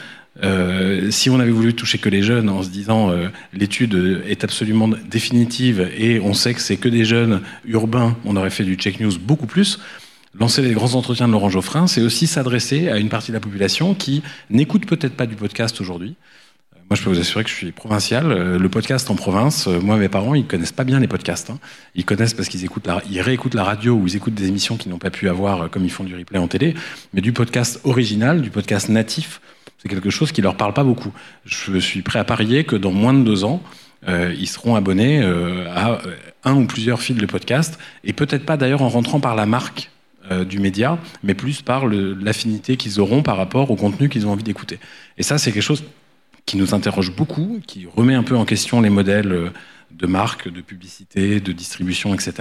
Euh, 0.45 1.11
si 1.11 1.31
on 1.31 1.41
avait 1.41 1.51
voulu 1.51 1.73
toucher 1.73 1.97
que 1.97 2.11
les 2.11 2.23
jeunes 2.23 2.51
en 2.51 2.63
se 2.63 2.69
disant 2.69 3.11
euh, 3.11 3.29
l'étude 3.55 4.23
est 4.29 4.45
absolument 4.45 4.89
définitive 4.89 5.91
et 5.97 6.21
on 6.21 6.35
sait 6.35 6.53
que 6.53 6.61
c'est 6.61 6.77
que 6.77 6.91
des 6.91 7.07
jeunes 7.07 7.41
urbains, 7.65 8.15
on 8.27 8.37
aurait 8.37 8.51
fait 8.51 8.65
du 8.65 8.75
check 8.75 9.01
news 9.01 9.19
beaucoup 9.19 9.47
plus. 9.47 9.81
Lancer 10.39 10.61
les 10.61 10.75
grands 10.75 10.95
entretiens 10.95 11.29
de 11.29 11.33
Laurent 11.33 11.49
Geoffrin, 11.49 11.87
c'est 11.87 12.03
aussi 12.03 12.27
s'adresser 12.27 12.91
à 12.91 12.99
une 12.99 13.09
partie 13.09 13.31
de 13.31 13.37
la 13.37 13.41
population 13.41 13.95
qui 13.95 14.23
n'écoute 14.51 14.85
peut-être 14.85 15.15
pas 15.15 15.25
du 15.25 15.35
podcast 15.35 15.81
aujourd'hui. 15.81 16.15
Euh, 16.75 16.79
moi, 16.91 16.97
je 16.97 17.03
peux 17.03 17.09
vous 17.09 17.19
assurer 17.19 17.43
que 17.43 17.49
je 17.49 17.55
suis 17.55 17.73
provincial. 17.73 18.31
Euh, 18.31 18.59
le 18.59 18.69
podcast 18.69 19.11
en 19.11 19.15
province, 19.15 19.67
euh, 19.67 19.81
moi, 19.81 19.97
mes 19.97 20.11
parents, 20.11 20.35
ils 20.35 20.47
connaissent 20.47 20.73
pas 20.73 20.85
bien 20.85 21.01
les 21.01 21.09
podcasts. 21.09 21.49
Hein. 21.49 21.59
Ils 21.95 22.05
connaissent 22.05 22.35
parce 22.35 22.51
qu'ils 22.51 22.67
écoutent, 22.67 22.87
la, 22.87 23.01
ils 23.11 23.23
réécoutent 23.23 23.55
la 23.55 23.65
radio 23.65 23.95
ou 23.95 24.07
ils 24.07 24.15
écoutent 24.15 24.35
des 24.35 24.49
émissions 24.49 24.77
qu'ils 24.77 24.93
n'ont 24.93 24.99
pas 24.99 25.09
pu 25.09 25.31
avoir, 25.31 25.71
comme 25.71 25.85
ils 25.85 25.91
font 25.91 26.05
du 26.05 26.15
replay 26.15 26.39
en 26.39 26.49
télé. 26.49 26.75
Mais 27.15 27.23
du 27.23 27.33
podcast 27.33 27.81
original, 27.85 28.43
du 28.43 28.51
podcast 28.51 28.91
natif, 28.91 29.41
c'est 29.79 29.89
quelque 29.89 30.11
chose 30.11 30.33
qui 30.33 30.43
leur 30.43 30.59
parle 30.59 30.75
pas 30.75 30.85
beaucoup. 30.85 31.15
Je 31.47 31.79
suis 31.79 32.03
prêt 32.03 32.19
à 32.19 32.25
parier 32.25 32.65
que 32.65 32.77
dans 32.77 32.93
moins 32.93 33.15
de 33.15 33.23
deux 33.23 33.45
ans, 33.45 33.63
ils 34.07 34.47
seront 34.47 34.77
abonnés 34.77 35.23
à 35.23 35.99
un 36.45 36.57
ou 36.57 36.67
plusieurs 36.67 37.01
fils 37.01 37.17
de 37.17 37.27
podcast, 37.27 37.79
et 38.05 38.13
peut-être 38.13 38.45
pas 38.45 38.57
d'ailleurs 38.57 38.83
en 38.83 38.89
rentrant 38.89 39.19
par 39.19 39.35
la 39.35 39.47
marque 39.47 39.91
euh, 40.31 40.45
du 40.45 40.59
média, 40.59 40.99
mais 41.23 41.35
plus 41.35 41.63
par 41.63 41.87
l'affinité 41.87 42.77
qu'ils 42.77 43.01
auront 43.01 43.23
par 43.23 43.37
rapport 43.37 43.71
au 43.71 43.77
contenu 43.77 44.09
qu'ils 44.09 44.27
ont 44.27 44.33
envie 44.33 44.45
d'écouter. 44.45 44.79
Et 45.19 45.23
ça, 45.23 45.39
c'est 45.39 45.53
quelque 45.53 45.63
chose 45.63 45.85
qui 46.45 46.57
nous 46.57 46.75
interroge 46.75 47.15
beaucoup, 47.15 47.61
qui 47.67 47.87
remet 47.87 48.15
un 48.15 48.23
peu 48.23 48.37
en 48.37 48.45
question 48.45 48.81
les 48.81 48.91
modèles 48.91 49.51
de 49.91 50.07
marque, 50.07 50.49
de 50.49 50.61
publicité, 50.61 51.41
de 51.41 51.53
distribution, 51.53 52.15
etc. 52.15 52.33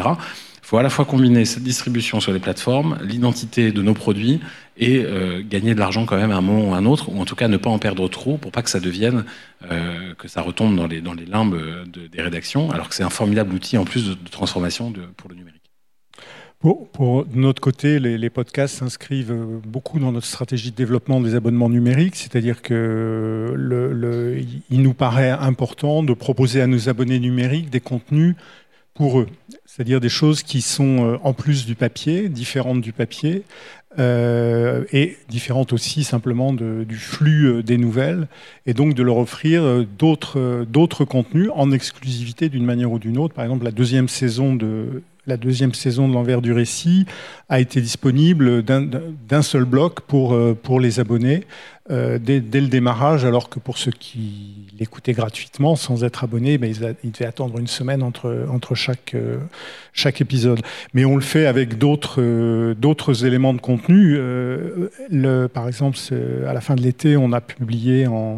Il 0.65 0.67
faut 0.67 0.77
à 0.77 0.83
la 0.83 0.89
fois 0.89 1.05
combiner 1.05 1.45
cette 1.45 1.63
distribution 1.63 2.19
sur 2.19 2.33
les 2.33 2.39
plateformes, 2.39 2.97
l'identité 3.03 3.71
de 3.71 3.81
nos 3.81 3.93
produits 3.93 4.39
et 4.77 5.03
euh, 5.05 5.43
gagner 5.47 5.75
de 5.75 5.79
l'argent 5.79 6.05
quand 6.05 6.17
même 6.17 6.31
à 6.31 6.37
un 6.37 6.41
moment 6.41 6.71
ou 6.71 6.73
à 6.73 6.77
un 6.77 6.85
autre, 6.85 7.09
ou 7.09 7.19
en 7.19 7.25
tout 7.25 7.35
cas 7.35 7.47
ne 7.47 7.57
pas 7.57 7.69
en 7.69 7.79
perdre 7.79 8.07
trop 8.07 8.37
pour 8.37 8.51
pas 8.51 8.63
que 8.63 8.69
ça 8.69 8.79
devienne, 8.79 9.25
euh, 9.71 10.13
que 10.15 10.27
ça 10.27 10.41
retombe 10.41 10.75
dans 10.75 10.87
les, 10.87 11.01
dans 11.01 11.13
les 11.13 11.25
limbes 11.25 11.57
des 11.87 12.21
rédactions, 12.21 12.71
alors 12.71 12.89
que 12.89 12.95
c'est 12.95 13.03
un 13.03 13.09
formidable 13.09 13.53
outil 13.53 13.77
en 13.77 13.85
plus 13.85 14.09
de, 14.09 14.15
transformation 14.29 14.91
pour 15.17 15.29
le 15.29 15.35
numérique. 15.35 15.61
Pour, 16.93 17.27
notre 17.31 17.61
côté, 17.61 17.99
les, 17.99 18.29
podcasts 18.31 18.77
s'inscrivent 18.77 19.35
beaucoup 19.67 19.99
dans 19.99 20.11
notre 20.11 20.25
stratégie 20.25 20.71
de 20.71 20.75
développement 20.75 21.21
des 21.21 21.35
abonnements 21.35 21.69
numériques, 21.69 22.15
c'est-à-dire 22.15 22.63
que 22.63 23.53
il 24.71 24.81
nous 24.81 24.95
paraît 24.95 25.29
important 25.29 26.01
de 26.01 26.13
proposer 26.13 26.61
à 26.61 26.67
nos 26.67 26.89
abonnés 26.89 27.19
numériques 27.19 27.69
des 27.69 27.81
contenus 27.81 28.35
pour 28.95 29.19
eux, 29.19 29.27
c'est-à-dire 29.65 29.99
des 29.99 30.09
choses 30.09 30.41
qui 30.41 30.61
sont 30.61 31.05
euh, 31.05 31.17
en 31.21 31.33
plus 31.33 31.65
du 31.65 31.75
papier, 31.75 32.29
différentes 32.29 32.81
du 32.81 32.93
papier, 32.93 33.43
euh, 33.99 34.85
et 34.91 35.17
différentes 35.29 35.73
aussi 35.73 36.03
simplement 36.03 36.53
du 36.53 36.95
flux 36.95 37.47
euh, 37.47 37.61
des 37.61 37.77
nouvelles, 37.77 38.27
et 38.65 38.73
donc 38.73 38.93
de 38.93 39.03
leur 39.03 39.17
offrir 39.17 39.85
d'autres 39.99 41.05
contenus 41.05 41.49
en 41.53 41.71
exclusivité 41.71 42.47
d'une 42.49 42.65
manière 42.65 42.91
ou 42.91 42.97
d'une 42.97 43.17
autre. 43.17 43.35
Par 43.35 43.43
exemple, 43.43 43.65
la 43.65 43.71
deuxième 43.71 44.07
saison 44.07 44.55
de 44.55 45.03
la 45.27 45.37
deuxième 45.37 45.73
saison 45.73 46.07
de 46.07 46.13
l'envers 46.13 46.41
du 46.41 46.51
récit 46.51 47.05
a 47.49 47.59
été 47.59 47.81
disponible 47.81 48.63
d'un 48.63 49.41
seul 49.41 49.65
bloc 49.65 50.01
pour, 50.01 50.37
pour 50.63 50.79
les 50.79 50.99
abonnés 50.99 51.45
euh, 51.91 52.17
dès, 52.17 52.39
le 52.39 52.67
démarrage, 52.67 53.25
alors 53.25 53.47
que 53.47 53.59
pour 53.59 53.77
ceux 53.77 53.91
qui 53.91 54.65
l'écoutaient 54.79 55.13
gratuitement, 55.13 55.75
sans 55.75 56.03
être 56.03 56.23
abonnés, 56.23 56.57
ben, 56.57 56.73
ils, 57.03 57.11
devaient 57.11 57.27
attendre 57.27 57.59
une 57.59 57.67
semaine 57.67 58.01
entre, 58.01 58.27
euh, 58.27 59.37
chaque 59.93 60.19
épisode. 60.19 60.61
Mais 60.95 61.05
on 61.05 61.15
le 61.15 61.21
fait 61.21 61.45
avec 61.45 61.77
d'autres 61.77 62.21
euh, 62.21 63.13
éléments 63.23 63.53
de 63.53 63.61
contenu. 63.61 64.17
par 65.53 65.67
exemple, 65.67 65.97
à 66.47 66.53
la 66.53 66.61
fin 66.61 66.73
de 66.73 66.81
l'été, 66.81 67.17
on 67.17 67.31
a 67.33 67.41
publié 67.41 68.07
en, 68.07 68.37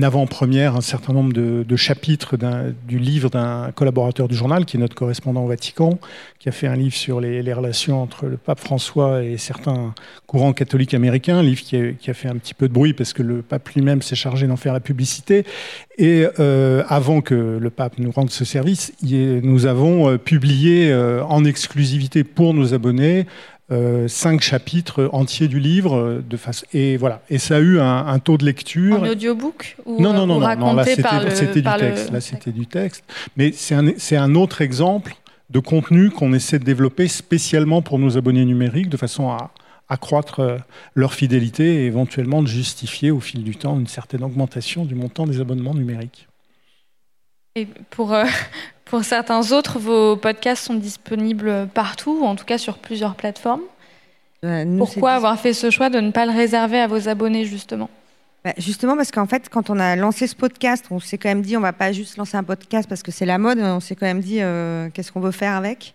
avant-première 0.00 0.76
un 0.76 0.80
certain 0.80 1.12
nombre 1.12 1.32
de, 1.32 1.76
chapitres 1.76 2.36
du 2.86 2.98
livre 2.98 3.28
d'un 3.28 3.72
collaborateur 3.72 4.28
du 4.28 4.36
journal, 4.36 4.66
qui 4.66 4.76
est 4.76 4.80
notre 4.80 4.94
correspondant 4.94 5.44
au 5.44 5.48
Vatican, 5.48 5.98
qui 6.38 6.48
a 6.48 6.52
fait 6.52 6.68
un 6.68 6.76
livre 6.76 6.94
sur 6.94 7.20
les, 7.20 7.42
les 7.42 7.52
relations 7.52 8.00
entre 8.00 8.26
le 8.26 8.36
pape 8.36 8.60
François 8.60 9.24
et 9.24 9.36
certains 9.36 9.94
courants 10.26 10.52
catholiques 10.52 10.94
américains, 10.94 11.38
un 11.38 11.42
livre 11.42 11.62
qui 11.62 11.76
est 11.76 11.87
qui 11.92 12.10
a 12.10 12.14
fait 12.14 12.28
un 12.28 12.36
petit 12.36 12.54
peu 12.54 12.68
de 12.68 12.72
bruit 12.72 12.92
parce 12.92 13.12
que 13.12 13.22
le 13.22 13.42
pape 13.42 13.68
lui-même 13.70 14.02
s'est 14.02 14.16
chargé 14.16 14.46
d'en 14.46 14.56
faire 14.56 14.72
la 14.72 14.80
publicité. 14.80 15.44
Et 15.96 16.26
euh, 16.38 16.82
avant 16.88 17.20
que 17.20 17.58
le 17.60 17.70
pape 17.70 17.98
nous 17.98 18.10
rende 18.10 18.30
ce 18.30 18.44
service, 18.44 18.92
nous 19.02 19.66
avons 19.66 20.10
euh, 20.10 20.18
publié 20.18 20.90
euh, 20.90 21.22
en 21.24 21.44
exclusivité 21.44 22.24
pour 22.24 22.54
nos 22.54 22.74
abonnés 22.74 23.26
cinq 24.06 24.40
chapitres 24.40 25.10
entiers 25.12 25.46
du 25.46 25.60
livre 25.60 26.22
de 26.26 26.36
face 26.38 26.64
et 26.72 26.96
voilà. 26.96 27.20
Et 27.28 27.36
ça 27.36 27.56
a 27.56 27.58
eu 27.58 27.78
un, 27.78 28.18
taux 28.18 28.38
de 28.38 28.46
lecture. 28.46 29.02
En 29.02 29.06
audiobook 29.06 29.76
ou 29.84 30.00
non 30.00 30.14
non 30.14 30.26
non, 30.26 30.40
non, 30.56 30.72
là 30.72 30.84
c'était 30.86 31.60
du 31.60 31.68
texte 31.78 32.10
là 32.10 32.20
c'était 32.22 32.50
du 32.50 32.66
texte. 32.66 33.04
Mais 33.36 33.52
c'est 33.52 33.74
un, 33.74 34.22
un 34.22 34.34
autre 34.36 34.62
exemple 34.62 35.14
de 35.50 35.60
contenu 35.60 36.08
qu'on 36.08 36.32
essaie 36.32 36.58
de 36.58 36.64
développer 36.64 37.08
spécialement 37.08 37.82
pour 37.82 37.98
nos 37.98 38.16
abonnés 38.16 38.46
numériques 38.46 38.88
de 38.88 38.96
façon 38.96 39.28
à, 39.28 39.50
accroître 39.88 40.40
euh, 40.40 40.58
leur 40.94 41.14
fidélité 41.14 41.82
et 41.82 41.86
éventuellement 41.86 42.42
de 42.42 42.48
justifier 42.48 43.10
au 43.10 43.20
fil 43.20 43.42
du 43.42 43.56
temps 43.56 43.78
une 43.78 43.86
certaine 43.86 44.22
augmentation 44.22 44.84
du 44.84 44.94
montant 44.94 45.26
des 45.26 45.40
abonnements 45.40 45.74
numériques. 45.74 46.28
Et 47.56 47.66
pour, 47.90 48.12
euh, 48.12 48.24
pour 48.84 49.04
certains 49.04 49.52
autres, 49.52 49.78
vos 49.78 50.16
podcasts 50.16 50.64
sont 50.64 50.74
disponibles 50.74 51.68
partout, 51.72 52.20
ou 52.22 52.24
en 52.24 52.36
tout 52.36 52.44
cas 52.44 52.58
sur 52.58 52.78
plusieurs 52.78 53.14
plateformes. 53.14 53.62
Pourquoi 54.78 55.12
avoir 55.12 55.38
fait 55.38 55.52
ce 55.52 55.70
choix 55.70 55.90
de 55.90 55.98
ne 55.98 56.12
pas 56.12 56.24
le 56.24 56.32
réserver 56.32 56.78
à 56.78 56.86
vos 56.86 57.08
abonnés, 57.08 57.44
justement? 57.44 57.90
Bah, 58.44 58.52
Justement 58.56 58.96
parce 58.96 59.10
qu'en 59.10 59.26
fait, 59.26 59.48
quand 59.48 59.68
on 59.68 59.78
a 59.80 59.96
lancé 59.96 60.26
ce 60.26 60.36
podcast, 60.36 60.86
on 60.90 61.00
s'est 61.00 61.18
quand 61.18 61.28
même 61.28 61.42
dit 61.42 61.56
on 61.56 61.60
va 61.60 61.72
pas 61.72 61.92
juste 61.92 62.16
lancer 62.16 62.36
un 62.36 62.44
podcast 62.44 62.88
parce 62.88 63.02
que 63.02 63.10
c'est 63.10 63.26
la 63.26 63.38
mode, 63.38 63.58
on 63.58 63.80
s'est 63.80 63.96
quand 63.96 64.06
même 64.06 64.20
dit 64.20 64.40
euh, 64.40 64.88
qu'est-ce 64.94 65.10
qu'on 65.10 65.20
veut 65.20 65.32
faire 65.32 65.54
avec? 65.54 65.94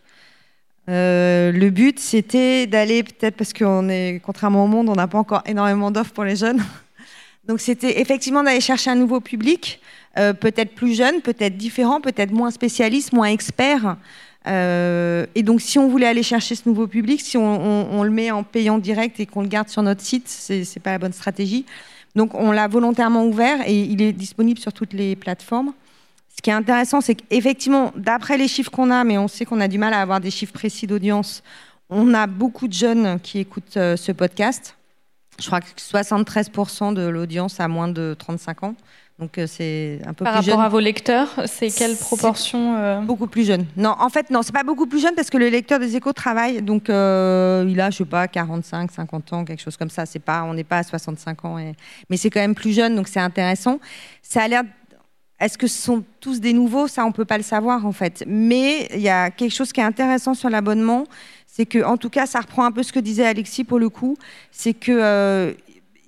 Euh, 0.89 1.51
le 1.51 1.69
but, 1.69 1.99
c'était 1.99 2.67
d'aller, 2.67 3.03
peut-être 3.03 3.35
parce 3.35 3.53
qu'on 3.53 3.87
est, 3.89 4.21
contrairement 4.23 4.65
au 4.65 4.67
monde, 4.67 4.89
on 4.89 4.95
n'a 4.95 5.07
pas 5.07 5.17
encore 5.17 5.43
énormément 5.45 5.91
d'offres 5.91 6.11
pour 6.11 6.25
les 6.25 6.35
jeunes. 6.35 6.61
Donc, 7.47 7.59
c'était 7.59 8.01
effectivement 8.01 8.43
d'aller 8.43 8.61
chercher 8.61 8.91
un 8.91 8.95
nouveau 8.95 9.19
public, 9.19 9.79
euh, 10.17 10.33
peut-être 10.33 10.75
plus 10.75 10.95
jeune, 10.95 11.21
peut-être 11.21 11.57
différent, 11.57 12.01
peut-être 12.01 12.31
moins 12.31 12.51
spécialiste, 12.51 13.13
moins 13.13 13.27
expert. 13.27 13.97
Euh, 14.45 15.25
et 15.35 15.43
donc, 15.43 15.61
si 15.61 15.79
on 15.79 15.87
voulait 15.87 16.07
aller 16.07 16.23
chercher 16.23 16.55
ce 16.55 16.67
nouveau 16.67 16.87
public, 16.87 17.21
si 17.21 17.37
on, 17.37 18.03
le 18.03 18.09
met 18.09 18.31
en 18.31 18.43
payant 18.43 18.77
direct 18.77 19.19
et 19.19 19.25
qu'on 19.25 19.41
le 19.41 19.47
garde 19.47 19.69
sur 19.69 19.81
notre 19.81 20.01
site, 20.01 20.27
c'est 20.27 20.59
n'est 20.59 20.81
pas 20.81 20.91
la 20.91 20.99
bonne 20.99 21.13
stratégie. 21.13 21.65
Donc, 22.15 22.33
on 22.35 22.51
l'a 22.51 22.67
volontairement 22.67 23.25
ouvert 23.25 23.67
et 23.67 23.73
il 23.73 24.01
est 24.01 24.13
disponible 24.13 24.59
sur 24.59 24.73
toutes 24.73 24.93
les 24.93 25.15
plateformes. 25.15 25.73
Ce 26.43 26.49
qui 26.49 26.49
est 26.49 26.55
intéressant, 26.55 26.99
c'est 26.99 27.15
qu'effectivement, 27.15 27.93
d'après 27.95 28.37
les 28.37 28.49
chiffres 28.49 28.69
qu'on 28.69 28.91
a, 28.91 29.05
mais 29.05 29.17
on 29.17 29.29
sait 29.29 29.45
qu'on 29.45 29.61
a 29.61 29.69
du 29.69 29.77
mal 29.77 29.93
à 29.93 30.01
avoir 30.01 30.19
des 30.19 30.29
chiffres 30.29 30.51
précis 30.51 30.87
d'audience, 30.87 31.41
on 31.89 32.13
a 32.13 32.27
beaucoup 32.27 32.67
de 32.67 32.73
jeunes 32.73 33.17
qui 33.21 33.39
écoutent 33.39 33.77
euh, 33.77 33.95
ce 33.95 34.11
podcast. 34.11 34.75
Je 35.39 35.47
crois 35.47 35.61
que 35.61 35.67
73% 35.67 36.93
de 36.95 37.03
l'audience 37.03 37.61
a 37.61 37.69
moins 37.69 37.87
de 37.87 38.13
35 38.19 38.63
ans. 38.63 38.75
Donc 39.19 39.37
euh, 39.37 39.47
c'est 39.47 40.01
un 40.05 40.13
peu 40.13 40.25
Par 40.25 40.41
plus 40.41 40.49
rapport 40.49 40.65
à 40.65 40.67
vos 40.67 40.81
lecteurs, 40.81 41.29
c'est 41.45 41.69
quelle 41.69 41.95
proportion 41.95 42.75
euh 42.75 42.99
Beaucoup 42.99 43.27
plus 43.27 43.47
jeune. 43.47 43.65
Non, 43.77 43.95
en 43.97 44.09
fait, 44.09 44.29
non, 44.29 44.41
c'est 44.41 44.51
pas 44.51 44.63
beaucoup 44.63 44.85
plus 44.85 45.01
jeune 45.01 45.15
parce 45.15 45.29
que 45.29 45.37
le 45.37 45.47
lecteur 45.47 45.79
des 45.79 45.95
échos 45.95 46.11
travaille. 46.11 46.61
Donc 46.61 46.89
il 46.89 46.93
a, 46.93 47.89
je 47.89 47.99
sais 47.99 48.05
pas, 48.05 48.27
45, 48.27 48.91
50 48.91 49.31
ans, 49.31 49.45
quelque 49.45 49.61
chose 49.61 49.77
comme 49.77 49.89
ça. 49.89 50.05
C'est 50.05 50.19
pas, 50.19 50.43
on 50.43 50.53
n'est 50.53 50.65
pas 50.65 50.79
à 50.79 50.83
65 50.83 51.45
ans. 51.45 51.55
Mais 52.09 52.17
c'est 52.17 52.29
quand 52.29 52.41
même 52.41 52.55
plus 52.55 52.75
jeune, 52.75 52.97
donc 52.97 53.07
c'est 53.07 53.21
intéressant. 53.21 53.79
Ça 54.21 54.41
a 54.41 54.47
l'air 54.49 54.63
est-ce 55.43 55.57
que 55.57 55.67
ce 55.67 55.81
sont 55.81 56.03
tous 56.19 56.39
des 56.39 56.53
nouveaux? 56.53 56.87
Ça, 56.87 57.03
on 57.03 57.09
ne 57.09 57.13
peut 57.13 57.25
pas 57.25 57.37
le 57.37 57.43
savoir 57.43 57.85
en 57.85 57.91
fait. 57.91 58.23
Mais 58.27 58.87
il 58.93 59.01
y 59.01 59.09
a 59.09 59.29
quelque 59.29 59.53
chose 59.53 59.73
qui 59.73 59.81
est 59.81 59.83
intéressant 59.83 60.33
sur 60.33 60.49
l'abonnement, 60.49 61.05
c'est 61.45 61.65
que, 61.65 61.83
en 61.83 61.97
tout 61.97 62.09
cas, 62.09 62.25
ça 62.25 62.39
reprend 62.39 62.65
un 62.65 62.71
peu 62.71 62.81
ce 62.81 62.93
que 62.93 62.99
disait 62.99 63.25
Alexis 63.25 63.63
pour 63.63 63.77
le 63.77 63.89
coup, 63.89 64.17
c'est 64.51 64.73
que 64.73 64.91
euh, 64.91 65.53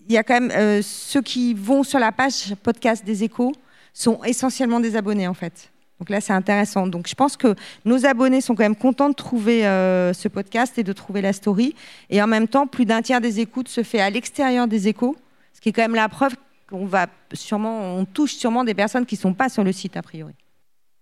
y 0.10 0.18
a 0.18 0.24
quand 0.24 0.40
même 0.40 0.52
euh, 0.52 0.82
ceux 0.82 1.22
qui 1.22 1.54
vont 1.54 1.84
sur 1.84 2.00
la 2.00 2.12
page 2.12 2.56
podcast 2.64 3.04
des 3.06 3.24
Échos 3.24 3.52
sont 3.94 4.24
essentiellement 4.24 4.80
des 4.80 4.96
abonnés 4.96 5.28
en 5.28 5.34
fait. 5.34 5.72
Donc 6.00 6.10
là, 6.10 6.20
c'est 6.20 6.34
intéressant. 6.34 6.88
Donc 6.88 7.08
je 7.08 7.16
pense 7.16 7.38
que 7.38 7.56
nos 7.86 8.06
abonnés 8.06 8.42
sont 8.42 8.56
quand 8.56 8.64
même 8.64 8.76
contents 8.76 9.10
de 9.10 9.14
trouver 9.14 9.66
euh, 9.66 10.14
ce 10.14 10.28
podcast 10.28 10.78
et 10.78 10.84
de 10.84 10.94
trouver 10.94 11.22
la 11.22 11.34
story. 11.34 11.76
Et 12.10 12.22
en 12.22 12.28
même 12.28 12.48
temps, 12.48 12.68
plus 12.68 12.86
d'un 12.86 13.02
tiers 13.02 13.22
des 13.22 13.40
écoutes 13.40 13.70
se 13.70 13.84
fait 13.84 14.02
à 14.02 14.10
l'extérieur 14.10 14.68
des 14.68 14.88
échos, 14.88 15.16
ce 15.54 15.62
qui 15.62 15.70
est 15.70 15.74
quand 15.74 15.84
même 15.84 15.96
la 15.96 16.10
preuve 16.10 16.36
on 16.72 16.86
va 16.86 17.08
sûrement, 17.34 17.96
on 17.98 18.06
touche 18.06 18.36
sûrement 18.36 18.64
des 18.64 18.74
personnes 18.74 19.06
qui 19.06 19.16
ne 19.16 19.20
sont 19.20 19.34
pas 19.34 19.50
sur 19.50 19.64
le 19.64 19.72
site 19.72 19.98
a 19.98 20.02
priori. 20.02 20.34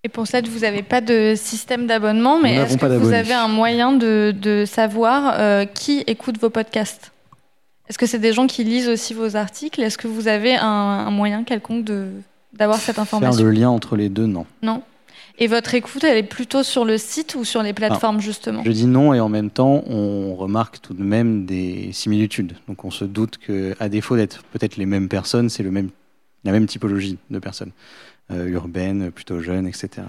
Et 0.05 0.09
pour 0.09 0.28
ça, 0.28 0.41
vous 0.41 0.59
n'avez 0.59 0.84
pas 0.84 0.99
de 0.99 1.34
système 1.36 1.88
d'abonnement, 1.88 2.38
mais 2.41 2.55
est-ce 2.55 2.78
que 2.78 2.86
vous 2.97 3.14
avez 3.14 3.34
un 3.34 3.47
moyen 3.47 3.93
de, 3.93 4.66
savoir 4.68 5.36
euh, 5.38 5.66
qui 5.66 6.03
écoute 6.07 6.38
vos 6.39 6.49
podcasts? 6.49 7.14
Est-ce 7.88 7.97
que 7.97 8.05
c'est 8.05 8.20
des 8.20 8.34
gens 8.34 8.47
qui 8.47 8.64
lisent 8.64 8.89
aussi 8.89 9.14
vos 9.14 9.36
articles? 9.36 9.82
Est-ce 9.82 9.97
que 9.97 10.07
vous 10.07 10.28
avez 10.28 10.55
un, 10.55 11.09
moyen 11.09 11.43
quelconque 11.43 11.86
d'avoir 12.53 12.80
cette 12.80 12.99
information 12.99 13.38
Faire 13.38 13.45
le 13.45 13.51
lien 13.51 13.70
entre 13.70 13.95
les 13.95 14.09
deux, 14.09 14.26
non. 14.26 14.45
Non. 14.61 14.82
Et 15.40 15.48
votre 15.48 15.74
écoute, 15.74 16.04
elle 16.04 16.18
est 16.18 16.24
plutôt 16.24 16.62
sur 16.62 16.86
le 16.86 16.98
site 16.98 17.36
ou 17.36 17.44
sur 17.44 17.64
les 17.64 17.74
plateformes, 17.74 18.22
justement? 18.22 18.64
Je 18.64 18.72
dis 18.72 18.86
non, 18.86 19.14
et 19.14 19.20
en 19.20 19.30
même 19.30 19.50
temps, 19.50 19.84
on 19.88 20.36
remarque 20.36 20.80
tout 20.80 20.94
de 20.94 21.04
même 21.04 21.46
des 21.46 21.92
similitudes. 21.92 22.54
Donc 22.68 22.86
on 22.86 22.92
se 22.92 23.04
doute 23.04 23.40
qu'à 23.40 23.90
défaut 23.90 24.16
d'être 24.16 24.44
peut-être 24.44 24.78
les 24.78 24.86
mêmes 24.86 25.10
personnes, 25.10 25.50
c'est 25.50 25.64
même, 25.64 25.90
la 26.44 26.52
même 26.52 26.68
typologie 26.68 27.18
de 27.32 27.40
personnes, 27.40 27.72
euh, 28.32 28.48
urbaines, 28.48 29.12
plutôt 29.12 29.40
jeunes, 29.42 29.66
etc. 29.66 30.04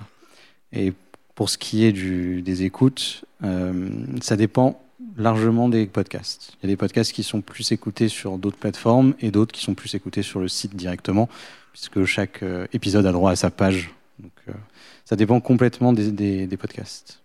Et 0.73 0.93
pour 1.35 1.49
ce 1.49 1.57
qui 1.57 1.85
est 1.85 1.93
du, 1.93 2.43
des 2.43 2.65
écoutes, 2.65 3.25
euh, 3.45 3.89
ça 4.21 4.37
dépend 4.37 4.81
largement 5.17 5.71
des 5.71 5.87
podcasts. 5.87 6.53
Il 6.55 6.67
y 6.67 6.67
a 6.67 6.73
des 6.73 6.77
podcasts 6.77 7.13
qui 7.13 7.23
sont 7.23 7.41
plus 7.41 7.73
écoutés 7.73 8.09
sur 8.09 8.37
d'autres 8.37 8.59
plateformes 8.59 9.15
et 9.21 9.31
d'autres 9.31 9.53
qui 9.53 9.63
sont 9.63 9.75
plus 9.75 9.95
écoutés 9.95 10.23
sur 10.23 10.41
le 10.41 10.49
site 10.49 10.77
directement, 10.77 11.31
puisque 11.73 12.05
chaque 12.05 12.43
euh, 12.43 12.67
épisode 12.75 13.07
a 13.07 13.13
droit 13.13 13.31
à 13.31 13.37
sa 13.37 13.51
page. 13.51 13.91
Donc, 14.19 14.33
ça 15.05 15.17
dépend 15.17 15.41
complètement 15.41 15.93
des, 15.93 16.57
podcasts. 16.59 17.21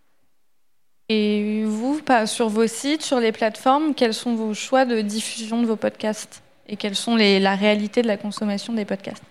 Et 1.07 1.63
vous, 1.65 2.01
pas 2.01 2.27
sur 2.27 2.49
vos 2.49 2.67
sites, 2.67 3.01
sur 3.01 3.19
les 3.19 3.31
plateformes, 3.31 3.95
quels 3.95 4.13
sont 4.13 4.35
vos 4.35 4.53
choix 4.53 4.85
de 4.85 5.01
diffusion 5.01 5.61
de 5.61 5.67
vos 5.67 5.75
podcasts 5.75 6.43
Et 6.67 6.75
quelles 6.75 6.95
sont 6.95 7.15
les, 7.15 7.39
la 7.39 7.55
réalité 7.55 8.01
de 8.01 8.07
la 8.07 8.17
consommation 8.17 8.73
des 8.73 8.85
podcasts? 8.85 9.23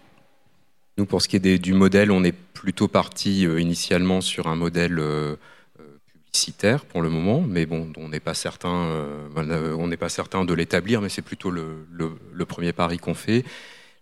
Nous, 0.97 1.07
pour 1.07 1.23
ce 1.23 1.29
qui 1.29 1.37
est 1.37 1.59
du 1.59 1.75
modèle, 1.75 2.11
on 2.11 2.25
est 2.25 2.33
plutôt 2.33 2.89
parti 2.89 3.47
euh, 3.47 3.61
initialement 3.61 4.21
sur 4.21 4.49
un 4.49 4.57
modèle 4.57 4.99
euh, 4.99 5.37
euh, 5.79 5.99
publicitaire 6.13 6.85
pour 6.85 7.03
le 7.03 7.09
moment, 7.09 7.41
mais 7.41 7.67
bon, 7.67 7.93
on 7.97 8.09
n'est 8.09 8.19
pas 8.19 8.35
certain, 8.35 8.91
on 9.37 9.87
n'est 9.87 9.97
pas 9.97 10.09
certain 10.09 10.45
de 10.45 10.53
l'établir, 10.55 11.01
mais 11.01 11.09
c'est 11.09 11.23
plutôt 11.23 11.53
le, 11.53 11.87
le, 11.93 12.45
premier 12.47 12.73
pari 12.73 12.99
qu'on 12.99 13.15
fait. 13.15 13.45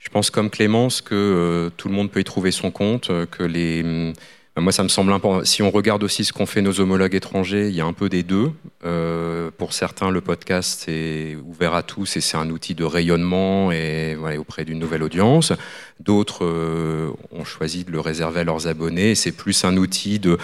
Je 0.06 0.10
pense 0.10 0.30
comme 0.30 0.50
Clémence 0.50 1.00
que 1.00 1.68
tout 1.76 1.88
le 1.88 1.94
monde 1.94 2.12
peut 2.12 2.20
y 2.20 2.24
trouver 2.24 2.52
son 2.52 2.70
compte, 2.70 3.10
que 3.32 3.42
les 3.42 4.14
ben, 4.56 4.62
moi, 4.62 4.72
ça 4.72 4.82
me 4.82 4.88
semble 4.88 5.12
important. 5.12 5.44
Si 5.44 5.62
on 5.62 5.70
regarde 5.70 6.02
aussi 6.02 6.24
ce 6.24 6.32
qu'ont 6.32 6.46
fait 6.46 6.62
nos 6.62 6.80
homologues 6.80 7.14
étrangers, 7.14 7.68
il 7.68 7.74
y 7.74 7.82
a 7.82 7.84
un 7.84 7.92
peu 7.92 8.08
des 8.08 8.22
deux. 8.22 8.52
Euh, 8.86 9.50
pour 9.58 9.74
certains, 9.74 10.10
le 10.10 10.22
podcast 10.22 10.84
c'est 10.86 11.36
ouvert 11.44 11.74
à 11.74 11.82
tous 11.82 12.16
et 12.16 12.22
c'est 12.22 12.38
un 12.38 12.48
outil 12.48 12.74
de 12.74 12.84
rayonnement 12.84 13.70
et 13.70 14.16
auprès 14.38 14.64
d'une 14.64 14.78
nouvelle 14.78 15.02
audience. 15.02 15.52
D'autres 16.00 16.46
euh, 16.46 17.10
ont 17.32 17.44
choisi 17.44 17.84
de 17.84 17.90
le 17.90 18.00
réserver 18.00 18.40
à 18.40 18.44
leurs 18.44 18.66
abonnés. 18.66 19.14
C'est 19.14 19.32
plus 19.32 19.62
un 19.66 19.76
outil 19.76 20.20
de 20.20 20.38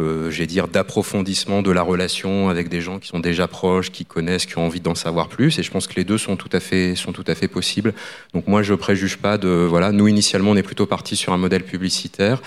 euh, 0.00 0.30
j'ai 0.30 0.46
dire 0.46 0.68
d'approfondissement 0.68 1.62
de 1.62 1.70
la 1.70 1.82
relation 1.82 2.48
avec 2.48 2.68
des 2.68 2.80
gens 2.80 2.98
qui 2.98 3.08
sont 3.08 3.20
déjà 3.20 3.46
proches, 3.46 3.90
qui 3.90 4.04
connaissent, 4.04 4.46
qui 4.46 4.58
ont 4.58 4.66
envie 4.66 4.80
d'en 4.80 4.94
savoir 4.94 5.28
plus. 5.28 5.58
Et 5.58 5.62
je 5.62 5.70
pense 5.70 5.86
que 5.86 5.94
les 5.94 6.04
deux 6.04 6.18
sont 6.18 6.36
tout 6.36 6.48
à 6.52 6.60
fait 6.60 6.94
sont 6.94 7.12
tout 7.12 7.24
à 7.26 7.34
fait 7.34 7.48
possibles. 7.48 7.94
Donc 8.32 8.48
moi, 8.48 8.62
je 8.62 8.74
préjuge 8.74 9.18
pas 9.18 9.38
de 9.38 9.48
voilà. 9.48 9.92
Nous 9.92 10.08
initialement, 10.08 10.50
on 10.50 10.56
est 10.56 10.62
plutôt 10.62 10.86
parti 10.86 11.16
sur 11.16 11.32
un 11.32 11.38
modèle 11.38 11.64
publicitaire 11.64 12.42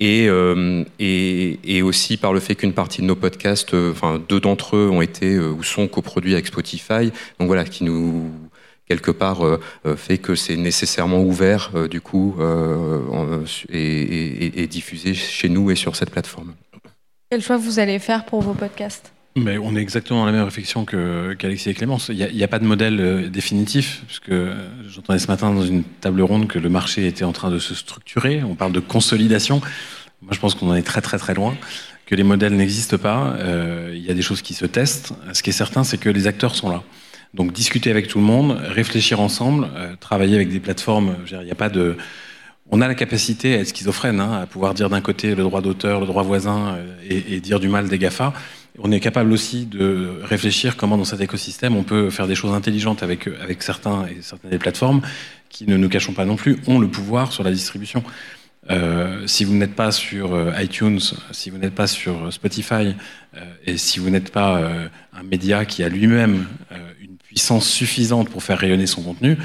euh, 0.00 0.84
et, 0.98 1.58
et, 1.64 1.82
aussi 1.82 2.16
par 2.16 2.32
le 2.32 2.40
fait 2.40 2.54
qu'une 2.54 2.72
partie 2.72 3.02
de 3.02 3.06
nos 3.06 3.14
podcasts, 3.14 3.74
euh, 3.74 3.92
enfin 3.92 4.20
deux 4.28 4.40
d'entre 4.40 4.76
eux 4.76 4.88
ont 4.90 5.02
été 5.02 5.34
euh, 5.34 5.50
ou 5.50 5.62
sont 5.62 5.86
coproduits 5.86 6.32
avec 6.32 6.46
Spotify, 6.46 7.12
donc 7.38 7.46
voilà, 7.46 7.64
qui 7.64 7.84
nous 7.84 8.30
quelque 8.88 9.10
part 9.10 9.40
fait 9.96 10.18
que 10.18 10.34
c'est 10.34 10.56
nécessairement 10.56 11.22
ouvert 11.22 11.70
du 11.88 12.02
coup 12.02 12.36
et, 13.70 14.62
et, 14.62 14.66
diffusé 14.66 15.14
chez 15.14 15.48
nous 15.48 15.70
et 15.70 15.76
sur 15.76 15.96
cette 15.96 16.10
plateforme. 16.10 16.52
Quel 17.32 17.40
choix 17.40 17.56
vous 17.56 17.78
allez 17.78 17.98
faire 17.98 18.26
pour 18.26 18.42
vos 18.42 18.52
podcasts? 18.52 19.10
Mais 19.36 19.56
on 19.56 19.74
est 19.74 19.80
exactement 19.80 20.20
dans 20.20 20.26
la 20.26 20.32
même 20.32 20.44
réflexion 20.44 20.84
qu'Alexis 20.84 21.70
et 21.70 21.72
Clémence. 21.72 22.10
Il 22.10 22.16
n'y 22.16 22.42
a, 22.42 22.46
pas 22.46 22.58
de 22.58 22.66
modèle 22.66 23.30
définitif, 23.30 24.02
puisque 24.06 24.34
j'entendais 24.86 25.18
ce 25.18 25.28
matin 25.28 25.50
dans 25.50 25.64
une 25.64 25.82
table 25.82 26.20
ronde 26.20 26.46
que 26.46 26.58
le 26.58 26.68
marché 26.68 27.06
était 27.06 27.24
en 27.24 27.32
train 27.32 27.50
de 27.50 27.58
se 27.58 27.74
structurer. 27.74 28.42
On 28.44 28.54
parle 28.54 28.72
de 28.72 28.80
consolidation. 28.80 29.62
Moi, 30.20 30.32
je 30.32 30.40
pense 30.40 30.54
qu'on 30.54 30.68
en 30.68 30.74
est 30.74 30.82
très 30.82 31.00
très 31.00 31.16
très 31.16 31.32
loin, 31.32 31.56
que 32.04 32.14
les 32.14 32.22
modèles 32.22 32.54
n'existent 32.54 32.98
pas. 32.98 33.34
Euh, 33.38 33.94
il 33.94 34.04
y 34.04 34.10
a 34.10 34.14
des 34.14 34.20
choses 34.20 34.42
qui 34.42 34.52
se 34.52 34.66
testent. 34.66 35.14
Ce 35.32 35.42
qui 35.42 35.48
est 35.48 35.54
certain, 35.54 35.84
c'est 35.84 35.96
que 35.96 36.10
les 36.10 36.26
acteurs 36.26 36.54
sont 36.54 36.68
là. 36.68 36.82
Donc 37.32 37.54
discuter 37.54 37.90
avec 37.90 38.08
tout 38.08 38.18
le 38.18 38.24
monde, 38.24 38.60
réfléchir 38.62 39.20
ensemble, 39.20 39.68
euh, 39.74 39.94
travailler 39.98 40.34
avec 40.34 40.50
des 40.50 40.60
plateformes. 40.60 41.16
Il 41.30 41.38
n'y 41.38 41.50
a 41.50 41.54
pas 41.54 41.70
de 41.70 41.96
on 42.70 42.80
a 42.80 42.88
la 42.88 42.94
capacité 42.94 43.54
à 43.54 43.58
être 43.58 43.68
schizophrène, 43.68 44.20
hein, 44.20 44.40
à 44.42 44.46
pouvoir 44.46 44.74
dire 44.74 44.88
d'un 44.88 45.00
côté 45.00 45.34
le 45.34 45.42
droit 45.42 45.60
d'auteur, 45.60 46.00
le 46.00 46.06
droit 46.06 46.22
voisin 46.22 46.76
euh, 46.76 46.94
et, 47.08 47.40
dire 47.40 47.60
du 47.60 47.68
mal 47.68 47.88
des 47.88 47.98
GAFA. 47.98 48.32
On 48.78 48.90
est 48.90 49.00
capable 49.00 49.32
aussi 49.32 49.66
de 49.66 50.20
réfléchir 50.22 50.76
comment 50.76 50.96
dans 50.96 51.04
cet 51.04 51.20
écosystème 51.20 51.76
on 51.76 51.82
peut 51.82 52.08
faire 52.08 52.26
des 52.26 52.34
choses 52.34 52.54
intelligentes 52.54 53.02
avec, 53.02 53.26
avec 53.26 53.62
certains 53.62 54.06
et 54.06 54.22
certaines 54.22 54.50
des 54.50 54.58
plateformes 54.58 55.02
qui, 55.50 55.66
ne 55.66 55.76
nous 55.76 55.90
cachons 55.90 56.14
pas 56.14 56.24
non 56.24 56.36
plus, 56.36 56.58
ont 56.66 56.78
le 56.78 56.88
pouvoir 56.88 57.32
sur 57.32 57.44
la 57.44 57.50
distribution. 57.50 58.02
Euh, 58.70 59.26
si 59.26 59.44
vous 59.44 59.54
n'êtes 59.54 59.74
pas 59.74 59.90
sur 59.90 60.34
euh, 60.34 60.52
iTunes, 60.58 61.00
si 61.32 61.50
vous 61.50 61.58
n'êtes 61.58 61.74
pas 61.74 61.88
sur 61.88 62.32
Spotify, 62.32 62.94
euh, 63.36 63.40
et 63.64 63.76
si 63.76 63.98
vous 63.98 64.10
n'êtes 64.10 64.30
pas 64.30 64.58
euh, 64.58 64.88
un 65.12 65.22
média 65.22 65.64
qui 65.64 65.82
a 65.82 65.88
lui-même 65.88 66.46
euh, 66.70 66.76
une 67.00 67.16
puissance 67.16 67.66
suffisante 67.66 68.28
pour 68.28 68.42
faire 68.42 68.58
rayonner 68.58 68.86
son 68.86 69.02
contenu, 69.02 69.38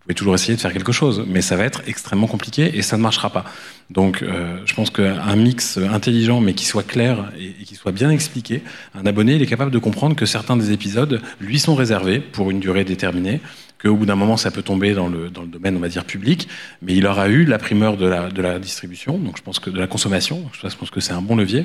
pouvez 0.00 0.14
toujours 0.14 0.34
essayer 0.34 0.54
de 0.54 0.60
faire 0.60 0.72
quelque 0.72 0.92
chose, 0.92 1.24
mais 1.26 1.40
ça 1.40 1.56
va 1.56 1.64
être 1.64 1.82
extrêmement 1.86 2.26
compliqué 2.26 2.76
et 2.76 2.82
ça 2.82 2.96
ne 2.96 3.02
marchera 3.02 3.30
pas. 3.30 3.44
Donc 3.90 4.24
je 4.64 4.74
pense 4.74 4.90
qu'un 4.90 5.36
mix 5.36 5.78
intelligent, 5.78 6.40
mais 6.40 6.54
qui 6.54 6.64
soit 6.64 6.86
clair 6.86 7.30
et, 7.38 7.54
et 7.60 7.64
qui 7.64 7.74
soit 7.74 7.92
bien 7.92 8.10
expliqué, 8.10 8.62
un 8.94 9.06
abonné 9.06 9.34
il 9.34 9.42
est 9.42 9.46
capable 9.46 9.70
de 9.70 9.78
comprendre 9.78 10.16
que 10.16 10.26
certains 10.26 10.56
des 10.56 10.72
épisodes 10.72 11.20
lui 11.40 11.58
sont 11.58 11.74
réservés 11.74 12.20
pour 12.20 12.50
une 12.50 12.60
durée 12.60 12.84
déterminée, 12.84 13.40
qu'au 13.80 13.96
bout 13.96 14.06
d'un 14.06 14.14
moment, 14.14 14.36
ça 14.36 14.50
peut 14.50 14.62
tomber 14.62 14.94
dans 14.94 15.08
le, 15.08 15.30
dans 15.30 15.42
le 15.42 15.48
domaine, 15.48 15.76
on 15.76 15.80
va 15.80 15.88
dire, 15.88 16.04
public, 16.04 16.48
mais 16.82 16.94
il 16.94 17.06
aura 17.06 17.28
eu 17.28 17.44
la 17.44 17.58
primeur 17.58 17.96
de 17.96 18.06
la, 18.06 18.30
de 18.30 18.42
la 18.42 18.58
distribution, 18.58 19.18
donc 19.18 19.36
je 19.36 19.42
pense 19.42 19.58
que 19.58 19.70
de 19.70 19.78
la 19.78 19.86
consommation, 19.86 20.44
je 20.52 20.76
pense 20.76 20.90
que 20.90 21.00
c'est 21.00 21.12
un 21.12 21.22
bon 21.22 21.36
levier. 21.36 21.64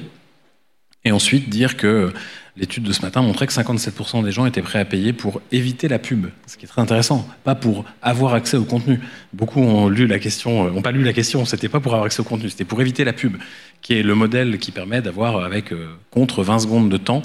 Et 1.05 1.11
ensuite, 1.11 1.49
dire 1.49 1.77
que 1.77 2.11
l'étude 2.57 2.83
de 2.83 2.91
ce 2.91 3.01
matin 3.01 3.21
montrait 3.21 3.47
que 3.47 3.53
57% 3.53 4.23
des 4.23 4.31
gens 4.31 4.45
étaient 4.45 4.61
prêts 4.61 4.79
à 4.79 4.85
payer 4.85 5.13
pour 5.13 5.41
éviter 5.51 5.87
la 5.87 5.99
pub, 5.99 6.27
ce 6.47 6.57
qui 6.57 6.65
est 6.65 6.67
très 6.67 6.81
intéressant, 6.81 7.27
pas 7.43 7.55
pour 7.55 7.85
avoir 8.01 8.33
accès 8.33 8.57
au 8.57 8.63
contenu. 8.63 8.99
Beaucoup 9.33 9.59
ont 9.59 9.87
lu 9.89 10.07
la 10.07 10.19
question, 10.19 10.71
n'ont 10.71 10.81
pas 10.81 10.91
lu 10.91 11.03
la 11.03 11.13
question, 11.13 11.45
c'était 11.45 11.69
pas 11.69 11.79
pour 11.79 11.93
avoir 11.93 12.05
accès 12.05 12.21
au 12.21 12.23
contenu, 12.23 12.49
c'était 12.49 12.65
pour 12.65 12.81
éviter 12.81 13.03
la 13.03 13.13
pub, 13.13 13.37
qui 13.81 13.93
est 13.93 14.03
le 14.03 14.15
modèle 14.15 14.57
qui 14.57 14.71
permet 14.71 15.01
d'avoir 15.01 15.43
avec 15.43 15.71
euh, 15.71 15.87
contre 16.11 16.43
20 16.43 16.59
secondes 16.59 16.89
de 16.89 16.97
temps 16.97 17.21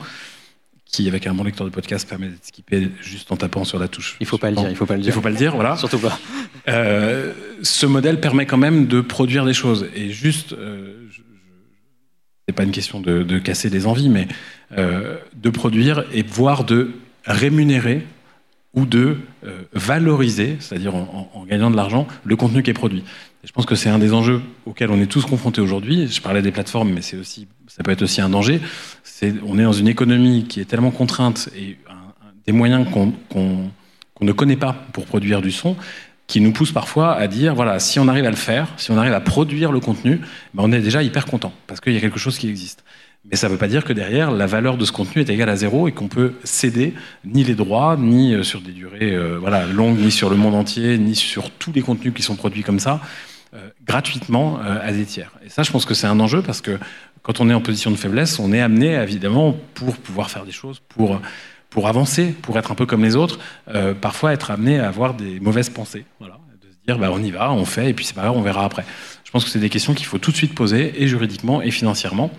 qui, 0.91 1.07
avec 1.07 1.27
un 1.27 1.35
bon 1.35 1.45
lecteur 1.45 1.65
de 1.65 1.71
podcast, 1.71 2.09
permet 2.09 2.29
d'être 2.29 2.45
skippé 2.45 2.91
juste 3.01 3.31
en 3.31 3.37
tapant 3.37 3.65
sur 3.65 3.79
la 3.79 3.87
touche. 3.87 4.17
Il 4.21 4.27
faut 4.27 4.39
pas 4.39 4.51
le 4.51 4.57
dire, 4.57 4.71
il 4.71 4.77
faut 4.77 4.87
pas 4.87 4.97
le 4.97 5.03
dire. 5.03 5.11
Il 5.11 5.15
faut 5.15 5.21
pas 5.21 5.31
le 5.31 5.37
dire, 5.37 5.55
voilà. 5.55 5.77
Surtout 5.77 5.99
pas. 5.99 6.19
Euh, 6.69 7.33
ce 7.63 7.87
modèle 7.87 8.21
permet 8.21 8.45
quand 8.45 8.57
même 8.57 8.87
de 8.87 9.01
produire 9.01 9.45
des 9.45 9.55
choses. 9.55 9.87
Et 9.95 10.11
juste, 10.11 10.53
euh, 10.53 11.09
c'est 12.47 12.55
pas 12.55 12.65
une 12.65 12.73
question 12.73 13.01
de, 13.01 13.39
casser 13.39 13.71
des 13.71 13.87
envies, 13.87 14.09
mais 14.09 14.27
euh, 14.77 15.17
de 15.35 15.51
produire 15.51 16.05
et 16.13 16.23
voire 16.23 16.65
de 16.65 16.93
rémunérer 17.25 18.05
ou 18.75 18.87
de 18.87 19.17
euh, 19.45 19.63
valoriser, 19.73 20.57
c'est-à-dire 20.61 20.95
en, 20.95 21.45
gagnant 21.49 21.71
de 21.71 21.77
l'argent, 21.77 22.07
le 22.25 22.37
contenu 22.37 22.63
qui 22.63 22.71
est 22.71 22.75
produit. 22.75 23.05
Je 23.43 23.53
pense 23.53 23.67
que 23.67 23.75
c'est 23.75 23.89
un 23.89 23.99
des 23.99 24.13
enjeux 24.13 24.43
auxquels 24.67 24.91
on 24.91 25.01
est 25.01 25.07
tous 25.07 25.25
confrontés 25.25 25.61
aujourd'hui. 25.61 26.07
Je 26.09 26.21
parlais 26.21 26.43
des 26.43 26.53
plateformes, 26.53 26.93
mais 26.93 27.01
aussi, 27.19 27.49
ça 27.67 27.83
peut 27.83 27.91
être 27.91 28.03
aussi 28.03 28.21
un 28.21 28.29
danger. 28.29 28.61
On 29.47 29.59
est 29.59 29.65
dans 29.65 29.73
une 29.73 29.89
économie 29.89 30.45
qui 30.45 30.61
est 30.61 30.67
tellement 30.67 30.91
contrainte 30.91 31.49
et 31.57 31.79
des 32.47 32.53
moyens 32.53 32.87
qu'on 32.91 33.71
ne 34.21 34.33
connaît 34.33 34.57
pas 34.57 34.75
pour 34.93 35.07
produire 35.07 35.41
du 35.41 35.51
son, 35.51 35.77
qui 36.31 36.41
nous 36.41 36.53
pousse 36.53 36.71
parfois 36.71 37.15
à 37.17 37.27
dire 37.27 37.57
voilà, 37.57 37.81
si 37.81 37.99
on 37.99 38.07
arrive 38.07 38.25
à 38.25 38.31
le 38.31 38.37
faire, 38.37 38.69
si 38.77 38.93
on 38.93 38.97
arrive 38.97 39.13
à 39.13 39.21
produire 39.21 39.73
le 39.73 39.81
contenu, 39.81 40.21
ben 40.55 40.63
on 40.65 40.71
est 40.71 40.81
déjà 40.81 41.03
hyper 41.03 41.27
content 41.27 41.53
parce 41.67 41.81
qu'il 41.81 41.93
y 41.93 41.97
a 41.97 42.01
quelque 42.01 42.21
chose 42.21 42.39
qui 42.39 42.49
existe. 42.49 42.85
Mais 43.29 43.37
ça 43.37 43.49
ne 43.49 43.53
veut 43.53 43.59
pas 43.59 43.67
dire 43.67 43.85
que 43.85 43.93
derrière, 43.93 44.31
la 44.31 44.47
valeur 44.47 44.77
de 44.77 44.85
ce 44.85 44.93
contenu 44.93 45.23
est 45.23 45.29
égale 45.29 45.49
à 45.49 45.57
zéro 45.57 45.89
et 45.89 45.93
qu'on 45.93 46.07
peut 46.07 46.35
céder 46.45 46.95
ni 47.25 47.43
les 47.43 47.57
droits, 47.57 47.97
ni 47.99 48.33
euh, 48.33 48.45
sur 48.45 48.61
des 48.61 48.71
durées 48.71 49.13
euh, 49.13 49.39
voilà, 49.41 49.67
longues, 49.67 49.99
ni 49.99 50.13
sur 50.13 50.31
le 50.31 50.37
monde 50.37 50.55
entier, 50.55 50.99
ni 50.99 51.17
sur 51.17 51.51
tous 51.51 51.73
les 51.73 51.83
contenus 51.83 52.15
qui 52.15 52.23
sont 52.23 52.37
produits 52.37 52.63
comme 52.63 52.79
ça, 52.79 53.01
euh, 53.55 53.69
gratuitement 53.85 54.61
à 54.61 54.93
des 54.93 55.05
tiers. 55.05 55.33
Et 55.45 55.49
ça, 55.49 55.65
je 55.65 55.73
pense 55.73 55.85
que 55.85 55.95
c'est 55.95 56.07
un 56.07 56.21
enjeu 56.21 56.43
parce 56.43 56.61
que 56.61 56.79
quand 57.23 57.41
on 57.41 57.51
est 57.51 57.55
en 57.55 57.61
position 57.61 57.91
de 57.91 57.97
faiblesse, 57.97 58.39
on 58.39 58.53
est 58.53 58.61
amené, 58.61 58.95
évidemment, 58.95 59.57
pour 59.75 59.97
pouvoir 59.97 60.31
faire 60.31 60.45
des 60.45 60.53
choses, 60.53 60.81
pour, 60.89 61.21
pour 61.71 61.89
avancer, 61.89 62.35
pour 62.43 62.59
être 62.59 62.73
un 62.73 62.75
peu 62.75 62.87
comme 62.87 63.03
les 63.03 63.17
autres, 63.17 63.39
euh, 63.69 63.95
parfois 63.95 64.33
être 64.33 64.51
amené 64.51 64.79
à 64.79 64.89
avoir 64.89 65.15
des 65.15 65.41
mauvaises 65.41 65.71
pensées. 65.71 66.05
De 66.21 66.27
se 66.27 66.77
dire, 66.87 66.99
bah, 66.99 67.11
on 67.13 67.23
y 67.23 67.31
va, 67.31 67.53
on 67.53 67.65
fait, 67.65 67.91
et 67.91 67.95
puis 67.95 68.05
c'est 68.05 68.15
pas 68.15 68.23
grave, 68.23 68.37
on 68.37 68.43
verra 68.43 68.65
après. 68.65 68.85
Je 69.25 69.31
pense 69.31 69.45
que 69.45 69.51
c'est 69.51 69.61
des 69.61 69.71
questions 69.71 69.95
qu'il 69.95 70.07
faut 70.07 70.19
tout 70.19 70.33
de 70.33 70.37
suite 70.37 70.55
poser, 70.55 71.03
et 71.03 71.09
juridiquement, 71.09 71.63
et 71.63 71.71
financièrement 71.71 72.31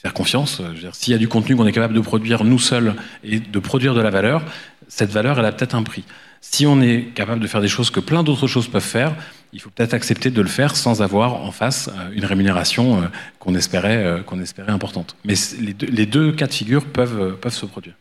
faire 0.00 0.14
confiance. 0.14 0.62
S'il 0.92 1.12
y 1.12 1.14
a 1.14 1.18
du 1.18 1.28
contenu 1.28 1.56
qu'on 1.56 1.66
est 1.66 1.72
capable 1.72 1.92
de 1.92 2.00
produire 2.00 2.44
nous 2.44 2.58
seuls 2.58 2.94
et 3.22 3.38
de 3.38 3.58
produire 3.58 3.94
de 3.94 4.00
la 4.00 4.08
valeur, 4.08 4.42
cette 4.88 5.10
valeur, 5.10 5.38
elle 5.38 5.44
a 5.44 5.52
peut-être 5.52 5.74
un 5.74 5.82
prix. 5.82 6.04
Si 6.40 6.66
on 6.66 6.80
est 6.80 7.12
capable 7.14 7.40
de 7.40 7.46
faire 7.46 7.60
des 7.60 7.68
choses 7.68 7.90
que 7.90 8.00
plein 8.00 8.22
d'autres 8.22 8.46
choses 8.46 8.66
peuvent 8.66 8.82
faire, 8.82 9.14
il 9.52 9.60
faut 9.60 9.68
peut-être 9.68 9.92
accepter 9.92 10.30
de 10.30 10.40
le 10.40 10.48
faire 10.48 10.74
sans 10.74 11.02
avoir 11.02 11.34
en 11.34 11.50
face 11.50 11.88
euh, 11.88 12.10
une 12.14 12.24
rémunération 12.24 13.02
euh, 13.02 13.06
qu'on 13.38 13.54
espérait, 13.54 14.22
qu'on 14.24 14.40
espérait 14.40 14.72
importante. 14.72 15.16
Mais 15.24 15.34
les 15.60 15.74
deux, 15.74 15.86
les 15.86 16.06
deux, 16.06 16.32
cas 16.32 16.46
de 16.46 16.52
figure 16.52 16.86
peuvent, 16.86 17.36
peuvent 17.36 17.52
se 17.52 17.66
produire. 17.66 17.94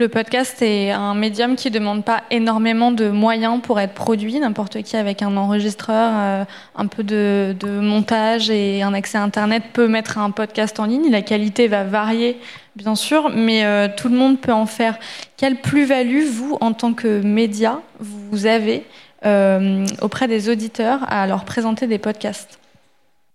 Le 0.00 0.08
podcast 0.08 0.60
est 0.60 0.90
un 0.90 1.14
médium 1.14 1.54
qui 1.54 1.70
ne 1.70 1.74
demande 1.74 2.04
pas 2.04 2.24
énormément 2.32 2.90
de 2.90 3.10
moyens 3.10 3.60
pour 3.62 3.78
être 3.78 3.94
produit. 3.94 4.40
N'importe 4.40 4.82
qui 4.82 4.96
avec 4.96 5.22
un 5.22 5.36
enregistreur, 5.36 6.12
euh, 6.16 6.44
un 6.74 6.86
peu 6.88 7.04
de, 7.04 7.54
de, 7.60 7.78
montage 7.78 8.50
et 8.50 8.82
un 8.82 8.92
accès 8.92 9.18
à 9.18 9.22
Internet 9.22 9.62
peut 9.72 9.86
mettre 9.86 10.18
un 10.18 10.32
podcast 10.32 10.80
en 10.80 10.86
ligne. 10.86 11.12
La 11.12 11.22
qualité 11.22 11.68
va 11.68 11.84
varier, 11.84 12.40
bien 12.74 12.96
sûr, 12.96 13.30
mais 13.30 13.64
euh, 13.64 13.86
tout 13.96 14.08
le 14.08 14.16
monde 14.16 14.40
peut 14.40 14.52
en 14.52 14.66
faire. 14.66 14.98
Quelle 15.36 15.60
plus-value, 15.60 16.24
vous, 16.24 16.58
en 16.60 16.72
tant 16.72 16.92
que 16.92 17.20
média, 17.20 17.80
vous 18.00 18.46
avez 18.46 18.84
euh, 19.24 19.86
auprès 20.02 20.26
des 20.26 20.48
auditeurs 20.48 21.04
à 21.06 21.28
leur 21.28 21.44
présenter 21.44 21.86
des 21.86 21.98
podcasts? 21.98 22.58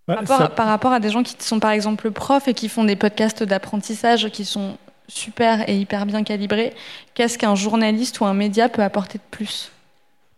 Par 0.04 0.18
rapport, 0.18 0.42
à, 0.42 0.48
par 0.50 0.66
rapport, 0.66 0.92
à, 0.92 1.00
des 1.00 1.08
gens 1.08 1.22
qui 1.22 1.36
sont 1.38 1.58
par 1.58 1.70
exemple 1.70 2.10
profs 2.10 2.48
et 2.48 2.54
qui 2.54 2.68
font 2.68 2.84
des 2.84 2.96
podcasts 2.96 3.44
d'apprentissage 3.44 4.28
qui 4.28 4.44
sont 4.44 4.76
super 5.10 5.68
et 5.68 5.76
hyper 5.76 6.06
bien 6.06 6.24
calibré, 6.24 6.72
qu'est-ce 7.14 7.38
qu'un 7.38 7.54
journaliste 7.54 8.20
ou 8.20 8.24
un 8.24 8.34
média 8.34 8.68
peut 8.68 8.82
apporter 8.82 9.18
de 9.18 9.24
plus 9.30 9.70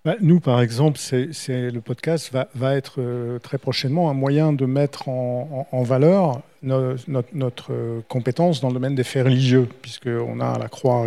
bah, 0.05 0.16
Nous, 0.20 0.41
par 0.41 0.61
exemple, 0.61 0.99
le 1.12 1.79
podcast 1.81 2.33
va, 2.55 2.77
être 2.77 2.95
euh, 2.99 3.39
très 3.39 3.59
prochainement 3.59 4.11
un 4.11 4.14
moyen 4.14 4.53
de 4.53 4.66
mettre 4.66 5.09
en, 5.09 5.83
valeur 5.83 6.41
no, 6.62 6.95
notre, 7.33 7.73
euh, 7.73 8.01
compétence 8.09 8.61
dans 8.61 8.68
le 8.68 8.75
domaine 8.75 8.95
des 8.95 9.05
faits 9.05 9.25
religieux, 9.25 9.68
puisqu'on 9.83 10.41
a 10.41 10.49
à 10.49 10.59
la 10.59 10.68
Croix 10.68 11.07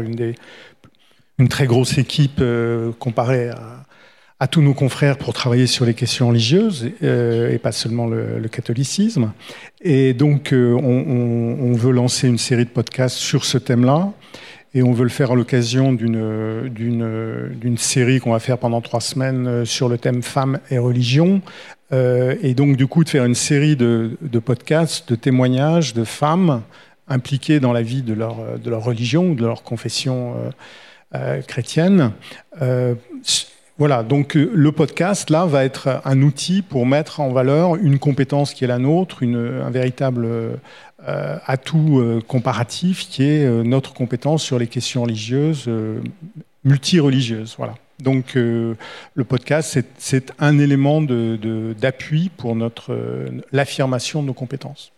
une 1.38 1.50
très 1.50 1.66
grosse 1.66 1.98
équipe 1.98 2.40
euh, 2.40 2.92
comparée 3.00 3.50
à, 3.50 3.86
à 4.46 4.48
tous 4.48 4.62
nos 4.62 4.76
confrères 4.76 5.18
pour 5.18 5.34
travailler 5.34 5.66
sur 5.66 5.86
les 5.86 5.96
questions 5.96 6.28
religieuses 6.30 6.92
et 7.02 7.58
pas 7.58 7.72
seulement 7.72 8.06
le, 8.06 8.48
catholicisme. 8.48 9.34
Et 9.82 10.14
donc, 10.14 10.50
on, 10.54 11.58
on, 11.60 11.74
veut 11.74 11.92
lancer 11.92 12.28
une 12.28 12.38
série 12.38 12.66
de 12.66 12.70
podcasts 12.70 13.18
sur 13.18 13.44
ce 13.44 13.58
thème-là. 13.58 14.12
Et 14.76 14.84
on 14.84 14.92
veut 14.92 15.04
le 15.04 15.10
faire 15.10 15.32
à 15.32 15.36
l'occasion 15.36 15.94
d'une 15.94 17.78
série 17.78 18.20
qu'on 18.20 18.34
va 18.34 18.40
faire 18.40 18.60
pendant 18.60 18.82
trois 18.82 19.02
semaines 19.02 19.66
sur 19.66 19.90
le 19.90 19.98
thème 19.98 20.22
femmes 20.22 20.60
et 20.70 20.78
religion, 20.78 21.42
euh, 21.94 22.36
et 22.42 22.54
donc, 22.54 22.78
du 22.78 22.88
coup, 22.88 23.04
de 23.04 23.10
faire 23.10 23.26
une 23.26 23.36
série 23.36 23.76
de, 23.76 24.18
podcasts, 24.44 25.10
de 25.10 25.16
témoignages 25.16 25.94
de 25.94 26.04
femmes 26.04 26.62
impliquées 27.08 27.60
dans 27.60 27.74
la 27.74 27.82
vie 27.84 28.02
de 28.02 28.14
leur, 28.14 28.58
de 28.58 28.70
leur 28.70 28.84
religion 28.84 29.30
ou 29.30 29.36
de 29.36 29.46
leur 29.46 29.64
confession 29.64 30.36
euh, 30.38 30.50
euh, 31.16 31.42
chrétienne. 31.42 32.12
Voilà, 33.78 34.04
donc 34.04 34.36
le 34.36 34.72
podcast, 34.72 35.30
là, 35.30 35.46
va 35.46 35.66
être 35.66 36.02
un 36.06 36.22
outil 36.22 36.62
pour 36.62 36.86
mettre 36.86 37.20
en 37.20 37.32
valeur 37.32 37.76
une 37.76 38.00
compétence 38.00 38.54
qui 38.54 38.64
est 38.64 38.68
la 38.68 38.80
nôtre, 38.80 39.24
un 39.24 39.70
véritable 39.70 40.28
atout 41.06 42.22
comparatif 42.28 43.10
qui 43.10 43.24
est 43.24 43.64
notre 43.64 43.94
compétence 43.94 44.44
sur 44.44 44.60
les 44.60 44.68
questions 44.68 45.04
religieuses, 45.04 45.70
multireligieuses. 46.64 47.56
Voilà. 47.58 47.76
Donc 48.00 48.36
euh, 48.36 48.76
le 49.14 49.24
podcast, 49.24 49.80
c'est 49.98 50.34
un 50.40 50.60
élément 50.60 51.02
d'appui 51.02 52.30
pour 52.36 52.56
notre 52.56 52.94
euh, 52.94 53.42
l'affirmation 53.52 54.22
de 54.22 54.28
nos 54.28 54.34
compétences. 54.34 54.92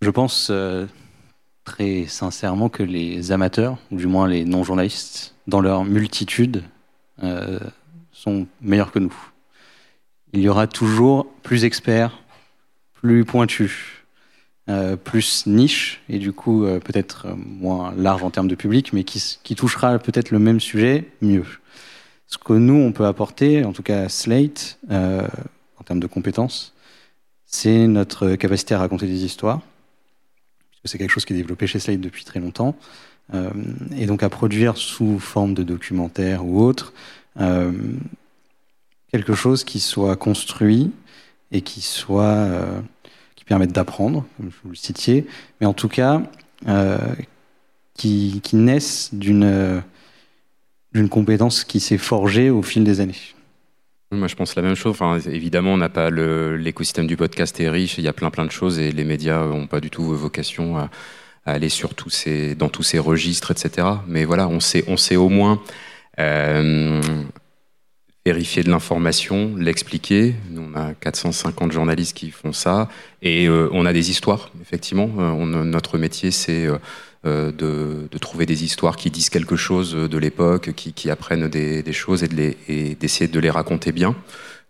Je 0.00 0.10
pense 0.10 0.48
euh, 0.50 0.86
très 1.64 2.06
sincèrement 2.06 2.68
que 2.68 2.82
les 2.82 3.32
amateurs, 3.32 3.78
ou 3.90 3.96
du 3.96 4.06
moins 4.06 4.26
les 4.26 4.44
non-journalistes, 4.44 5.34
dans 5.46 5.60
leur 5.60 5.84
multitude, 5.84 6.62
sont 8.12 8.46
meilleurs 8.60 8.92
que 8.92 8.98
nous. 8.98 9.14
Il 10.32 10.40
y 10.40 10.48
aura 10.48 10.66
toujours 10.66 11.26
plus 11.42 11.64
experts, 11.64 12.18
plus 12.94 13.24
pointus, 13.24 14.04
euh, 14.70 14.96
plus 14.96 15.46
niche 15.46 16.00
et 16.08 16.18
du 16.18 16.32
coup 16.32 16.64
euh, 16.64 16.80
peut-être 16.80 17.26
euh, 17.26 17.34
moins 17.36 17.92
large 17.98 18.22
en 18.22 18.30
termes 18.30 18.48
de 18.48 18.54
public, 18.54 18.94
mais 18.94 19.04
qui, 19.04 19.54
touchera 19.54 19.98
peut-être 19.98 20.30
le 20.30 20.38
même 20.38 20.58
sujet 20.58 21.10
mieux. 21.20 21.44
Ce 22.26 22.38
que 22.38 22.54
nous, 22.54 22.74
on 22.74 22.90
peut 22.90 23.04
apporter, 23.04 23.62
en 23.66 23.74
tout 23.74 23.82
cas 23.82 24.08
Slate, 24.08 24.78
en 24.90 25.84
termes 25.84 26.00
de 26.00 26.06
compétences, 26.06 26.74
c'est 27.44 27.86
notre 27.86 28.36
capacité 28.36 28.74
à 28.74 28.78
raconter 28.78 29.06
des 29.06 29.24
histoires. 29.24 29.60
C'est 30.86 30.96
quelque 30.96 31.10
chose 31.10 31.26
qui 31.26 31.34
est 31.34 31.36
développé 31.36 31.66
chez 31.66 31.78
Slate 31.78 32.00
depuis 32.00 32.24
très 32.24 32.40
longtemps. 32.40 32.74
Et 33.32 34.06
donc 34.06 34.22
à 34.22 34.28
produire 34.28 34.76
sous 34.76 35.18
forme 35.18 35.54
de 35.54 35.62
documentaire 35.62 36.44
ou 36.44 36.62
autre, 36.62 36.92
quelque 39.12 39.34
chose 39.34 39.64
qui 39.64 39.80
soit 39.80 40.16
construit 40.16 40.92
et 41.50 41.62
qui 41.62 41.80
soit 41.80 42.48
permettent 43.44 43.72
d'apprendre, 43.72 44.24
comme 44.36 44.50
vous 44.62 44.70
le 44.70 44.76
citiez, 44.76 45.26
mais 45.60 45.66
en 45.66 45.74
tout 45.74 45.88
cas 45.88 46.22
euh, 46.68 46.98
qui, 47.96 48.40
naissent 48.52 49.10
d'une 49.12 49.82
d'une 50.92 51.08
compétence 51.08 51.64
qui 51.64 51.80
s'est 51.80 51.98
forgée 51.98 52.50
au 52.50 52.62
fil 52.62 52.84
des 52.84 53.00
années. 53.00 53.16
Moi, 54.12 54.28
je 54.28 54.36
pense 54.36 54.54
la 54.54 54.62
même 54.62 54.76
chose. 54.76 54.92
Enfin, 54.92 55.18
évidemment, 55.18 55.72
on 55.72 55.76
n'a 55.76 55.88
pas 55.88 56.08
l'écosystème 56.08 57.08
du 57.08 57.16
podcast 57.16 57.58
est 57.58 57.68
riche. 57.68 57.98
Il 57.98 58.04
y 58.04 58.08
a 58.08 58.12
plein 58.12 58.30
plein 58.30 58.44
de 58.44 58.52
choses 58.52 58.78
et 58.78 58.92
les 58.92 59.02
médias 59.02 59.44
n'ont 59.44 59.66
pas 59.66 59.80
du 59.80 59.90
tout 59.90 60.04
vocation 60.04 60.78
à, 60.78 60.90
aller 61.46 61.68
sur 61.68 61.94
tous 61.94 62.10
ces, 62.10 62.54
dans 62.54 62.68
tous 62.68 62.82
ces 62.82 62.98
registres, 62.98 63.50
etc. 63.50 63.86
Mais 64.06 64.24
voilà, 64.24 64.48
on 64.48 64.60
sait, 64.60 64.84
on 64.88 64.96
sait 64.96 65.16
au 65.16 65.28
moins 65.28 65.60
euh, 66.18 67.02
vérifier 68.24 68.62
de 68.62 68.70
l'information, 68.70 69.54
l'expliquer. 69.56 70.34
Nous, 70.50 70.62
on 70.62 70.78
a 70.78 70.94
450 70.94 71.72
journalistes 71.72 72.16
qui 72.16 72.30
font 72.30 72.52
ça. 72.52 72.88
Et 73.20 73.46
euh, 73.48 73.68
on 73.72 73.84
a 73.84 73.92
des 73.92 74.10
histoires, 74.10 74.50
effectivement. 74.62 75.10
Euh, 75.18 75.64
notre 75.64 75.98
métier, 75.98 76.30
c'est 76.30 76.66
de, 77.24 78.08
trouver 78.20 78.46
des 78.46 78.64
histoires 78.64 78.96
qui 78.96 79.10
disent 79.10 79.28
quelque 79.28 79.56
chose 79.56 79.94
de 79.94 80.18
l'époque, 80.18 80.72
qui, 80.74 81.10
apprennent 81.10 81.48
des, 81.48 81.92
choses 81.92 82.22
et 82.22 82.94
d'essayer 82.94 83.28
de, 83.28 83.40
les 83.40 83.50
raconter 83.50 83.92
bien. 83.92 84.14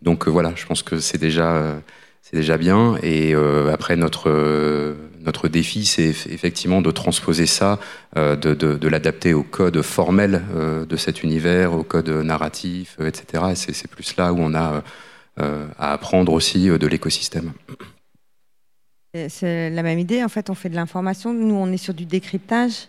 Donc 0.02 0.26
voilà, 0.26 0.52
je 0.56 0.66
pense 0.66 0.82
que 0.82 0.98
c'est 0.98 1.18
déjà, 1.18 1.80
c'est 2.22 2.36
déjà 2.36 2.56
bien. 2.56 2.96
Et 3.02 3.34
après, 3.72 3.96
notre 3.96 4.28
notre 5.24 5.48
défi, 5.48 5.84
c'est 5.84 6.10
effectivement 6.30 6.82
de 6.82 6.90
transposer 6.90 7.46
ça, 7.46 7.78
euh, 8.16 8.36
de, 8.36 8.88
l'adapter 8.88 9.34
au 9.34 9.42
code 9.42 9.80
formel 9.82 10.42
euh, 10.54 10.84
de 10.84 10.96
cet 10.96 11.22
univers, 11.22 11.72
au 11.72 11.82
code 11.82 12.08
narratif, 12.08 12.96
euh, 13.00 13.08
etc. 13.08 13.44
Et 13.52 13.54
c'est 13.54 13.88
plus 13.88 14.16
là 14.16 14.32
où 14.32 14.38
on 14.38 14.54
a 14.54 14.82
à 15.36 15.92
apprendre 15.92 16.32
aussi 16.32 16.66
de 16.66 16.86
l'écosystème. 16.86 17.52
C'est 19.28 19.68
la 19.70 19.82
même 19.82 19.98
idée. 19.98 20.22
En 20.22 20.28
fait, 20.28 20.48
on 20.48 20.54
fait 20.54 20.68
de 20.68 20.76
l'information. 20.76 21.32
Nous, 21.32 21.56
on 21.56 21.72
est 21.72 21.76
sur 21.76 21.92
du 21.92 22.04
décryptage. 22.04 22.86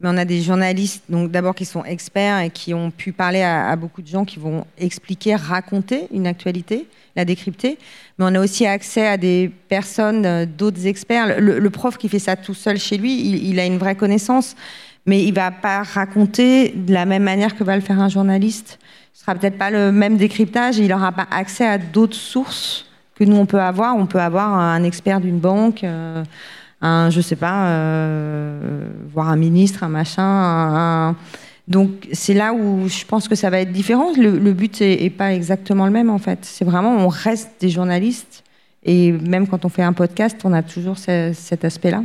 Mais 0.00 0.08
on 0.08 0.16
a 0.16 0.24
des 0.24 0.40
journalistes, 0.42 1.02
donc 1.08 1.32
d'abord 1.32 1.56
qui 1.56 1.64
sont 1.64 1.84
experts 1.84 2.38
et 2.40 2.50
qui 2.50 2.72
ont 2.72 2.92
pu 2.92 3.10
parler 3.12 3.42
à, 3.42 3.74
beaucoup 3.74 4.00
de 4.00 4.06
gens 4.06 4.24
qui 4.24 4.38
vont 4.38 4.64
expliquer, 4.78 5.34
raconter 5.34 6.06
une 6.12 6.28
actualité, 6.28 6.86
la 7.16 7.24
décrypter. 7.24 7.78
Mais 8.16 8.26
on 8.28 8.34
a 8.36 8.40
aussi 8.40 8.64
accès 8.64 9.08
à 9.08 9.16
des 9.16 9.50
personnes, 9.68 10.24
euh, 10.24 10.46
d'autres 10.46 10.86
experts. 10.86 11.40
Le, 11.40 11.70
prof 11.70 11.98
qui 11.98 12.08
fait 12.08 12.20
ça 12.20 12.36
tout 12.36 12.54
seul 12.54 12.78
chez 12.78 12.96
lui, 12.96 13.12
il, 13.48 13.58
a 13.58 13.66
une 13.66 13.78
vraie 13.78 13.96
connaissance, 13.96 14.54
mais 15.04 15.24
il 15.24 15.34
va 15.34 15.50
pas 15.50 15.82
raconter 15.82 16.68
de 16.68 16.92
la 16.92 17.04
même 17.04 17.24
manière 17.24 17.56
que 17.56 17.64
va 17.64 17.74
le 17.74 17.82
faire 17.82 18.00
un 18.00 18.08
journaliste. 18.08 18.78
Ce 19.12 19.22
sera 19.22 19.34
peut-être 19.34 19.58
pas 19.58 19.70
le 19.70 19.90
même 19.90 20.16
décryptage. 20.16 20.78
il 20.78 20.88
n'aura 20.88 21.10
pas 21.10 21.26
accès 21.32 21.66
à 21.66 21.76
d'autres 21.76 22.14
sources 22.14 22.86
que 23.16 23.24
nous 23.24 23.36
on 23.36 23.46
peut 23.46 23.60
avoir. 23.60 23.96
On 23.96 24.06
peut 24.06 24.20
avoir 24.20 24.54
un 24.54 24.84
expert 24.84 25.20
d'une 25.20 25.40
banque. 25.40 25.82
Euh, 25.82 26.22
un, 26.80 27.10
je 27.10 27.20
sais 27.20 27.36
pas, 27.36 27.68
euh, 27.68 28.88
voir 29.12 29.28
un 29.28 29.36
ministre, 29.36 29.82
un 29.82 29.88
machin. 29.88 31.16
Donc 31.66 32.08
c'est 32.12 32.34
là 32.34 32.54
où 32.54 32.88
je 32.88 33.04
pense 33.04 33.28
que 33.28 33.34
ça 33.34 33.50
va 33.50 33.60
être 33.60 33.72
différent. 33.72 34.12
Le, 34.16 34.52
but 34.52 34.80
est, 34.80 35.10
pas 35.10 35.34
exactement 35.34 35.84
le 35.84 35.92
même 35.92 36.10
en 36.10 36.18
fait. 36.18 36.38
C'est 36.42 36.64
vraiment 36.64 36.96
on 36.96 37.08
reste 37.08 37.50
des 37.60 37.68
journalistes 37.68 38.44
et 38.84 39.12
même 39.12 39.46
quand 39.46 39.64
on 39.64 39.68
fait 39.68 39.82
un 39.82 39.92
podcast, 39.92 40.38
on 40.44 40.52
a 40.52 40.62
toujours 40.62 40.96
cet 40.98 41.64
aspect-là. 41.64 42.02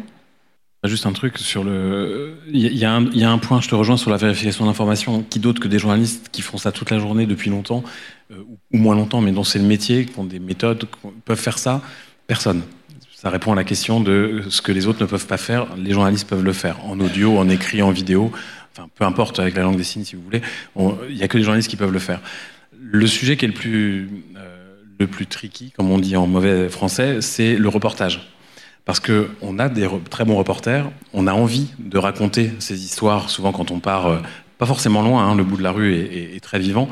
Juste 0.84 1.06
un 1.06 1.14
truc 1.14 1.38
sur 1.38 1.64
le. 1.64 2.40
Il 2.52 2.60
y, 2.60 2.84
a 2.84 2.92
un, 2.92 3.38
point, 3.38 3.62
je 3.62 3.70
te 3.70 3.76
rejoins 3.76 3.96
sur 3.96 4.12
la 4.12 4.18
vérification 4.18 4.66
d'informations. 4.66 5.24
Qui 5.24 5.40
d'autre 5.40 5.62
que 5.62 5.70
des 5.70 5.80
journalistes 5.80 6.28
qui 6.30 6.42
font 6.42 6.58
ça 6.58 6.74
toute 6.74 6.92
la 6.92 7.00
journée 7.00 7.26
depuis 7.26 7.50
longtemps, 7.50 7.86
euh, 8.32 8.44
ou 8.74 8.78
moins 8.78 8.94
longtemps, 8.94 9.22
mais 9.22 9.32
dont 9.32 9.46
c'est 9.46 9.60
le 9.60 9.66
métier, 9.66 10.06
qui 10.06 10.20
ont 10.20 10.26
des 10.26 10.40
méthodes, 10.40 10.84
peuvent 11.24 11.40
faire 11.40 11.58
ça? 11.58 11.82
Personne. 12.28 12.64
Ça 13.24 13.30
répond 13.30 13.54
à 13.54 13.56
la 13.56 13.64
question 13.64 14.02
de 14.02 14.44
ce 14.50 14.62
que 14.62 14.74
les 14.74 14.86
autres 14.86 15.00
ne 15.02 15.06
peuvent 15.06 15.28
pas 15.28 15.38
faire, 15.38 15.68
les 15.78 15.94
journalistes 15.94 16.28
peuvent 16.28 16.44
le 16.44 16.52
faire, 16.52 16.86
en 16.86 17.00
audio, 17.00 17.38
en 17.38 17.48
écrit, 17.48 17.82
en 17.82 17.90
vidéo, 17.90 18.34
enfin 18.74 18.90
peu 18.94 19.06
importe 19.06 19.40
avec 19.40 19.56
la 19.56 19.64
langue 19.64 19.78
des 19.78 19.86
signes 19.86 20.04
si 20.04 20.18
vous 20.18 20.24
voulez, 20.24 20.42
il 21.08 21.16
n'y 21.16 21.24
a 21.24 21.30
que 21.30 21.38
les 21.38 21.44
journalistes 21.46 21.70
qui 21.70 21.78
peuvent 21.78 21.94
le 21.94 22.00
faire. 22.00 22.20
Le 22.78 23.08
sujet 23.08 23.38
qui 23.38 23.46
est 23.46 23.48
le 23.48 23.54
plus, 23.54 24.10
euh, 24.36 25.26
tricky, 25.30 25.72
comme 25.72 25.90
on 25.90 26.00
dit 26.00 26.18
en 26.18 26.28
mauvais 26.28 26.68
français, 26.68 27.22
c'est 27.22 27.56
le 27.56 27.70
reportage. 27.70 28.30
Parce 28.84 29.00
qu'on 29.00 29.58
a 29.58 29.70
des 29.70 29.88
très 30.10 30.26
bons 30.26 30.36
reporters, 30.36 30.92
on 31.14 31.26
a 31.26 31.32
envie 31.32 31.70
de 31.80 31.98
raconter 31.98 32.52
ces 32.60 32.84
histoires, 32.84 33.30
souvent 33.30 33.54
quand 33.54 33.72
on 33.72 33.80
part, 33.80 34.08
euh, 34.08 34.18
pas 34.58 34.66
forcément 34.66 35.02
loin, 35.02 35.24
hein, 35.24 35.36
le 35.36 35.46
bout 35.46 35.56
de 35.56 35.64
la 35.64 35.72
rue 35.72 35.96
est, 35.96 36.36
est 36.36 36.44
très 36.44 36.60
vivant, 36.60 36.90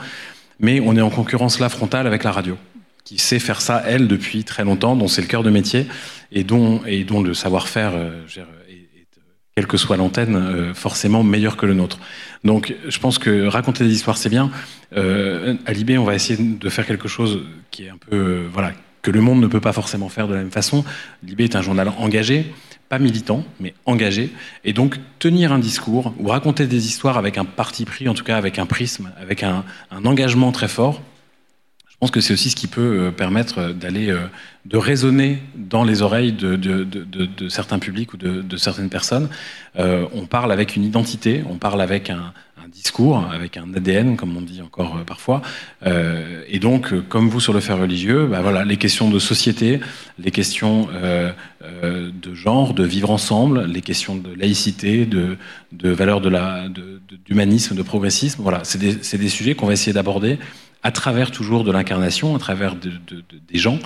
mais 0.61 0.79
on 0.79 0.95
est 0.95 1.01
en 1.01 1.09
concurrence 1.09 1.59
là 1.59 1.67
frontale 1.67 2.07
avec 2.07 2.23
la 2.23 2.31
radio 2.31 2.57
qui 3.03 3.17
sait 3.17 3.39
faire 3.39 3.61
ça, 3.61 3.83
elle, 3.85 4.07
depuis 4.07 4.43
très 4.43 4.63
longtemps, 4.63 4.95
dont 4.95 5.07
c'est 5.07 5.21
le 5.21 5.27
cœur 5.27 5.43
de 5.43 5.49
métier, 5.49 5.87
et 6.31 6.43
dont, 6.43 6.81
le 6.85 7.33
savoir-faire, 7.33 7.91
euh, 7.95 8.21
quelle 9.55 9.67
que 9.67 9.77
soit 9.77 9.97
l'antenne, 9.97 10.35
euh, 10.35 10.73
forcément 10.73 11.23
meilleur 11.23 11.57
que 11.57 11.65
le 11.65 11.73
nôtre. 11.73 11.99
Donc 12.43 12.73
je 12.87 12.99
pense 12.99 13.19
que 13.19 13.47
raconter 13.47 13.83
des 13.83 13.93
histoires, 13.93 14.17
c'est 14.17 14.29
bien. 14.29 14.49
Euh, 14.95 15.55
à 15.65 15.73
Libé, 15.73 15.97
on 15.97 16.05
va 16.05 16.15
essayer 16.15 16.41
de 16.41 16.69
faire 16.69 16.85
quelque 16.85 17.07
chose 17.07 17.41
qui 17.69 17.85
est 17.85 17.89
un 17.89 17.97
peu... 17.97 18.15
Euh, 18.15 18.47
voilà, 18.51 18.71
que 19.01 19.11
le 19.11 19.21
monde 19.21 19.41
ne 19.41 19.47
peut 19.47 19.59
pas 19.59 19.73
forcément 19.73 20.09
faire 20.09 20.27
de 20.27 20.33
la 20.33 20.39
même 20.39 20.51
façon. 20.51 20.85
Libé 21.23 21.43
est 21.45 21.55
un 21.55 21.61
journal 21.61 21.91
engagé, 21.97 22.53
pas 22.87 22.99
militant, 22.99 23.43
mais 23.59 23.73
engagé. 23.85 24.29
Et 24.63 24.73
donc 24.73 24.99
tenir 25.19 25.51
un 25.51 25.59
discours 25.59 26.13
ou 26.17 26.27
raconter 26.27 26.65
des 26.65 26.87
histoires 26.87 27.17
avec 27.17 27.37
un 27.37 27.45
parti 27.45 27.83
pris, 27.83 28.07
en 28.07 28.13
tout 28.13 28.23
cas 28.23 28.37
avec 28.37 28.57
un 28.57 28.65
prisme, 28.65 29.11
avec 29.19 29.43
un, 29.43 29.65
engagement 30.05 30.51
très 30.51 30.67
fort, 30.67 31.01
pense 32.01 32.09
que 32.11 32.19
c'est 32.19 32.33
aussi 32.33 32.49
ce 32.49 32.55
qui 32.55 32.65
peut 32.65 32.81
euh, 32.81 33.11
permettre 33.11 33.59
euh, 33.59 33.73
d'aller, 33.73 34.09
euh, 34.09 34.25
de 34.65 34.75
résonner 34.75 35.37
dans 35.55 35.83
les 35.83 36.01
oreilles 36.01 36.31
de, 36.31 37.47
certains 37.47 37.77
publics 37.77 38.13
ou 38.13 38.17
de, 38.17 38.57
certaines 38.57 38.89
personnes. 38.89 39.29
on 39.77 40.25
parle 40.25 40.51
avec 40.51 40.75
une 40.75 40.83
identité, 40.83 41.43
on 41.47 41.57
parle 41.57 41.81
avec 41.81 42.09
un, 42.09 42.33
discours, 42.71 43.27
avec 43.33 43.57
un 43.57 43.73
ADN, 43.73 44.15
comme 44.15 44.37
on 44.37 44.41
dit 44.41 44.61
encore 44.61 44.95
parfois. 45.05 45.41
Et 45.83 46.59
donc, 46.59 46.93
comme 47.09 47.27
vous 47.27 47.41
sur 47.41 47.53
le 47.53 47.59
fait 47.59 47.73
religieux, 47.73 48.27
bah 48.27 48.41
voilà, 48.41 48.63
les 48.63 48.77
questions 48.77 49.09
de 49.09 49.19
société, 49.19 49.81
les 50.19 50.31
questions 50.31 50.87
de 51.61 52.33
genre, 52.33 52.73
de 52.73 52.85
vivre 52.85 53.11
ensemble, 53.11 53.65
les 53.65 53.81
questions 53.81 54.15
de 54.15 54.33
laïcité, 54.33 55.05
de, 55.05 55.37
de 55.73 55.89
valeur 55.89 56.21
de 56.21 56.29
la, 56.29 56.67
d'humanisme, 57.25 57.75
de, 57.75 57.83
progressisme, 57.83 58.41
voilà, 58.41 58.61
c'est 58.63 58.77
des, 58.79 59.29
sujets 59.29 59.55
qu'on 59.55 59.67
va 59.67 59.73
essayer 59.73 59.93
d'aborder 59.93 60.39
à 60.83 60.91
travers 60.91 61.31
toujours 61.31 61.63
de 61.63 61.71
l'incarnation, 61.71 62.35
à 62.35 62.39
travers 62.39 62.75
des 62.75 63.59
gens, 63.59 63.79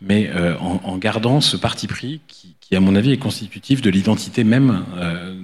mais 0.00 0.30
en, 0.60 0.96
gardant 0.98 1.40
ce 1.40 1.56
parti 1.56 1.86
pris 1.86 2.20
qui, 2.28 2.76
à 2.76 2.80
mon 2.80 2.94
avis, 2.94 3.12
est 3.12 3.18
constitutif 3.18 3.82
de 3.82 3.90
l'identité 3.90 4.44
même 4.44 4.84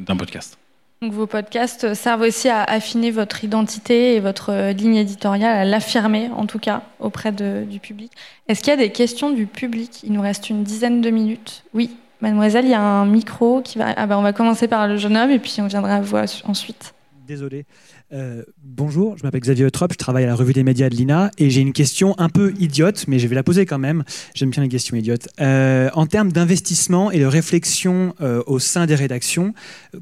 d'un 0.07 0.17
podcast. 0.17 0.59
Donc 1.01 1.13
vos 1.13 1.29
podcasts 1.29 1.95
servent 1.95 2.23
aussi 2.23 2.49
à 2.49 2.65
affiner 2.65 3.13
votre 3.13 3.45
identité 3.45 4.17
et 4.17 4.21
votre 4.21 4.73
ligne 4.73 4.97
éditoriale, 4.97 5.57
à 5.57 5.65
l'affirmer 5.65 6.29
en 6.37 6.47
tout 6.47 6.59
cas 6.59 6.83
auprès 6.99 7.31
du 7.31 7.79
public. 7.79 8.11
Est-ce 8.49 8.63
qu'il 8.63 8.71
y 8.71 8.75
a 8.75 8.77
des 8.77 8.91
questions 8.91 9.31
du 9.31 9.47
public? 9.47 10.01
Il 10.03 10.13
nous 10.13 10.23
reste 10.23 10.51
une 10.51 10.65
dizaine 10.65 11.01
de 11.01 11.11
minutes. 11.11 11.63
Oui, 11.73 11.97
mademoiselle, 12.21 12.65
il 12.65 12.73
y 12.73 12.75
a 12.75 12.81
un 12.81 13.07
micro. 13.07 13.63
Ah 13.79 14.07
ben 14.07 14.19
on 14.19 14.23
va 14.23 14.33
commencer 14.33 14.67
par 14.67 14.89
le 14.89 14.97
jeune 14.97 15.17
homme 15.17 15.31
et 15.31 15.39
puis 15.39 15.57
on 15.61 15.69
viendra 15.69 15.95
à 15.95 16.01
vous 16.01 16.17
ensuite. 16.45 16.95
Désolé. 17.29 17.67
Euh, 18.11 18.43
bonjour, 18.65 19.19
je 19.19 19.23
m'appelle 19.23 19.43
Xavier 19.43 19.67
Eutrop, 19.67 19.93
je 19.93 19.99
travaille 19.99 20.25
à 20.25 20.29
la 20.29 20.35
revue 20.35 20.55
des 20.55 20.63
médias 20.63 20.89
de 20.89 20.95
l'INA 20.95 21.31
et 21.37 21.51
j'ai 21.51 21.61
une 21.61 21.75
question 21.75 22.19
un 22.19 22.31
peu 22.31 22.55
idiote, 22.59 23.05
mais 23.07 23.19
je 23.19 23.29
vais 23.29 23.35
la 23.35 23.43
poser 23.43 23.67
quand 23.67 23.77
même. 23.79 24.03
J'aime 24.35 24.49
bien 24.49 24.63
les 24.63 24.71
questions 24.71 24.97
idiotes. 24.97 25.29
Euh, 25.39 25.91
en 25.93 26.07
termes 26.07 26.33
d'investissement 26.33 27.11
et 27.11 27.19
de 27.19 27.27
réflexion 27.27 28.15
euh, 28.23 28.43
au 28.47 28.59
sein 28.59 28.87
des 28.87 28.95
rédactions, 28.95 29.53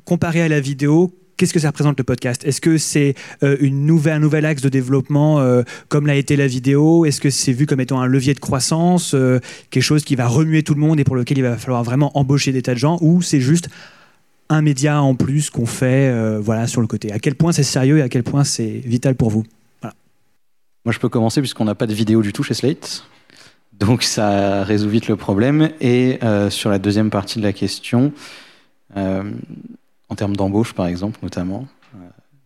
comparé 0.05 0.41
à 0.41 0.47
la 0.47 0.61
vidéo, 0.61 1.19
qu'est-ce 1.37 1.53
que 1.53 1.59
ça 1.59 1.71
représente 1.71 1.99
le 1.99 2.05
podcast? 2.05 2.45
Est-ce 2.45 2.61
que 2.61 2.79
c'est 2.79 3.17
une 3.43 3.87
nouvelle, 3.87 4.15
un 4.15 4.21
nouvel 4.21 4.47
axe 4.47 4.63
de 4.63 4.69
développement 4.69 5.45
comme 5.89 6.07
l'a 6.07 6.15
été 6.15 6.37
la 6.37 6.47
vidéo? 6.47 7.07
Est-ce 7.07 7.21
que 7.21 7.31
c'est 7.31 7.53
vu 7.53 7.67
comme 7.67 7.81
étant 7.81 8.01
un 8.01 8.07
levier 8.07 8.35
de 8.35 8.41
croissance, 8.41 9.17
quelque 9.71 9.83
chose 9.83 10.05
qui 10.05 10.15
va 10.15 10.29
remuer 10.29 10.63
tout 10.63 10.75
le 10.75 10.81
monde 10.81 11.01
et 11.01 11.05
pour 11.05 11.17
lequel 11.17 11.39
il 11.39 11.43
va 11.43 11.57
falloir 11.57 11.83
vraiment 11.83 12.17
embaucher 12.17 12.53
des 12.53 12.63
tas 12.63 12.75
de 12.75 12.79
gens? 12.79 12.99
Ou 13.03 13.21
c'est 13.21 13.41
juste 13.41 13.69
un 14.49 14.63
média 14.63 15.03
en 15.03 15.15
plus 15.15 15.51
qu'on 15.51 15.67
fait 15.67 16.09
euh, 16.09 16.39
voilà, 16.41 16.67
sur 16.67 16.81
le 16.81 16.87
côté. 16.87 17.13
À 17.13 17.19
quel 17.19 17.35
point 17.35 17.53
c'est 17.53 17.63
sérieux 17.63 17.99
et 17.99 18.03
à 18.03 18.09
quel 18.09 18.23
point 18.23 18.45
c'est 18.45 18.81
vital 18.85 19.15
pour 19.15 19.31
vous? 19.31 19.45
Moi, 19.83 20.93
je 20.93 21.01
peux 21.01 21.09
commencer 21.09 21.41
puisqu'on 21.41 21.65
n'a 21.65 21.75
pas 21.75 21.89
de 21.89 21.95
vidéo 21.95 22.23
du 22.23 22.33
tout 22.33 22.45
chez 22.45 22.55
Slate. 22.55 23.05
Donc, 23.73 24.05
ça 24.05 24.63
résout 24.63 24.89
vite 24.89 25.09
le 25.09 25.17
problème. 25.17 25.71
Et 25.81 26.21
euh, 26.23 26.49
sur 26.49 26.71
la 26.71 26.79
deuxième 26.79 27.11
partie 27.11 27.41
de 27.41 27.45
la 27.45 27.53
question, 27.53 28.13
euh, 28.97 29.25
en 30.09 30.15
termes 30.15 30.37
d'embauche, 30.37 30.75
par 30.75 30.87
exemple, 30.87 31.19
notamment, 31.25 31.67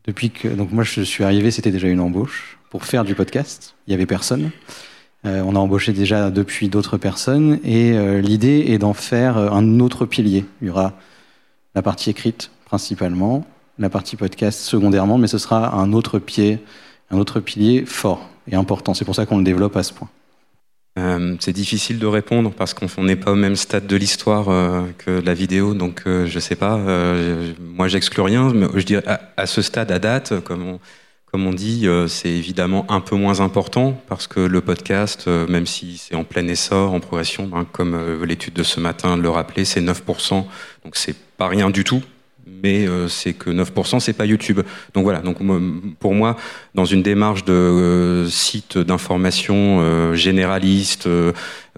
depuis 0.06 0.30
que. 0.30 0.48
Donc, 0.48 0.72
moi, 0.72 0.84
je 0.84 1.02
suis 1.02 1.22
arrivé, 1.22 1.50
c'était 1.50 1.70
déjà 1.70 1.88
une 1.88 2.00
embauche 2.00 2.58
pour 2.70 2.86
faire 2.86 3.04
du 3.04 3.14
podcast. 3.14 3.74
Il 3.86 3.90
n'y 3.90 3.94
avait 3.94 4.06
personne. 4.06 4.50
on 5.24 5.54
a 5.54 5.58
embauché 5.58 5.92
déjà 5.92 6.30
depuis 6.30 6.70
d'autres 6.70 6.96
personnes. 6.96 7.60
Et 7.62 7.92
l'idée 8.22 8.64
est 8.68 8.78
d'en 8.78 8.94
faire 8.94 9.36
un 9.36 9.80
autre 9.80 10.06
pilier. 10.06 10.46
Il 10.62 10.68
y 10.68 10.70
aura 10.70 10.94
la 11.74 11.82
partie 11.82 12.10
écrite 12.10 12.50
principalement, 12.64 13.44
la 13.78 13.90
partie 13.90 14.16
podcast 14.16 14.60
secondairement, 14.60 15.18
mais 15.18 15.26
ce 15.26 15.38
sera 15.38 15.74
un 15.74 15.92
autre 15.92 16.18
pied, 16.18 16.58
un 17.10 17.18
autre 17.18 17.40
pilier 17.40 17.84
fort 17.86 18.28
et 18.50 18.54
important. 18.54 18.94
C'est 18.94 19.04
pour 19.04 19.14
ça 19.14 19.26
qu'on 19.26 19.38
le 19.38 19.44
développe 19.44 19.76
à 19.76 19.82
ce 19.82 19.92
point. 19.92 20.08
Euh, 20.98 21.36
c'est 21.38 21.52
difficile 21.52 21.98
de 21.98 22.06
répondre 22.06 22.52
parce 22.52 22.74
qu'on 22.74 23.04
n'est 23.04 23.16
pas 23.16 23.30
au 23.30 23.36
même 23.36 23.56
stade 23.56 23.86
de 23.86 23.96
l'histoire 23.96 24.48
euh, 24.48 24.88
que 24.98 25.10
la 25.10 25.34
vidéo, 25.34 25.72
donc 25.74 26.02
euh, 26.06 26.26
je 26.26 26.38
sais 26.40 26.56
pas. 26.56 26.78
moi, 27.58 27.88
j'exclus 27.88 28.22
rien, 28.22 28.52
mais 28.52 28.66
je 28.74 28.84
dirais 28.84 29.04
à, 29.36 29.46
ce 29.46 29.62
stade, 29.62 29.92
à 29.92 29.98
date, 29.98 30.40
comme 30.40 30.66
on, 30.66 30.80
comme 31.30 31.46
on 31.46 31.52
dit, 31.52 31.86
c'est 32.08 32.28
évidemment 32.28 32.84
un 32.90 33.00
peu 33.00 33.16
moins 33.16 33.40
important 33.40 34.00
parce 34.08 34.26
que 34.26 34.40
le 34.40 34.60
podcast, 34.60 35.28
même 35.28 35.66
si 35.66 35.96
c'est 35.96 36.14
en 36.14 36.24
plein 36.24 36.46
essor, 36.48 36.92
en 36.92 37.00
progression, 37.00 37.46
ben, 37.46 37.64
comme 37.70 38.24
l'étude 38.24 38.54
de 38.54 38.62
ce 38.62 38.80
matin 38.80 39.16
le 39.16 39.28
rappelait, 39.30 39.64
c'est 39.64 39.80
9%, 39.80 40.44
donc 40.84 40.96
c'est 40.96 41.16
pas 41.36 41.46
rien 41.46 41.70
du 41.70 41.84
tout, 41.84 42.02
mais 42.62 42.86
euh, 42.86 43.08
c'est 43.08 43.32
que 43.32 43.50
9%, 43.50 44.00
c'est 44.00 44.12
pas 44.12 44.26
YouTube. 44.26 44.60
Donc 44.94 45.04
voilà, 45.04 45.20
donc 45.20 45.38
pour 45.98 46.14
moi, 46.14 46.36
dans 46.74 46.84
une 46.84 47.02
démarche 47.02 47.44
de 47.44 47.52
euh, 47.52 48.28
site 48.28 48.78
d'information 48.78 49.78
euh, 49.80 50.14
généraliste, 50.14 51.08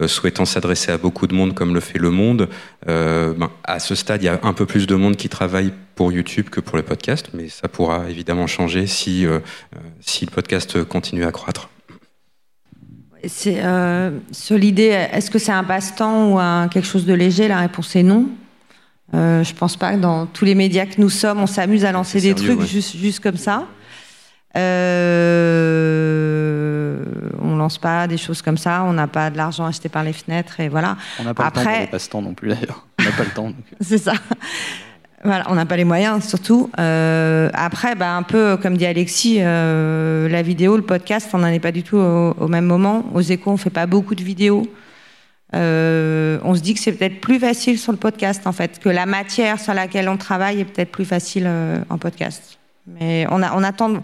souhaitant 0.07 0.45
s'adresser 0.45 0.91
à 0.91 0.99
beaucoup 0.99 1.27
de 1.27 1.35
monde 1.35 1.55
comme 1.55 1.75
le 1.75 1.81
fait 1.81 1.99
Le 1.99 2.11
Monde, 2.11 2.49
ben, 2.87 3.51
à 3.65 3.79
ce 3.79 3.95
stade, 3.95 4.23
il 4.23 4.27
y 4.27 4.29
a 4.29 4.41
un 4.43 4.53
peu 4.53 4.67
plus 4.67 4.87
de 4.87 4.95
monde 4.95 5.17
qui 5.17 5.29
travaille 5.29 5.73
pour 5.95 6.13
YouTube 6.13 6.49
que 6.49 6.61
pour 6.61 6.77
le 6.77 6.83
podcast, 6.83 7.29
mais 7.35 7.49
ça 7.49 7.69
pourra 7.69 8.09
évidemment 8.09 8.47
changer 8.47 8.87
si, 8.87 9.27
si 10.01 10.25
le 10.25 10.31
podcast 10.31 10.83
continue 10.85 11.25
à 11.25 11.31
croître. 11.31 11.69
C'est 13.27 13.63
sur 14.33 14.57
l'idée, 14.57 15.07
est-ce 15.13 15.31
que 15.31 15.39
c'est 15.39 15.53
un 15.53 15.65
passe-temps 15.65 16.33
ou 16.33 16.69
quelque 16.69 16.87
chose 16.87 17.05
de 17.05 17.15
léger? 17.15 17.47
La 17.47 17.61
réponse 17.61 17.95
est 17.95 18.03
non. 18.03 18.29
Euh, 19.15 19.45
je 19.45 19.53
pense 19.55 19.77
pas 19.77 19.93
que 19.93 19.99
dans 19.99 20.27
tous 20.27 20.45
les 20.45 20.55
médias 20.55 20.87
que 20.87 21.01
nous 21.01 21.11
sommes, 21.11 21.41
on 21.41 21.47
s'amuse 21.47 21.85
à 21.85 21.93
lancer 21.93 22.21
des 22.21 22.35
trucs 22.35 22.63
juste, 22.63 22.97
juste 22.97 23.21
comme 23.21 23.37
ça. 23.37 23.67
Euh, 24.57 25.83
on 27.41 27.57
lance 27.57 27.79
pas 27.79 28.07
des 28.07 28.19
choses 28.19 28.43
comme 28.43 28.59
ça, 28.59 28.85
on 28.85 28.93
n'a 28.93 29.07
pas 29.07 29.31
de 29.31 29.39
l'argent 29.39 29.65
acheté 29.65 29.89
par 29.89 30.05
les 30.05 30.13
fenêtres 30.13 30.61
et 30.61 30.69
voilà. 30.69 30.99
On 31.19 31.25
n'a 31.25 31.33
pas 31.33 31.47
Après, 31.47 31.63
le 31.63 31.67
temps 31.67 31.73
pour 31.73 31.81
les 31.81 31.87
passe-temps 31.87 32.23
non 32.23 32.35
plus 32.35 32.49
d'ailleurs. 32.51 32.87
On 33.01 33.05
n'a 33.05 33.13
pas 33.13 33.25
le 33.25 33.31
temps. 33.31 33.49
Euh. 33.49 33.53
C'est 33.81 33.99
ça. 33.99 34.13
Voilà, 35.25 35.45
on 35.49 35.55
n'a 35.55 35.67
pas 35.67 35.77
les 35.77 35.85
moyens 35.85 36.27
surtout. 36.27 36.69
Euh, 36.79 37.49
après, 37.55 37.95
bah, 37.95 38.17
un 38.17 38.25
peu 38.25 38.57
comme 38.57 38.77
dit 38.77 38.87
Alexis, 38.87 39.39
la 39.39 40.43
vidéo, 40.43 40.77
le 40.77 40.83
podcast, 40.83 41.31
on 41.33 41.39
n'en 41.39 41.47
est 41.47 41.61
pas 41.61 41.73
du 41.73 41.83
tout 41.83 41.97
au, 41.97 42.35
au, 42.39 42.49
même 42.49 42.67
moment. 42.67 43.05
Aux 43.15 43.21
échos, 43.21 43.53
on 43.53 43.57
fait 43.57 43.71
pas 43.71 43.87
beaucoup 43.87 44.15
de 44.15 44.25
vidéos. 44.25 44.67
Euh, 45.55 46.39
on 46.45 46.55
se 46.55 46.61
dit 46.61 46.75
que 46.75 46.81
c'est 46.81 46.93
peut-être 46.93 47.21
plus 47.21 47.39
facile 47.39 47.79
sur 47.79 47.93
le 47.93 47.99
podcast, 47.99 48.47
en 48.47 48.53
fait, 48.53 48.79
que 48.79 48.89
la 48.89 49.07
matière 49.07 49.61
sur 49.61 49.75
laquelle 49.75 50.09
on 50.09 50.17
travaille 50.17 50.61
est 50.61 50.65
peut-être 50.65 50.91
plus 50.91 51.05
facile 51.05 51.45
euh, 51.47 51.79
en 51.91 51.99
podcast. 51.99 52.59
Mais 52.87 53.27
on, 53.31 53.43
a, 53.43 53.55
on 53.55 53.63
attend. 53.63 54.03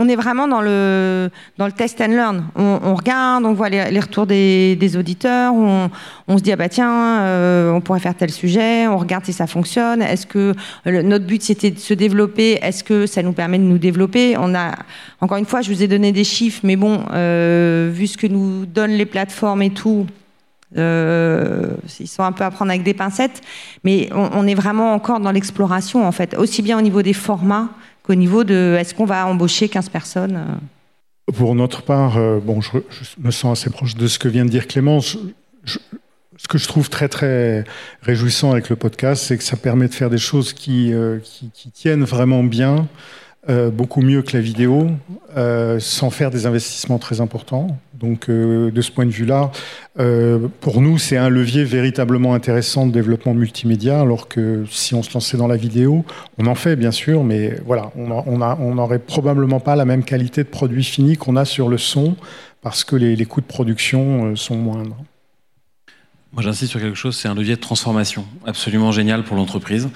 On 0.00 0.08
est 0.08 0.14
vraiment 0.14 0.46
dans 0.46 0.60
le, 0.60 1.28
dans 1.56 1.66
le 1.66 1.72
test 1.72 2.00
and 2.00 2.12
learn. 2.12 2.44
On, 2.54 2.94
regarde, 2.94 3.44
on 3.44 3.52
voit 3.52 3.68
les, 3.68 3.98
retours 3.98 4.26
des, 4.26 4.96
auditeurs, 4.96 5.52
on, 5.52 5.90
se 6.38 6.40
dit, 6.40 6.52
ah 6.52 6.56
bah 6.56 6.68
tiens, 6.68 7.22
euh, 7.22 7.72
on 7.72 7.80
pourrait 7.80 7.98
faire 7.98 8.14
tel 8.14 8.30
sujet, 8.30 8.86
on 8.86 8.96
regarde 8.96 9.24
si 9.24 9.32
ça 9.32 9.48
fonctionne. 9.48 10.00
Est-ce 10.00 10.24
que 10.24 10.54
notre 10.86 11.24
but 11.24 11.42
c'était 11.42 11.72
de 11.72 11.80
se 11.80 11.94
développer? 11.94 12.60
Est-ce 12.62 12.84
que 12.84 13.06
ça 13.06 13.24
nous 13.24 13.32
permet 13.32 13.58
de 13.58 13.64
nous 13.64 13.78
développer? 13.78 14.36
On 14.38 14.54
a, 14.54 14.76
encore 15.20 15.36
une 15.38 15.46
fois, 15.46 15.62
je 15.62 15.72
vous 15.72 15.82
ai 15.82 15.88
donné 15.88 16.12
des 16.12 16.22
chiffres, 16.22 16.60
mais 16.62 16.76
bon, 16.76 16.98
vu 16.98 18.06
ce 18.06 18.16
que 18.16 18.28
nous 18.28 18.66
donnent 18.66 18.92
les 18.92 19.06
plateformes 19.06 19.62
et 19.62 19.70
tout, 19.70 20.06
euh, 20.76 21.70
ils 21.98 22.08
sont 22.08 22.22
un 22.22 22.32
peu 22.32 22.44
à 22.44 22.50
prendre 22.50 22.70
avec 22.70 22.82
des 22.82 22.94
pincettes, 22.94 23.40
mais 23.84 24.08
on, 24.12 24.46
est 24.46 24.54
vraiment 24.54 24.92
encore 24.92 25.20
dans 25.20 25.30
l'exploration, 25.30 26.06
en 26.06 26.12
fait, 26.12 26.36
aussi 26.36 26.62
bien 26.62 26.78
au 26.78 26.82
niveau 26.82 27.02
des 27.02 27.14
formats 27.14 27.70
qu'au 28.02 28.14
niveau 28.14 28.44
de 28.44 28.76
est-ce 28.78 28.94
qu'on 28.94 29.06
va 29.06 29.26
embaucher 29.26 29.68
15 29.68 29.88
personnes 29.88 30.36
euh. 30.36 31.32
Pour 31.32 31.54
notre 31.54 31.82
part, 31.82 32.16
euh, 32.16 32.38
bon, 32.40 32.60
je, 32.60 32.70
me 33.18 33.30
sens 33.30 33.58
assez 33.58 33.70
proche 33.70 33.94
de 33.94 34.06
ce 34.06 34.18
que 34.18 34.28
vient 34.28 34.44
de 34.44 34.50
dire 34.50 34.66
Clémence. 34.66 35.18
ce 35.64 36.48
que 36.48 36.58
je 36.58 36.66
trouve 36.68 36.88
très 36.88 37.08
très 37.08 37.64
réjouissant 38.02 38.52
avec 38.52 38.70
le 38.70 38.76
podcast, 38.76 39.24
c'est 39.24 39.36
que 39.36 39.44
ça 39.44 39.56
permet 39.56 39.88
de 39.88 39.94
faire 39.94 40.10
des 40.10 40.18
choses 40.18 40.52
qui, 40.52 40.92
qui 41.52 41.70
tiennent 41.70 42.04
vraiment 42.04 42.42
bien, 42.44 42.88
euh, 43.48 43.70
beaucoup 43.70 44.02
mieux 44.02 44.22
que 44.22 44.36
la 44.36 44.42
vidéo, 44.42 44.88
euh, 45.36 45.80
sans 45.80 46.10
faire 46.10 46.30
des 46.30 46.44
investissements 46.44 46.98
très 46.98 47.20
importants. 47.20 47.78
Donc, 47.94 48.28
euh, 48.28 48.70
de 48.70 48.80
ce 48.82 48.90
point 48.90 49.06
de 49.06 49.10
vue-là, 49.10 49.50
pour 50.60 50.80
nous, 50.80 50.98
c'est 50.98 51.16
un 51.16 51.28
levier 51.28 51.64
véritablement 51.64 52.34
intéressant 52.34 52.86
de 52.86 52.92
développement 52.92 53.34
multimédia, 53.34 54.00
alors 54.00 54.28
que 54.28 54.64
si 54.70 54.94
on 54.94 55.02
se 55.02 55.12
lançait 55.14 55.36
dans 55.36 55.48
la 55.48 55.56
vidéo, 55.56 56.04
on 56.38 56.46
en 56.46 56.54
fait 56.54 56.76
bien 56.76 56.92
sûr, 56.92 57.24
mais 57.24 57.58
voilà, 57.66 57.90
on 57.96 58.74
n'aurait 58.74 59.00
probablement 59.00 59.58
pas 59.58 59.74
la 59.74 59.84
même 59.84 60.04
qualité 60.04 60.44
de 60.44 60.48
produit 60.48 60.84
fini 60.84 61.16
qu'on 61.16 61.34
a 61.34 61.44
sur 61.44 61.68
le 61.68 61.78
son, 61.78 62.14
parce 62.62 62.84
que 62.84 62.94
les, 62.94 63.16
les 63.16 63.24
coûts 63.24 63.40
de 63.40 63.46
production 63.46 64.36
sont 64.36 64.56
moindres. 64.56 64.96
Moi, 66.32 66.42
j'insiste 66.42 66.70
sur 66.70 66.80
quelque 66.80 66.94
chose, 66.94 67.16
c'est 67.16 67.28
un 67.28 67.34
levier 67.34 67.56
de 67.56 67.60
transformation 67.60 68.24
absolument 68.46 68.92
génial 68.92 69.24
pour 69.24 69.36
l'entreprise. 69.36 69.88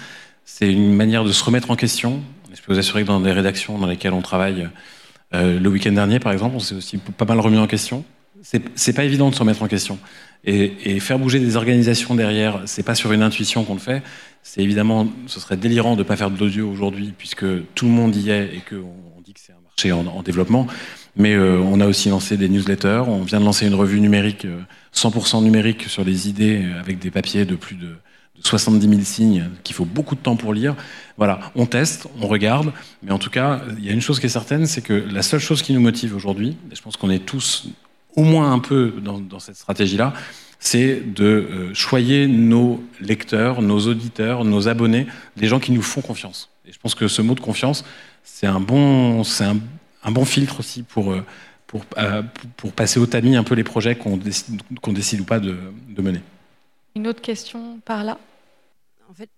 C'est 0.44 0.72
une 0.72 0.94
manière 0.94 1.24
de 1.24 1.30
se 1.30 1.44
remettre 1.44 1.70
en 1.70 1.76
question, 1.76 2.20
je 2.55 2.62
peux 2.62 2.72
vous 2.72 2.78
assurer 2.78 3.03
que 3.03 3.09
dans 3.09 3.20
des 3.20 3.32
rédactions 3.32 3.78
dans 3.78 3.86
lesquelles 3.86 4.12
on 4.12 4.22
travaille, 4.22 4.68
euh, 5.34 5.59
le 5.59 5.68
week-end 5.68 5.92
dernier, 5.92 6.18
par 6.18 6.32
exemple, 6.32 6.57
on 6.57 6.61
s'est 6.61 6.74
aussi 6.74 6.98
pas 6.98 7.24
mal 7.24 7.40
remis 7.40 7.59
en 7.59 7.66
question. 7.66 8.05
C'est 8.42 8.92
pas 8.92 9.05
évident 9.05 9.30
de 9.30 9.34
se 9.34 9.40
remettre 9.40 9.62
en 9.62 9.68
question. 9.68 9.98
Et, 10.44 10.98
faire 10.98 11.18
bouger 11.18 11.38
des 11.38 11.57
organisations 11.57 12.16
derrière, 12.16 12.61
c'est 12.66 12.82
pas 12.82 12.96
sur 12.96 13.12
une 13.12 13.22
intuition 13.22 13.62
qu'on 13.62 13.74
le 13.74 13.80
fait. 13.80 14.03
C'est 14.42 14.61
évidemment, 14.61 15.07
ce 15.28 15.38
serait 15.38 15.57
délirant 15.57 15.94
de 15.94 16.03
pas 16.03 16.16
faire 16.16 16.30
de 16.30 16.38
l'audio 16.38 16.68
aujourd'hui, 16.68 17.14
puisque 17.16 17.44
tout 17.74 17.84
le 17.84 17.92
monde 17.92 18.16
y 18.16 18.30
est 18.30 18.46
et 18.46 18.62
qu'on 18.68 19.20
dit 19.22 19.32
que 19.32 19.40
c'est 19.40 19.53
un 19.53 19.62
marché 19.62 19.92
en, 19.92 20.22
développement. 20.22 20.66
Mais 21.14 21.34
euh, 21.34 21.61
on 21.61 21.80
a 21.80 21.86
aussi 21.86 22.09
lancé 22.09 22.36
des 22.36 22.48
newsletters. 22.48 23.05
On 23.07 23.22
vient 23.22 23.38
de 23.38 23.44
lancer 23.44 23.68
une 23.68 23.76
revue 23.76 24.00
numérique, 24.00 24.44
100% 24.92 25.36
euh, 25.36 25.40
numérique, 25.42 25.84
sur 25.84 26.03
les 26.03 26.28
idées, 26.28 26.64
avec 26.80 26.98
des 26.98 27.12
papiers 27.12 27.44
de 27.44 27.55
plus 27.55 27.76
de 27.76 27.94
70 28.41 28.89
000 28.89 29.01
signes 29.03 29.51
qu'il 29.62 29.74
faut 29.74 29.85
beaucoup 29.85 30.14
de 30.14 30.20
temps 30.20 30.37
pour 30.37 30.55
lire. 30.55 30.74
Voilà, 31.16 31.41
on 31.55 31.66
teste, 31.66 32.09
on 32.20 32.26
regarde, 32.26 32.72
mais 33.03 33.12
en 33.12 33.18
tout 33.18 33.30
cas, 33.30 33.62
il 33.78 33.85
y 33.85 33.89
a 33.89 33.93
une 33.93 34.01
chose 34.01 34.20
qui 34.20 34.26
est 34.26 34.30
certaine, 34.30 34.66
c'est 34.66 34.83
que 34.83 34.93
la 34.93 35.22
seule 35.22 35.41
chose 35.41 35.62
qui 35.62 35.72
nous 35.72 35.80
motive 35.80 36.16
aujourd'hui, 36.16 36.57
et 36.70 36.74
je 36.74 36.83
pense 36.83 36.97
qu'on 36.97 37.11
est 37.11 37.24
tous 37.24 37.68
au 38.16 38.24
moins 38.24 38.53
un 38.53 38.59
peu 38.59 38.95
dans, 39.01 39.39
cette 39.39 39.57
stratégie-là, 39.57 40.12
c'est 40.59 41.01
de 41.14 41.24
euh, 41.24 41.74
choyer 41.74 42.26
nos 42.26 42.85
lecteurs, 43.01 43.62
nos 43.62 43.80
auditeurs, 43.80 44.45
nos 44.45 44.68
abonnés, 44.68 45.07
les 45.37 45.49
gens 45.49 45.59
qui 45.59 45.72
nous 45.72 45.83
font 45.83 46.03
confiance. 46.03 46.51
Et 46.66 46.72
je 46.72 46.78
pense 46.78 46.95
que 46.95 47.09
ce 47.09 47.22
mot 47.22 47.35
de 47.35 47.41
confiance, 47.41 47.85
c'est 48.22 48.47
un 48.47 48.61
bon, 48.61 49.24
filtre 50.24 50.61
aussi 50.61 50.83
pour, 50.83 51.12
euh, 51.12 51.22
pour, 52.57 52.72
passer 52.72 53.01
au 53.01 53.07
tamis 53.07 53.35
un 53.35 53.45
peu 53.45 53.55
les 53.55 53.64
projets 53.64 53.97
qu'on 53.97 54.16
décide, 54.16 55.20
ou 55.20 55.24
pas 55.24 55.41
de 55.41 55.57
mener. 55.99 56.20
Une 56.95 57.07
autre 57.09 57.22
question 57.22 57.80
par 57.84 58.05
là? 58.05 58.18
En 59.13 59.15
fait, 59.15 59.29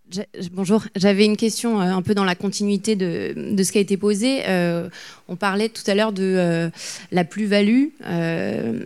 bonjour. 0.52 0.84
J'avais 0.94 1.24
une 1.24 1.36
question 1.36 1.80
euh, 1.80 1.86
un 1.86 2.02
peu 2.02 2.14
dans 2.14 2.22
la 2.22 2.36
continuité 2.36 2.94
de, 2.94 3.60
ce 3.60 3.72
qui 3.72 3.78
a 3.78 3.80
été 3.80 3.96
posé. 3.96 4.42
Euh, 4.46 4.88
on 5.26 5.34
parlait 5.34 5.68
tout 5.68 5.82
à 5.88 5.96
l'heure 5.96 6.12
de 6.12 6.22
euh, 6.22 6.70
la 7.10 7.24
plus-value. 7.24 7.86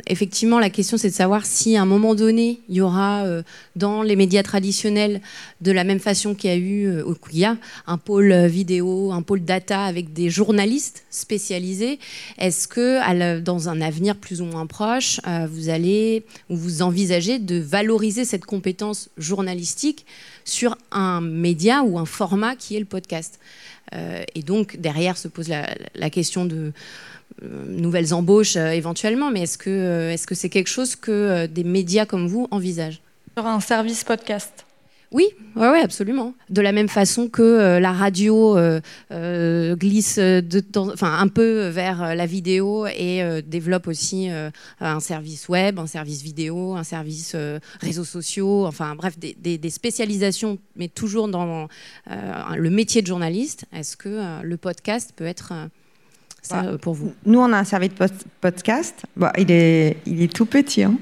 effectivement, 0.07 0.59
la 0.59 0.71
question, 0.71 0.97
c'est 0.97 1.11
de 1.11 1.15
savoir 1.15 1.45
si 1.45 1.77
à 1.77 1.83
un 1.83 1.85
moment 1.85 2.15
donné, 2.15 2.61
il 2.71 2.77
y 2.77 2.81
aura 2.81 3.27
dans 3.77 4.03
les 4.03 4.17
médias 4.17 4.43
traditionnels, 4.43 5.21
de 5.61 5.73
la 5.73 5.85
même 5.85 6.01
façon 6.01 6.35
qu'il 6.35 6.49
y 6.49 6.53
a 6.55 6.57
eu, 6.57 7.03
qu'il 7.29 7.39
y 7.41 7.45
a 7.45 7.59
un 7.87 7.99
pôle 7.99 8.47
vidéo, 8.47 9.13
un 9.13 9.21
pôle 9.23 9.45
data 9.45 9.83
avec 9.85 10.15
des 10.15 10.31
journalistes 10.31 11.05
spécialisés. 11.11 11.99
Est-ce 12.39 12.67
que 12.67 13.41
dans 13.41 13.69
un 13.69 13.83
avenir 13.83 14.17
plus 14.17 14.41
ou 14.41 14.47
moins 14.47 14.67
proche, 14.67 15.21
vous 15.51 15.69
allez 15.69 16.25
ou 16.49 16.57
vous 16.57 16.81
envisagez 16.81 17.39
de 17.39 17.59
valoriser 17.59 18.25
cette 18.25 18.47
compétence 18.47 19.11
journalistique 19.19 20.07
sur 20.49 20.77
un 20.91 21.21
média 21.21 21.83
ou 21.83 21.99
un 21.99 22.07
format 22.07 22.57
qui 22.57 22.77
est 22.77 22.81
le 22.81 22.85
podcast. 22.85 23.39
Euh, 23.95 24.23
et 24.35 24.43
donc, 24.43 24.77
derrière 24.77 25.17
se 25.17 25.29
pose 25.29 25.49
la, 25.49 26.11
question 26.11 26.45
de 26.45 26.73
euh, 27.43 27.65
nouvelles 27.67 28.13
embauches 28.15 28.57
euh, 28.57 28.71
éventuellement, 28.71 29.31
mais 29.31 29.43
est-ce 29.43 29.59
que 29.59 30.11
est-ce 30.11 30.27
que 30.27 30.35
c'est 30.35 30.51
quelque 30.51 30.69
chose 30.69 30.97
que 30.97 31.47
des 31.47 31.65
médias 31.65 32.07
comme 32.07 32.27
vous 32.27 32.49
envisagent? 32.51 33.01
Sur 33.37 33.47
un 33.47 33.61
service 33.61 34.05
podcast 34.05 34.68
oui, 35.11 35.29
ouais, 35.57 35.71
ouais, 35.71 35.81
absolument. 35.81 36.35
De 36.51 36.61
la 36.61 36.73
même 36.73 36.89
façon 36.89 37.29
que 37.29 37.41
euh, 37.41 37.81
la 37.81 37.93
radio 37.93 38.59
euh, 38.59 38.81
euh, 39.11 39.75
glisse 39.75 40.19
de 40.19 40.63
enfin, 40.77 41.19
un 41.19 41.29
peu 41.29 41.69
vers 41.69 42.15
la 42.15 42.27
vidéo 42.27 42.87
et 42.87 43.43
développe 43.47 43.89
aussi 43.89 44.29
un 44.81 45.01
service 45.01 45.49
web, 45.49 45.79
un 45.79 45.87
service 45.87 46.23
vidéo, 46.23 46.75
un 46.75 46.85
service 46.85 47.35
réseaux 47.81 48.05
sociaux, 48.05 48.67
enfin 48.67 48.95
bref, 48.95 49.19
des, 49.19 49.71
spécialisations, 49.71 50.59
mais 50.77 50.89
toujours 50.89 51.29
dans 51.29 51.69
le 52.07 52.71
métier 52.71 53.01
de 53.01 53.07
journaliste. 53.07 53.65
Est-ce 53.73 53.97
que 53.97 54.43
le 54.43 54.57
podcast 54.57 55.13
peut 55.17 55.27
être 55.27 55.53
ça 56.43 56.63
bah, 56.63 56.79
pour 56.79 56.95
vous? 56.95 57.15
Nous, 57.25 57.39
on 57.39 57.53
a 57.53 57.59
un 57.59 57.65
service 57.65 57.91
de 57.95 58.07
podcast. 58.41 59.03
Bon, 59.17 59.29
il, 59.39 59.51
est, 59.51 59.97
il 60.07 60.23
est 60.23 60.33
tout 60.33 60.47
petit. 60.47 60.83
Hein. 60.83 60.99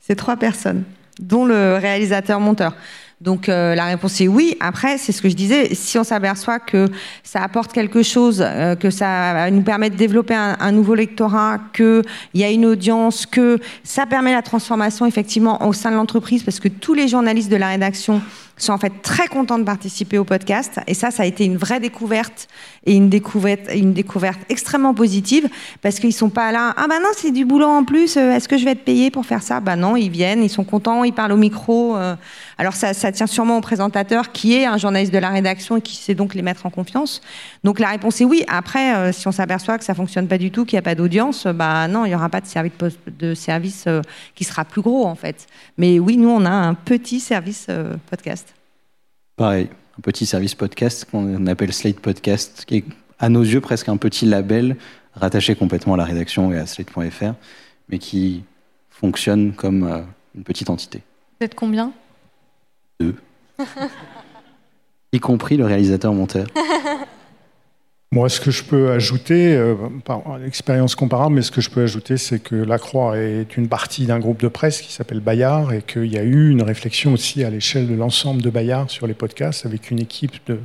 C'est 0.00 0.16
trois 0.16 0.36
personnes, 0.36 0.84
dont 1.18 1.44
le 1.44 1.76
réalisateur-monteur. 1.76 2.74
Donc 3.20 3.48
euh, 3.48 3.74
la 3.74 3.86
réponse 3.86 4.20
est 4.20 4.28
oui. 4.28 4.56
Après, 4.60 4.96
c'est 4.96 5.10
ce 5.10 5.20
que 5.20 5.28
je 5.28 5.34
disais, 5.34 5.74
si 5.74 5.98
on 5.98 6.04
s'aperçoit 6.04 6.60
que 6.60 6.86
ça 7.24 7.42
apporte 7.42 7.72
quelque 7.72 8.04
chose, 8.04 8.44
euh, 8.46 8.76
que 8.76 8.90
ça 8.90 9.50
nous 9.50 9.62
permet 9.62 9.90
de 9.90 9.96
développer 9.96 10.34
un, 10.34 10.72
nouveau 10.72 10.94
lectorat, 10.94 11.58
qu'il 11.72 12.04
y 12.34 12.44
a 12.44 12.50
une 12.50 12.64
audience, 12.64 13.26
que 13.26 13.58
ça 13.82 14.06
permet 14.06 14.32
la 14.32 14.42
transformation 14.42 15.04
effectivement 15.04 15.66
au 15.66 15.72
sein 15.72 15.90
de 15.90 15.96
l'entreprise, 15.96 16.44
parce 16.44 16.60
que 16.60 16.68
tous 16.68 16.94
les 16.94 17.08
journalistes 17.08 17.50
de 17.50 17.56
la 17.56 17.68
rédaction 17.68 18.22
sont 18.58 18.72
en 18.72 18.78
fait 18.78 18.92
très 19.02 19.28
contents 19.28 19.58
de 19.58 19.64
participer 19.64 20.18
au 20.18 20.24
podcast. 20.24 20.80
Et 20.86 20.94
ça, 20.94 21.10
ça 21.10 21.22
a 21.22 21.26
été 21.26 21.44
une 21.44 21.56
vraie 21.56 21.80
découverte 21.80 22.48
et 22.84 22.94
une 22.94 23.08
découverte, 23.08 23.62
une 23.74 23.92
découverte 23.92 24.40
extrêmement 24.48 24.94
positive 24.94 25.48
parce 25.82 25.98
qu'ils 26.00 26.12
sont 26.12 26.30
pas 26.30 26.52
là. 26.52 26.74
Ah 26.76 26.86
ben 26.88 27.00
non, 27.00 27.08
c'est 27.14 27.30
du 27.30 27.44
boulot 27.44 27.66
en 27.66 27.84
plus. 27.84 28.16
Euh, 28.16 28.32
est-ce 28.32 28.48
que 28.48 28.56
je 28.56 28.64
vais 28.64 28.72
être 28.72 28.84
payé 28.84 29.10
pour 29.10 29.26
faire 29.26 29.42
ça? 29.42 29.60
Ben 29.60 29.76
non, 29.76 29.96
ils 29.96 30.10
viennent, 30.10 30.42
ils 30.42 30.50
sont 30.50 30.64
contents, 30.64 31.04
ils 31.04 31.12
parlent 31.12 31.32
au 31.32 31.36
micro. 31.36 31.96
Euh. 31.96 32.16
Alors 32.56 32.74
ça, 32.74 32.94
ça 32.94 33.12
tient 33.12 33.26
sûrement 33.26 33.58
au 33.58 33.60
présentateur 33.60 34.32
qui 34.32 34.54
est 34.54 34.64
un 34.64 34.78
journaliste 34.78 35.12
de 35.12 35.18
la 35.18 35.28
rédaction 35.28 35.76
et 35.76 35.82
qui 35.82 35.96
sait 35.96 36.14
donc 36.14 36.34
les 36.34 36.42
mettre 36.42 36.66
en 36.66 36.70
confiance. 36.70 37.20
Donc 37.64 37.78
la 37.78 37.88
réponse 37.88 38.20
est 38.20 38.24
oui. 38.24 38.44
Après, 38.48 38.94
euh, 38.94 39.12
si 39.12 39.28
on 39.28 39.32
s'aperçoit 39.32 39.78
que 39.78 39.84
ça 39.84 39.94
fonctionne 39.94 40.26
pas 40.26 40.38
du 40.38 40.50
tout, 40.50 40.64
qu'il 40.64 40.76
n'y 40.76 40.80
a 40.80 40.82
pas 40.82 40.94
d'audience, 40.94 41.46
bah 41.46 41.88
non, 41.88 42.04
il 42.06 42.12
y 42.12 42.14
aura 42.14 42.28
pas 42.28 42.40
de 42.40 42.46
service 42.46 42.72
de 43.18 43.34
service 43.34 43.86
qui 44.34 44.44
sera 44.44 44.64
plus 44.64 44.82
gros 44.82 45.06
en 45.06 45.14
fait. 45.14 45.46
Mais 45.76 45.98
oui, 45.98 46.16
nous 46.16 46.30
on 46.30 46.44
a 46.44 46.50
un 46.50 46.74
petit 46.74 47.20
service 47.20 47.66
podcast. 48.10 48.47
Pareil, 49.38 49.68
un 49.96 50.00
petit 50.02 50.26
service 50.26 50.56
podcast 50.56 51.04
qu'on 51.08 51.46
appelle 51.46 51.72
Slate 51.72 52.00
Podcast, 52.00 52.64
qui 52.66 52.78
est 52.78 52.84
à 53.20 53.28
nos 53.28 53.42
yeux 53.42 53.60
presque 53.60 53.88
un 53.88 53.96
petit 53.96 54.26
label 54.26 54.76
rattaché 55.14 55.54
complètement 55.54 55.94
à 55.94 55.96
la 55.96 56.04
rédaction 56.04 56.52
et 56.52 56.58
à 56.58 56.66
slate.fr, 56.66 57.34
mais 57.88 58.00
qui 58.00 58.42
fonctionne 58.90 59.52
comme 59.52 59.84
euh, 59.84 60.00
une 60.34 60.42
petite 60.42 60.70
entité. 60.70 61.04
Vous 61.38 61.44
êtes 61.44 61.54
combien? 61.54 61.92
Deux. 62.98 63.14
y 65.12 65.20
compris 65.20 65.56
le 65.56 65.66
réalisateur-monteur. 65.66 66.48
Moi, 68.18 68.28
ce 68.28 68.40
que 68.40 68.50
je 68.50 68.64
peux 68.64 68.90
ajouter, 68.90 69.54
euh, 69.54 69.76
expérience 70.44 70.96
comparable, 70.96 71.36
mais 71.36 71.42
ce 71.42 71.52
que 71.52 71.60
je 71.60 71.70
peux 71.70 71.84
ajouter, 71.84 72.16
c'est 72.16 72.40
que 72.40 72.56
La 72.56 72.76
Croix 72.76 73.16
est 73.16 73.56
une 73.56 73.68
partie 73.68 74.06
d'un 74.06 74.18
groupe 74.18 74.40
de 74.40 74.48
presse 74.48 74.80
qui 74.80 74.92
s'appelle 74.92 75.20
Bayard 75.20 75.72
et 75.72 75.82
qu'il 75.82 76.12
y 76.12 76.18
a 76.18 76.24
eu 76.24 76.50
une 76.50 76.62
réflexion 76.62 77.12
aussi 77.12 77.44
à 77.44 77.50
l'échelle 77.50 77.86
de 77.86 77.94
l'ensemble 77.94 78.42
de 78.42 78.50
Bayard 78.50 78.90
sur 78.90 79.06
les 79.06 79.14
podcasts 79.14 79.66
avec 79.66 79.92
une 79.92 80.00
équipe 80.00 80.32
de 80.48 80.58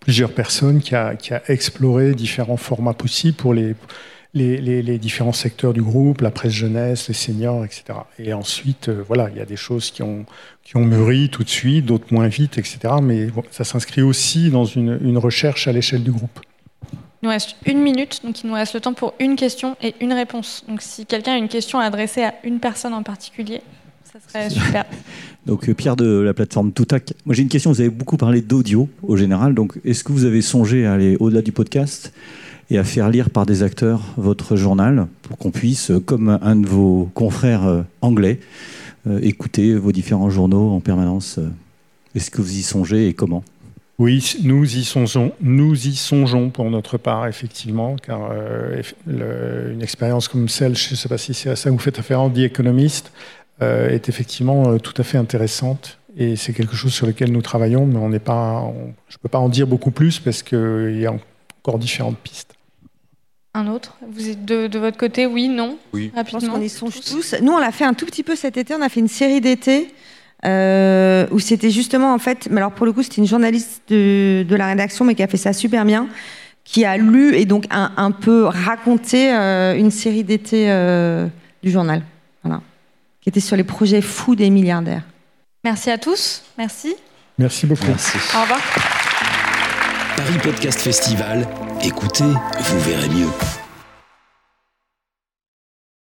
plusieurs 0.00 0.32
personnes 0.32 0.82
qui 0.82 0.94
a, 0.94 1.16
exploré 1.48 2.14
différents 2.14 2.58
formats 2.58 2.92
possibles 2.92 3.38
pour 3.38 3.54
les, 3.54 3.74
différents 4.98 5.32
secteurs 5.32 5.72
du 5.72 5.80
groupe, 5.80 6.20
la 6.20 6.30
presse 6.30 6.52
jeunesse, 6.52 7.08
les 7.08 7.14
seniors, 7.14 7.64
etc. 7.64 7.84
Et 8.18 8.34
ensuite, 8.34 8.90
euh, 8.90 9.02
voilà, 9.08 9.30
il 9.30 9.38
y 9.38 9.40
a 9.40 9.46
des 9.46 9.56
choses 9.56 9.90
qui 9.90 10.02
ont, 10.02 10.26
mûri 10.74 11.30
tout 11.30 11.42
de 11.42 11.48
suite, 11.48 11.86
d'autres 11.86 12.12
moins 12.12 12.28
vite, 12.28 12.58
etc. 12.58 12.80
Mais 13.02 13.28
ça 13.50 13.64
s'inscrit 13.64 14.02
aussi 14.02 14.50
dans 14.50 14.66
une 14.66 15.16
recherche 15.16 15.68
à 15.68 15.72
l'échelle 15.72 16.02
du 16.02 16.12
groupe. 16.12 16.40
Il 17.20 17.26
nous 17.26 17.30
reste 17.30 17.56
une 17.66 17.80
minute, 17.80 18.20
donc 18.24 18.44
il 18.44 18.46
nous 18.46 18.54
reste 18.54 18.74
le 18.74 18.80
temps 18.80 18.92
pour 18.94 19.14
une 19.18 19.34
question 19.34 19.76
et 19.82 19.94
une 20.00 20.12
réponse. 20.12 20.64
Donc 20.68 20.82
si 20.82 21.04
quelqu'un 21.04 21.32
a 21.32 21.36
une 21.36 21.48
question 21.48 21.80
à 21.80 21.84
adresser 21.84 22.22
à 22.22 22.34
une 22.44 22.60
personne 22.60 22.94
en 22.94 23.02
particulier, 23.02 23.60
ça 24.04 24.20
serait 24.26 24.48
super. 24.50 24.84
donc 25.46 25.68
euh, 25.68 25.74
Pierre 25.74 25.96
de 25.96 26.20
la 26.20 26.32
plateforme 26.32 26.70
Toutac. 26.70 27.14
Moi 27.26 27.34
j'ai 27.34 27.42
une 27.42 27.48
question, 27.48 27.72
vous 27.72 27.80
avez 27.80 27.90
beaucoup 27.90 28.18
parlé 28.18 28.40
d'audio 28.40 28.88
au 29.02 29.16
général, 29.16 29.54
donc 29.54 29.80
est-ce 29.84 30.04
que 30.04 30.12
vous 30.12 30.26
avez 30.26 30.42
songé 30.42 30.86
à 30.86 30.92
aller 30.92 31.16
au-delà 31.18 31.42
du 31.42 31.50
podcast 31.50 32.12
et 32.70 32.78
à 32.78 32.84
faire 32.84 33.10
lire 33.10 33.30
par 33.30 33.46
des 33.46 33.64
acteurs 33.64 34.00
votre 34.16 34.54
journal 34.54 35.08
pour 35.22 35.38
qu'on 35.38 35.50
puisse, 35.50 35.90
euh, 35.90 35.98
comme 35.98 36.38
un 36.40 36.54
de 36.54 36.68
vos 36.68 37.10
confrères 37.14 37.66
euh, 37.66 37.82
anglais, 38.00 38.38
écouter 39.22 39.74
vos 39.74 39.90
différents 39.90 40.28
journaux 40.28 40.70
en 40.72 40.80
permanence 40.80 41.40
Est-ce 42.14 42.30
que 42.30 42.42
vous 42.42 42.58
y 42.58 42.62
songez 42.62 43.08
et 43.08 43.14
comment? 43.14 43.42
Oui, 43.98 44.36
nous 44.44 44.76
y 44.76 44.84
songeons, 44.84 45.32
nous 45.40 45.88
y 45.88 45.96
songeons 45.96 46.50
pour 46.50 46.70
notre 46.70 46.98
part, 46.98 47.26
effectivement, 47.26 47.96
car 47.96 48.30
euh, 48.30 48.80
une 49.08 49.82
expérience 49.82 50.28
comme 50.28 50.48
celle, 50.48 50.76
je 50.76 50.92
ne 50.92 50.96
sais 50.96 51.08
pas 51.08 51.18
si 51.18 51.34
c'est 51.34 51.50
à 51.50 51.56
ça 51.56 51.68
que 51.68 51.74
vous 51.74 51.80
faites 51.80 51.96
référence, 51.96 52.32
The 52.32 52.38
Economist, 52.38 53.10
euh, 53.60 53.90
est 53.90 54.08
effectivement 54.08 54.68
euh, 54.68 54.78
tout 54.78 54.94
à 54.98 55.02
fait 55.02 55.18
intéressante. 55.18 55.98
Et 56.16 56.36
c'est 56.36 56.52
quelque 56.52 56.76
chose 56.76 56.92
sur 56.92 57.08
lequel 57.08 57.32
nous 57.32 57.42
travaillons, 57.42 57.86
mais 57.86 57.98
on 57.98 58.08
n'est 58.08 58.20
pas, 58.20 58.72
je 59.08 59.16
ne 59.16 59.20
peux 59.20 59.28
pas 59.28 59.38
en 59.38 59.48
dire 59.48 59.66
beaucoup 59.66 59.90
plus 59.90 60.20
parce 60.20 60.44
qu'il 60.44 60.98
y 61.00 61.06
a 61.06 61.12
encore 61.62 61.80
différentes 61.80 62.18
pistes. 62.18 62.54
Un 63.54 63.66
autre? 63.66 63.96
Vous 64.08 64.28
êtes 64.28 64.44
de, 64.44 64.78
votre 64.78 64.96
côté, 64.96 65.26
oui, 65.26 65.48
non? 65.48 65.76
Oui. 65.92 66.12
Rapidement. 66.14 66.40
Je 66.40 66.46
pense 66.46 66.54
qu'on 66.54 66.62
y 66.62 66.68
songe 66.68 67.00
tous. 67.00 67.34
Nous, 67.42 67.52
on 67.52 67.58
l'a 67.58 67.72
fait 67.72 67.84
un 67.84 67.94
tout 67.94 68.06
petit 68.06 68.22
peu 68.22 68.36
cet 68.36 68.56
été. 68.56 68.74
On 68.74 68.82
a 68.82 68.88
fait 68.88 69.00
une 69.00 69.08
série 69.08 69.40
d'été 69.40 69.88
euh, 70.44 71.26
où 71.32 71.40
c'était 71.40 71.70
justement 71.70 72.14
en 72.14 72.18
fait, 72.18 72.48
mais 72.50 72.58
alors 72.58 72.72
pour 72.72 72.86
le 72.86 72.92
coup 72.92 73.02
c'était 73.02 73.16
une 73.16 73.26
journaliste 73.26 73.82
de, 73.88 74.44
de, 74.48 74.56
la 74.56 74.68
rédaction 74.68 75.04
mais 75.04 75.14
qui 75.14 75.22
a 75.22 75.26
fait 75.26 75.36
ça 75.36 75.52
super 75.52 75.84
bien, 75.84 76.06
qui 76.64 76.84
a 76.84 76.96
lu 76.96 77.34
et 77.34 77.44
donc 77.44 77.64
un, 77.70 77.92
un 77.96 78.12
peu 78.12 78.44
raconté 78.44 79.32
euh, 79.34 79.76
une 79.76 79.90
série 79.90 80.22
d'été 80.22 80.70
euh, 80.70 81.26
du 81.62 81.70
journal, 81.70 82.02
voilà, 82.44 82.60
qui 83.20 83.28
était 83.28 83.40
sur 83.40 83.56
les 83.56 83.64
projets 83.64 84.00
fous 84.00 84.36
des 84.36 84.50
milliardaires. 84.50 85.02
Merci 85.64 85.90
à 85.90 85.98
tous, 85.98 86.44
merci. 86.56 86.94
Merci 87.36 87.66
beaucoup. 87.66 87.86
Merci. 87.86 88.18
Au 88.36 88.42
revoir. 88.42 88.60
Paris 90.16 90.38
Podcast 90.42 90.80
Festival, 90.80 91.46
écoutez, 91.82 92.24
vous 92.24 92.80
verrez 92.80 93.08
mieux. 93.08 93.67